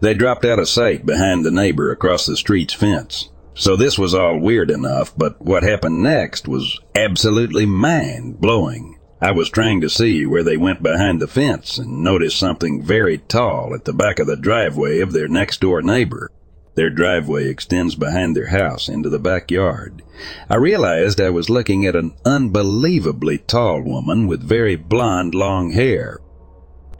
They 0.00 0.14
dropped 0.14 0.44
out 0.44 0.58
of 0.58 0.68
sight 0.68 1.04
behind 1.04 1.44
the 1.44 1.50
neighbor 1.50 1.90
across 1.90 2.26
the 2.26 2.36
street's 2.36 2.74
fence. 2.74 3.28
So 3.54 3.76
this 3.76 3.98
was 3.98 4.14
all 4.14 4.38
weird 4.38 4.70
enough, 4.70 5.12
but 5.16 5.40
what 5.42 5.62
happened 5.62 6.02
next 6.02 6.48
was 6.48 6.80
absolutely 6.94 7.66
mind 7.66 8.40
blowing. 8.40 8.98
I 9.20 9.32
was 9.32 9.50
trying 9.50 9.82
to 9.82 9.90
see 9.90 10.24
where 10.24 10.42
they 10.42 10.56
went 10.56 10.82
behind 10.82 11.20
the 11.20 11.26
fence 11.26 11.76
and 11.76 12.02
noticed 12.02 12.38
something 12.38 12.82
very 12.82 13.18
tall 13.18 13.74
at 13.74 13.84
the 13.84 13.92
back 13.92 14.18
of 14.18 14.26
the 14.26 14.36
driveway 14.36 15.00
of 15.00 15.12
their 15.12 15.28
next 15.28 15.60
door 15.60 15.82
neighbor. 15.82 16.30
Their 16.74 16.88
driveway 16.88 17.48
extends 17.48 17.94
behind 17.94 18.34
their 18.34 18.46
house 18.46 18.88
into 18.88 19.10
the 19.10 19.18
backyard. 19.18 20.02
I 20.48 20.56
realized 20.56 21.20
I 21.20 21.28
was 21.28 21.50
looking 21.50 21.84
at 21.84 21.96
an 21.96 22.14
unbelievably 22.24 23.38
tall 23.38 23.82
woman 23.82 24.26
with 24.26 24.42
very 24.42 24.76
blonde 24.76 25.34
long 25.34 25.72
hair, 25.72 26.20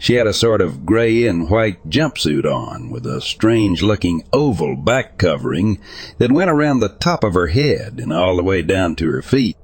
she 0.00 0.14
had 0.14 0.26
a 0.26 0.32
sort 0.32 0.62
of 0.62 0.86
gray 0.86 1.26
and 1.26 1.50
white 1.50 1.86
jumpsuit 1.88 2.46
on 2.46 2.88
with 2.88 3.04
a 3.04 3.20
strange 3.20 3.82
looking 3.82 4.22
oval 4.32 4.74
back 4.74 5.18
covering 5.18 5.78
that 6.16 6.32
went 6.32 6.50
around 6.50 6.80
the 6.80 6.88
top 6.88 7.22
of 7.22 7.34
her 7.34 7.48
head 7.48 8.00
and 8.00 8.10
all 8.10 8.36
the 8.36 8.42
way 8.42 8.62
down 8.62 8.96
to 8.96 9.10
her 9.10 9.20
feet. 9.20 9.58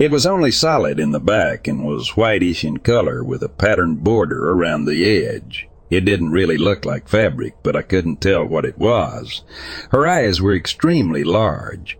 It 0.00 0.10
was 0.10 0.26
only 0.26 0.50
solid 0.50 0.98
in 0.98 1.12
the 1.12 1.20
back 1.20 1.68
and 1.68 1.84
was 1.84 2.16
whitish 2.16 2.64
in 2.64 2.78
color 2.78 3.22
with 3.22 3.44
a 3.44 3.48
patterned 3.48 4.02
border 4.02 4.50
around 4.50 4.86
the 4.86 5.04
edge. 5.24 5.68
It 5.88 6.04
didn't 6.04 6.32
really 6.32 6.58
look 6.58 6.84
like 6.84 7.08
fabric, 7.08 7.54
but 7.62 7.76
I 7.76 7.82
couldn't 7.82 8.20
tell 8.20 8.44
what 8.44 8.64
it 8.64 8.76
was. 8.76 9.42
Her 9.90 10.04
eyes 10.04 10.42
were 10.42 10.54
extremely 10.54 11.22
large. 11.22 11.96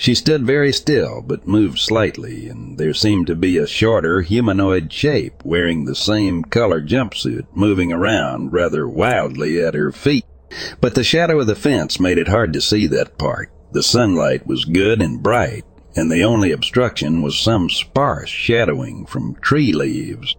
She 0.00 0.14
stood 0.14 0.46
very 0.46 0.72
still, 0.72 1.20
but 1.26 1.48
moved 1.48 1.80
slightly, 1.80 2.48
and 2.48 2.78
there 2.78 2.94
seemed 2.94 3.26
to 3.26 3.34
be 3.34 3.58
a 3.58 3.66
shorter 3.66 4.22
humanoid 4.22 4.92
shape 4.92 5.44
wearing 5.44 5.84
the 5.84 5.96
same 5.96 6.44
color 6.44 6.80
jumpsuit 6.80 7.46
moving 7.52 7.92
around 7.92 8.52
rather 8.52 8.88
wildly 8.88 9.60
at 9.60 9.74
her 9.74 9.90
feet. 9.90 10.24
But 10.80 10.94
the 10.94 11.02
shadow 11.02 11.40
of 11.40 11.48
the 11.48 11.56
fence 11.56 11.98
made 11.98 12.16
it 12.16 12.28
hard 12.28 12.52
to 12.52 12.60
see 12.60 12.86
that 12.86 13.18
part. 13.18 13.50
The 13.72 13.82
sunlight 13.82 14.46
was 14.46 14.64
good 14.64 15.02
and 15.02 15.20
bright, 15.20 15.64
and 15.96 16.12
the 16.12 16.22
only 16.22 16.52
obstruction 16.52 17.20
was 17.20 17.36
some 17.36 17.68
sparse 17.68 18.30
shadowing 18.30 19.04
from 19.04 19.34
tree 19.42 19.72
leaves. 19.72 20.36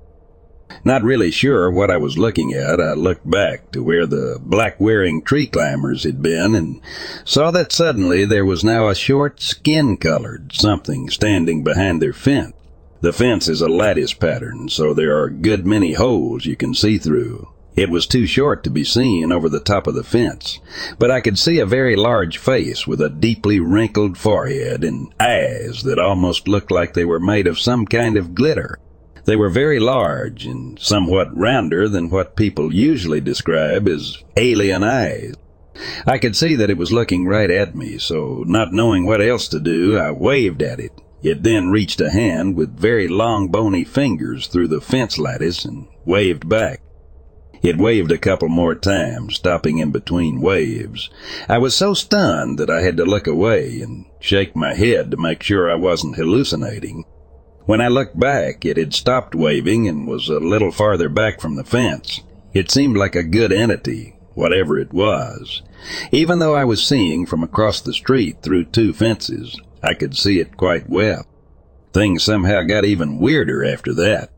Not 0.85 1.03
really 1.03 1.31
sure 1.31 1.69
what 1.69 1.91
I 1.91 1.97
was 1.97 2.17
looking 2.17 2.53
at, 2.53 2.79
I 2.79 2.93
looked 2.93 3.29
back 3.29 3.71
to 3.71 3.83
where 3.83 4.05
the 4.05 4.39
black 4.41 4.79
wearing 4.79 5.21
tree 5.21 5.47
climbers 5.47 6.03
had 6.03 6.21
been 6.21 6.55
and 6.55 6.79
saw 7.25 7.51
that 7.51 7.71
suddenly 7.71 8.25
there 8.25 8.45
was 8.45 8.63
now 8.63 8.87
a 8.87 8.95
short 8.95 9.41
skin 9.41 9.97
colored 9.97 10.53
something 10.53 11.09
standing 11.09 11.63
behind 11.63 12.01
their 12.01 12.13
fence. 12.13 12.53
The 13.01 13.13
fence 13.13 13.47
is 13.47 13.61
a 13.61 13.69
lattice 13.69 14.13
pattern, 14.13 14.67
so 14.69 14.93
there 14.93 15.17
are 15.17 15.25
a 15.25 15.31
good 15.31 15.65
many 15.65 15.93
holes 15.93 16.45
you 16.45 16.55
can 16.55 16.73
see 16.73 16.97
through. 16.97 17.47
It 17.75 17.89
was 17.89 18.05
too 18.05 18.25
short 18.25 18.61
to 18.63 18.69
be 18.69 18.83
seen 18.83 19.31
over 19.31 19.47
the 19.47 19.61
top 19.61 19.87
of 19.87 19.95
the 19.95 20.03
fence, 20.03 20.59
but 20.97 21.09
I 21.09 21.21
could 21.21 21.39
see 21.39 21.59
a 21.59 21.65
very 21.65 21.95
large 21.95 22.37
face 22.37 22.85
with 22.85 22.99
a 22.99 23.09
deeply 23.09 23.59
wrinkled 23.61 24.17
forehead 24.17 24.83
and 24.83 25.13
eyes 25.17 25.83
that 25.83 25.97
almost 25.97 26.49
looked 26.49 26.71
like 26.71 26.93
they 26.93 27.05
were 27.05 27.21
made 27.21 27.47
of 27.47 27.57
some 27.57 27.85
kind 27.85 28.17
of 28.17 28.35
glitter. 28.35 28.79
They 29.29 29.35
were 29.35 29.51
very 29.51 29.79
large 29.79 30.47
and 30.47 30.79
somewhat 30.79 31.37
rounder 31.37 31.87
than 31.87 32.09
what 32.09 32.35
people 32.35 32.73
usually 32.73 33.21
describe 33.21 33.87
as 33.87 34.17
alien 34.35 34.83
eyes. 34.83 35.35
I 36.07 36.17
could 36.17 36.35
see 36.35 36.55
that 36.55 36.71
it 36.71 36.79
was 36.79 36.91
looking 36.91 37.27
right 37.27 37.51
at 37.51 37.75
me, 37.75 37.99
so 37.99 38.43
not 38.47 38.73
knowing 38.73 39.05
what 39.05 39.21
else 39.21 39.47
to 39.49 39.59
do, 39.59 39.95
I 39.95 40.09
waved 40.09 40.63
at 40.63 40.79
it. 40.79 40.93
It 41.21 41.43
then 41.43 41.69
reached 41.69 42.01
a 42.01 42.09
hand 42.09 42.55
with 42.55 42.75
very 42.75 43.07
long 43.07 43.49
bony 43.49 43.83
fingers 43.83 44.47
through 44.47 44.69
the 44.69 44.81
fence 44.81 45.19
lattice 45.19 45.63
and 45.63 45.85
waved 46.05 46.49
back. 46.49 46.81
It 47.61 47.77
waved 47.77 48.11
a 48.11 48.17
couple 48.17 48.49
more 48.49 48.73
times, 48.73 49.35
stopping 49.35 49.77
in 49.77 49.91
between 49.91 50.41
waves. 50.41 51.07
I 51.47 51.59
was 51.59 51.75
so 51.75 51.93
stunned 51.93 52.57
that 52.57 52.71
I 52.71 52.81
had 52.81 52.97
to 52.97 53.05
look 53.05 53.27
away 53.27 53.79
and 53.81 54.05
shake 54.19 54.55
my 54.55 54.73
head 54.73 55.11
to 55.11 55.17
make 55.17 55.43
sure 55.43 55.69
I 55.69 55.75
wasn't 55.75 56.15
hallucinating. 56.15 57.05
When 57.69 57.81
I 57.81 57.87
looked 57.87 58.19
back, 58.19 58.65
it 58.65 58.77
had 58.77 58.95
stopped 58.95 59.35
waving 59.35 59.87
and 59.87 60.07
was 60.07 60.27
a 60.27 60.39
little 60.39 60.71
farther 60.71 61.07
back 61.07 61.39
from 61.39 61.55
the 61.55 61.63
fence. 61.63 62.21
It 62.51 62.71
seemed 62.71 62.97
like 62.97 63.15
a 63.15 63.21
good 63.21 63.53
entity, 63.53 64.15
whatever 64.33 64.79
it 64.79 64.91
was. 64.91 65.61
Even 66.11 66.39
though 66.39 66.55
I 66.55 66.63
was 66.63 66.83
seeing 66.83 67.27
from 67.27 67.43
across 67.43 67.79
the 67.79 67.93
street 67.93 68.37
through 68.41 68.65
two 68.65 68.91
fences, 68.91 69.55
I 69.83 69.93
could 69.93 70.17
see 70.17 70.39
it 70.39 70.57
quite 70.57 70.89
well. 70.89 71.27
Things 71.93 72.23
somehow 72.23 72.63
got 72.63 72.85
even 72.85 73.19
weirder 73.19 73.63
after 73.63 73.93
that. 73.93 74.31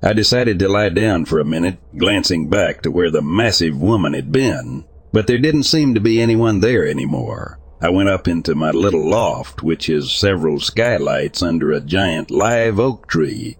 I 0.00 0.12
decided 0.12 0.60
to 0.60 0.68
lie 0.68 0.90
down 0.90 1.24
for 1.24 1.40
a 1.40 1.44
minute, 1.44 1.78
glancing 1.98 2.48
back 2.48 2.82
to 2.82 2.92
where 2.92 3.10
the 3.10 3.20
massive 3.20 3.76
woman 3.76 4.14
had 4.14 4.30
been, 4.30 4.84
but 5.12 5.26
there 5.26 5.38
didn't 5.38 5.64
seem 5.64 5.94
to 5.94 6.00
be 6.00 6.20
anyone 6.20 6.60
there 6.60 6.86
anymore. 6.86 7.58
I 7.80 7.90
went 7.90 8.08
up 8.08 8.26
into 8.26 8.54
my 8.54 8.70
little 8.70 9.08
loft, 9.08 9.62
which 9.62 9.86
has 9.86 10.10
several 10.10 10.60
skylights 10.60 11.42
under 11.42 11.72
a 11.72 11.80
giant 11.80 12.30
live 12.30 12.80
oak 12.80 13.06
tree. 13.06 13.58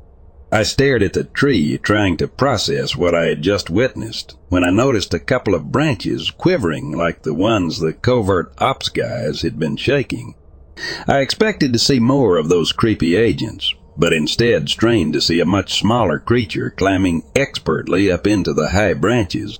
I 0.50 0.62
stared 0.62 1.02
at 1.02 1.12
the 1.12 1.24
tree, 1.24 1.76
trying 1.76 2.16
to 2.18 2.28
process 2.28 2.96
what 2.96 3.14
I 3.14 3.26
had 3.26 3.42
just 3.42 3.68
witnessed, 3.68 4.36
when 4.48 4.64
I 4.64 4.70
noticed 4.70 5.12
a 5.12 5.18
couple 5.18 5.54
of 5.54 5.72
branches 5.72 6.30
quivering 6.30 6.92
like 6.92 7.22
the 7.22 7.34
ones 7.34 7.78
the 7.78 7.92
covert 7.92 8.54
ops 8.58 8.88
guys 8.88 9.42
had 9.42 9.58
been 9.58 9.76
shaking. 9.76 10.34
I 11.06 11.18
expected 11.18 11.72
to 11.72 11.78
see 11.78 11.98
more 11.98 12.36
of 12.38 12.48
those 12.48 12.72
creepy 12.72 13.16
agents, 13.16 13.74
but 13.96 14.12
instead 14.12 14.68
strained 14.68 15.14
to 15.14 15.20
see 15.20 15.40
a 15.40 15.46
much 15.46 15.78
smaller 15.80 16.18
creature 16.18 16.70
climbing 16.70 17.24
expertly 17.34 18.10
up 18.10 18.26
into 18.26 18.54
the 18.54 18.70
high 18.70 18.94
branches. 18.94 19.58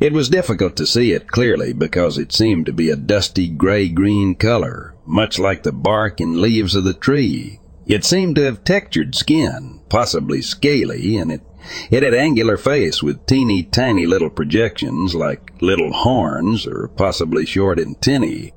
It 0.00 0.12
was 0.12 0.28
difficult 0.28 0.76
to 0.76 0.86
see 0.86 1.12
it 1.12 1.28
clearly 1.28 1.72
because 1.72 2.18
it 2.18 2.32
seemed 2.32 2.66
to 2.66 2.72
be 2.72 2.90
a 2.90 2.96
dusty 2.96 3.48
gray-green 3.48 4.34
color, 4.34 4.94
much 5.06 5.38
like 5.38 5.62
the 5.62 5.72
bark 5.72 6.20
and 6.20 6.40
leaves 6.40 6.74
of 6.74 6.84
the 6.84 6.94
tree. 6.94 7.60
It 7.86 8.04
seemed 8.04 8.36
to 8.36 8.44
have 8.44 8.64
textured 8.64 9.14
skin, 9.14 9.80
possibly 9.88 10.40
scaly, 10.40 11.16
and 11.16 11.32
it, 11.32 11.42
it 11.90 12.02
had 12.02 12.14
angular 12.14 12.56
face 12.56 13.02
with 13.02 13.26
teeny 13.26 13.64
tiny 13.64 14.06
little 14.06 14.30
projections 14.30 15.14
like 15.14 15.52
little 15.60 15.92
horns 15.92 16.66
or 16.66 16.88
possibly 16.88 17.44
short 17.44 17.80
antennae. 17.80 18.52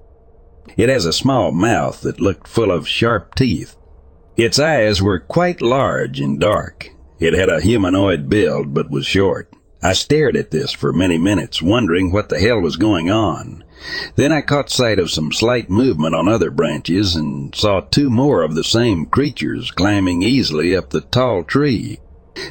It 0.77 0.89
has 0.89 1.05
a 1.05 1.13
small 1.13 1.51
mouth 1.51 2.01
that 2.01 2.19
looked 2.19 2.47
full 2.47 2.71
of 2.71 2.87
sharp 2.87 3.35
teeth. 3.35 3.75
Its 4.35 4.59
eyes 4.59 5.01
were 5.01 5.19
quite 5.19 5.61
large 5.61 6.19
and 6.19 6.39
dark. 6.39 6.89
It 7.19 7.33
had 7.33 7.49
a 7.49 7.61
humanoid 7.61 8.29
build 8.29 8.73
but 8.73 8.91
was 8.91 9.05
short. 9.05 9.54
I 9.85 9.93
stared 9.93 10.35
at 10.35 10.49
this 10.49 10.71
for 10.71 10.91
many 10.91 11.19
minutes, 11.19 11.61
wondering 11.61 12.11
what 12.11 12.29
the 12.29 12.39
hell 12.39 12.59
was 12.59 12.75
going 12.75 13.11
on. 13.11 13.63
Then 14.15 14.31
I 14.31 14.41
caught 14.41 14.71
sight 14.71 14.97
of 14.97 15.11
some 15.11 15.31
slight 15.31 15.69
movement 15.69 16.15
on 16.15 16.27
other 16.27 16.49
branches 16.49 17.15
and 17.15 17.53
saw 17.53 17.81
two 17.81 18.09
more 18.09 18.41
of 18.41 18.55
the 18.55 18.63
same 18.63 19.05
creatures 19.05 19.69
climbing 19.69 20.23
easily 20.23 20.75
up 20.75 20.89
the 20.89 21.01
tall 21.01 21.43
tree. 21.43 21.99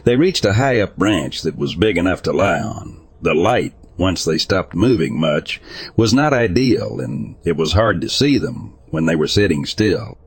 They 0.05 0.15
reached 0.15 0.45
a 0.45 0.53
high 0.53 0.81
up 0.81 0.97
branch 0.97 1.43
that 1.43 1.59
was 1.59 1.75
big 1.75 1.99
enough 1.99 2.23
to 2.23 2.33
lie 2.33 2.61
on. 2.61 3.05
The 3.21 3.35
light 3.35 3.75
once 3.97 4.25
they 4.25 4.39
stopped 4.39 4.75
moving 4.77 5.19
much, 5.19 5.61
was 5.97 6.15
not 6.15 6.33
ideal, 6.33 7.01
and 7.01 7.35
it 7.45 7.57
was 7.57 7.73
hard 7.73 8.01
to 8.01 8.09
see 8.09 8.39
them 8.39 8.75
when 8.91 9.07
they 9.07 9.17
were 9.17 9.27
sitting 9.27 9.67
still. 9.67 10.19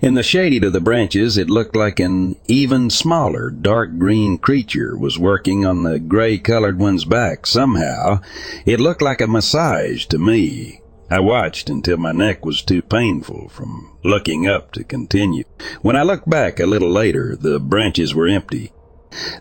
In 0.00 0.14
the 0.14 0.22
shade 0.22 0.62
of 0.62 0.72
the 0.72 0.80
branches, 0.80 1.36
it 1.36 1.50
looked 1.50 1.74
like 1.74 1.98
an 1.98 2.36
even 2.46 2.90
smaller 2.90 3.50
dark 3.50 3.98
green 3.98 4.38
creature 4.38 4.96
was 4.96 5.18
working 5.18 5.66
on 5.66 5.82
the 5.82 5.98
gray 5.98 6.38
colored 6.38 6.78
one's 6.78 7.04
back. 7.04 7.46
Somehow, 7.46 8.20
it 8.64 8.80
looked 8.80 9.02
like 9.02 9.20
a 9.20 9.26
massage 9.26 10.06
to 10.06 10.18
me. 10.18 10.80
I 11.10 11.20
watched 11.20 11.68
until 11.68 11.96
my 11.96 12.12
neck 12.12 12.44
was 12.44 12.62
too 12.62 12.82
painful 12.82 13.48
from 13.48 13.90
looking 14.02 14.46
up 14.46 14.72
to 14.72 14.84
continue. 14.84 15.44
When 15.82 15.96
I 15.96 16.02
looked 16.02 16.28
back 16.28 16.60
a 16.60 16.66
little 16.66 16.90
later, 16.90 17.36
the 17.36 17.60
branches 17.60 18.14
were 18.14 18.26
empty. 18.26 18.72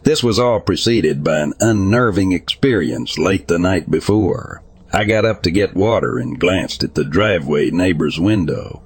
This 0.03 0.23
was 0.23 0.37
all 0.39 0.59
preceded 0.59 1.23
by 1.23 1.39
an 1.39 1.53
unnerving 1.59 2.31
experience 2.31 3.17
late 3.17 3.47
the 3.47 3.57
night 3.57 3.89
before. 3.89 4.61
I 4.91 5.05
got 5.05 5.25
up 5.25 5.41
to 5.43 5.51
get 5.51 5.75
water 5.75 6.19
and 6.19 6.39
glanced 6.39 6.83
at 6.83 6.95
the 6.95 7.03
driveway 7.03 7.71
neighbor's 7.71 8.19
window. 8.19 8.83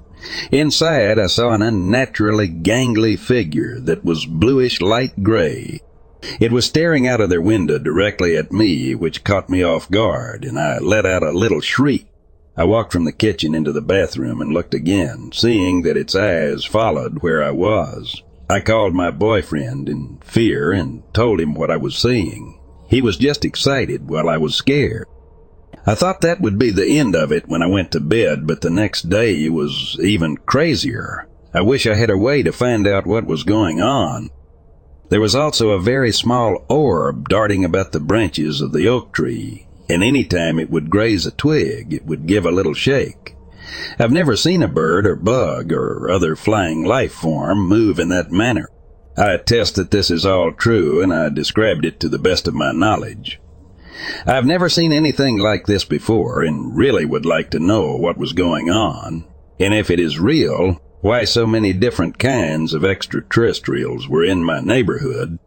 Inside, 0.50 1.18
I 1.18 1.26
saw 1.26 1.50
an 1.50 1.62
unnaturally 1.62 2.48
gangly 2.48 3.18
figure 3.18 3.78
that 3.80 4.04
was 4.04 4.26
bluish 4.26 4.80
light 4.80 5.22
gray. 5.22 5.80
It 6.40 6.50
was 6.50 6.64
staring 6.64 7.06
out 7.06 7.20
of 7.20 7.30
their 7.30 7.40
window 7.40 7.78
directly 7.78 8.36
at 8.36 8.52
me, 8.52 8.94
which 8.94 9.24
caught 9.24 9.48
me 9.48 9.62
off 9.62 9.90
guard, 9.90 10.44
and 10.44 10.58
I 10.58 10.78
let 10.78 11.06
out 11.06 11.22
a 11.22 11.30
little 11.30 11.60
shriek. 11.60 12.06
I 12.56 12.64
walked 12.64 12.92
from 12.92 13.04
the 13.04 13.12
kitchen 13.12 13.54
into 13.54 13.70
the 13.70 13.80
bathroom 13.80 14.40
and 14.40 14.52
looked 14.52 14.74
again, 14.74 15.30
seeing 15.32 15.82
that 15.82 15.96
its 15.96 16.16
eyes 16.16 16.64
followed 16.64 17.22
where 17.22 17.42
I 17.42 17.52
was. 17.52 18.20
I 18.50 18.60
called 18.60 18.94
my 18.94 19.12
boyfriend 19.12 19.88
in 19.88 20.18
fear 20.24 20.72
and 20.72 21.02
told 21.14 21.40
him 21.40 21.54
what 21.54 21.70
I 21.70 21.76
was 21.76 21.96
seeing. 21.96 22.58
He 22.88 23.00
was 23.00 23.16
just 23.16 23.44
excited 23.44 24.08
while 24.08 24.28
I 24.28 24.38
was 24.38 24.56
scared. 24.56 25.06
I 25.86 25.94
thought 25.94 26.20
that 26.20 26.40
would 26.40 26.58
be 26.58 26.70
the 26.70 26.98
end 26.98 27.14
of 27.14 27.32
it 27.32 27.48
when 27.48 27.62
I 27.62 27.66
went 27.66 27.92
to 27.92 28.00
bed, 28.00 28.46
but 28.46 28.60
the 28.60 28.70
next 28.70 29.08
day 29.08 29.44
it 29.44 29.52
was 29.52 29.98
even 30.02 30.36
crazier. 30.36 31.26
I 31.54 31.62
wish 31.62 31.86
I 31.86 31.94
had 31.94 32.10
a 32.10 32.18
way 32.18 32.42
to 32.42 32.52
find 32.52 32.86
out 32.86 33.06
what 33.06 33.26
was 33.26 33.42
going 33.42 33.80
on. 33.80 34.30
There 35.08 35.20
was 35.20 35.34
also 35.34 35.70
a 35.70 35.80
very 35.80 36.12
small 36.12 36.64
orb 36.68 37.28
darting 37.28 37.64
about 37.64 37.92
the 37.92 38.00
branches 38.00 38.60
of 38.60 38.72
the 38.72 38.86
oak 38.86 39.14
tree, 39.14 39.66
and 39.88 40.04
any 40.04 40.24
time 40.24 40.58
it 40.58 40.70
would 40.70 40.90
graze 40.90 41.24
a 41.24 41.30
twig, 41.30 41.94
it 41.94 42.04
would 42.04 42.26
give 42.26 42.44
a 42.44 42.50
little 42.50 42.74
shake. 42.74 43.34
I've 43.98 44.12
never 44.12 44.36
seen 44.36 44.62
a 44.62 44.68
bird 44.68 45.06
or 45.06 45.16
bug 45.16 45.72
or 45.72 46.10
other 46.10 46.36
flying 46.36 46.84
life 46.84 47.12
form 47.12 47.66
move 47.66 47.98
in 47.98 48.10
that 48.10 48.30
manner. 48.30 48.68
I 49.16 49.32
attest 49.32 49.76
that 49.76 49.90
this 49.90 50.10
is 50.10 50.26
all 50.26 50.52
true, 50.52 51.02
and 51.02 51.12
I 51.12 51.28
described 51.30 51.84
it 51.84 51.98
to 52.00 52.08
the 52.08 52.18
best 52.18 52.46
of 52.46 52.54
my 52.54 52.72
knowledge. 52.72 53.40
I've 54.26 54.46
never 54.46 54.68
seen 54.68 54.92
anything 54.92 55.38
like 55.38 55.66
this 55.66 55.84
before, 55.84 56.42
and 56.42 56.76
really 56.76 57.04
would 57.04 57.26
like 57.26 57.50
to 57.50 57.58
know 57.58 57.96
what 57.96 58.18
was 58.18 58.32
going 58.32 58.70
on, 58.70 59.24
and 59.58 59.74
if 59.74 59.90
it 59.90 60.00
is 60.00 60.18
real, 60.18 60.80
why 61.00 61.24
so 61.24 61.46
many 61.46 61.72
different 61.72 62.18
kinds 62.18 62.74
of 62.74 62.84
extraterrestrials 62.84 64.08
were 64.08 64.24
in 64.24 64.42
my 64.42 64.60
neighborhood, 64.60 65.38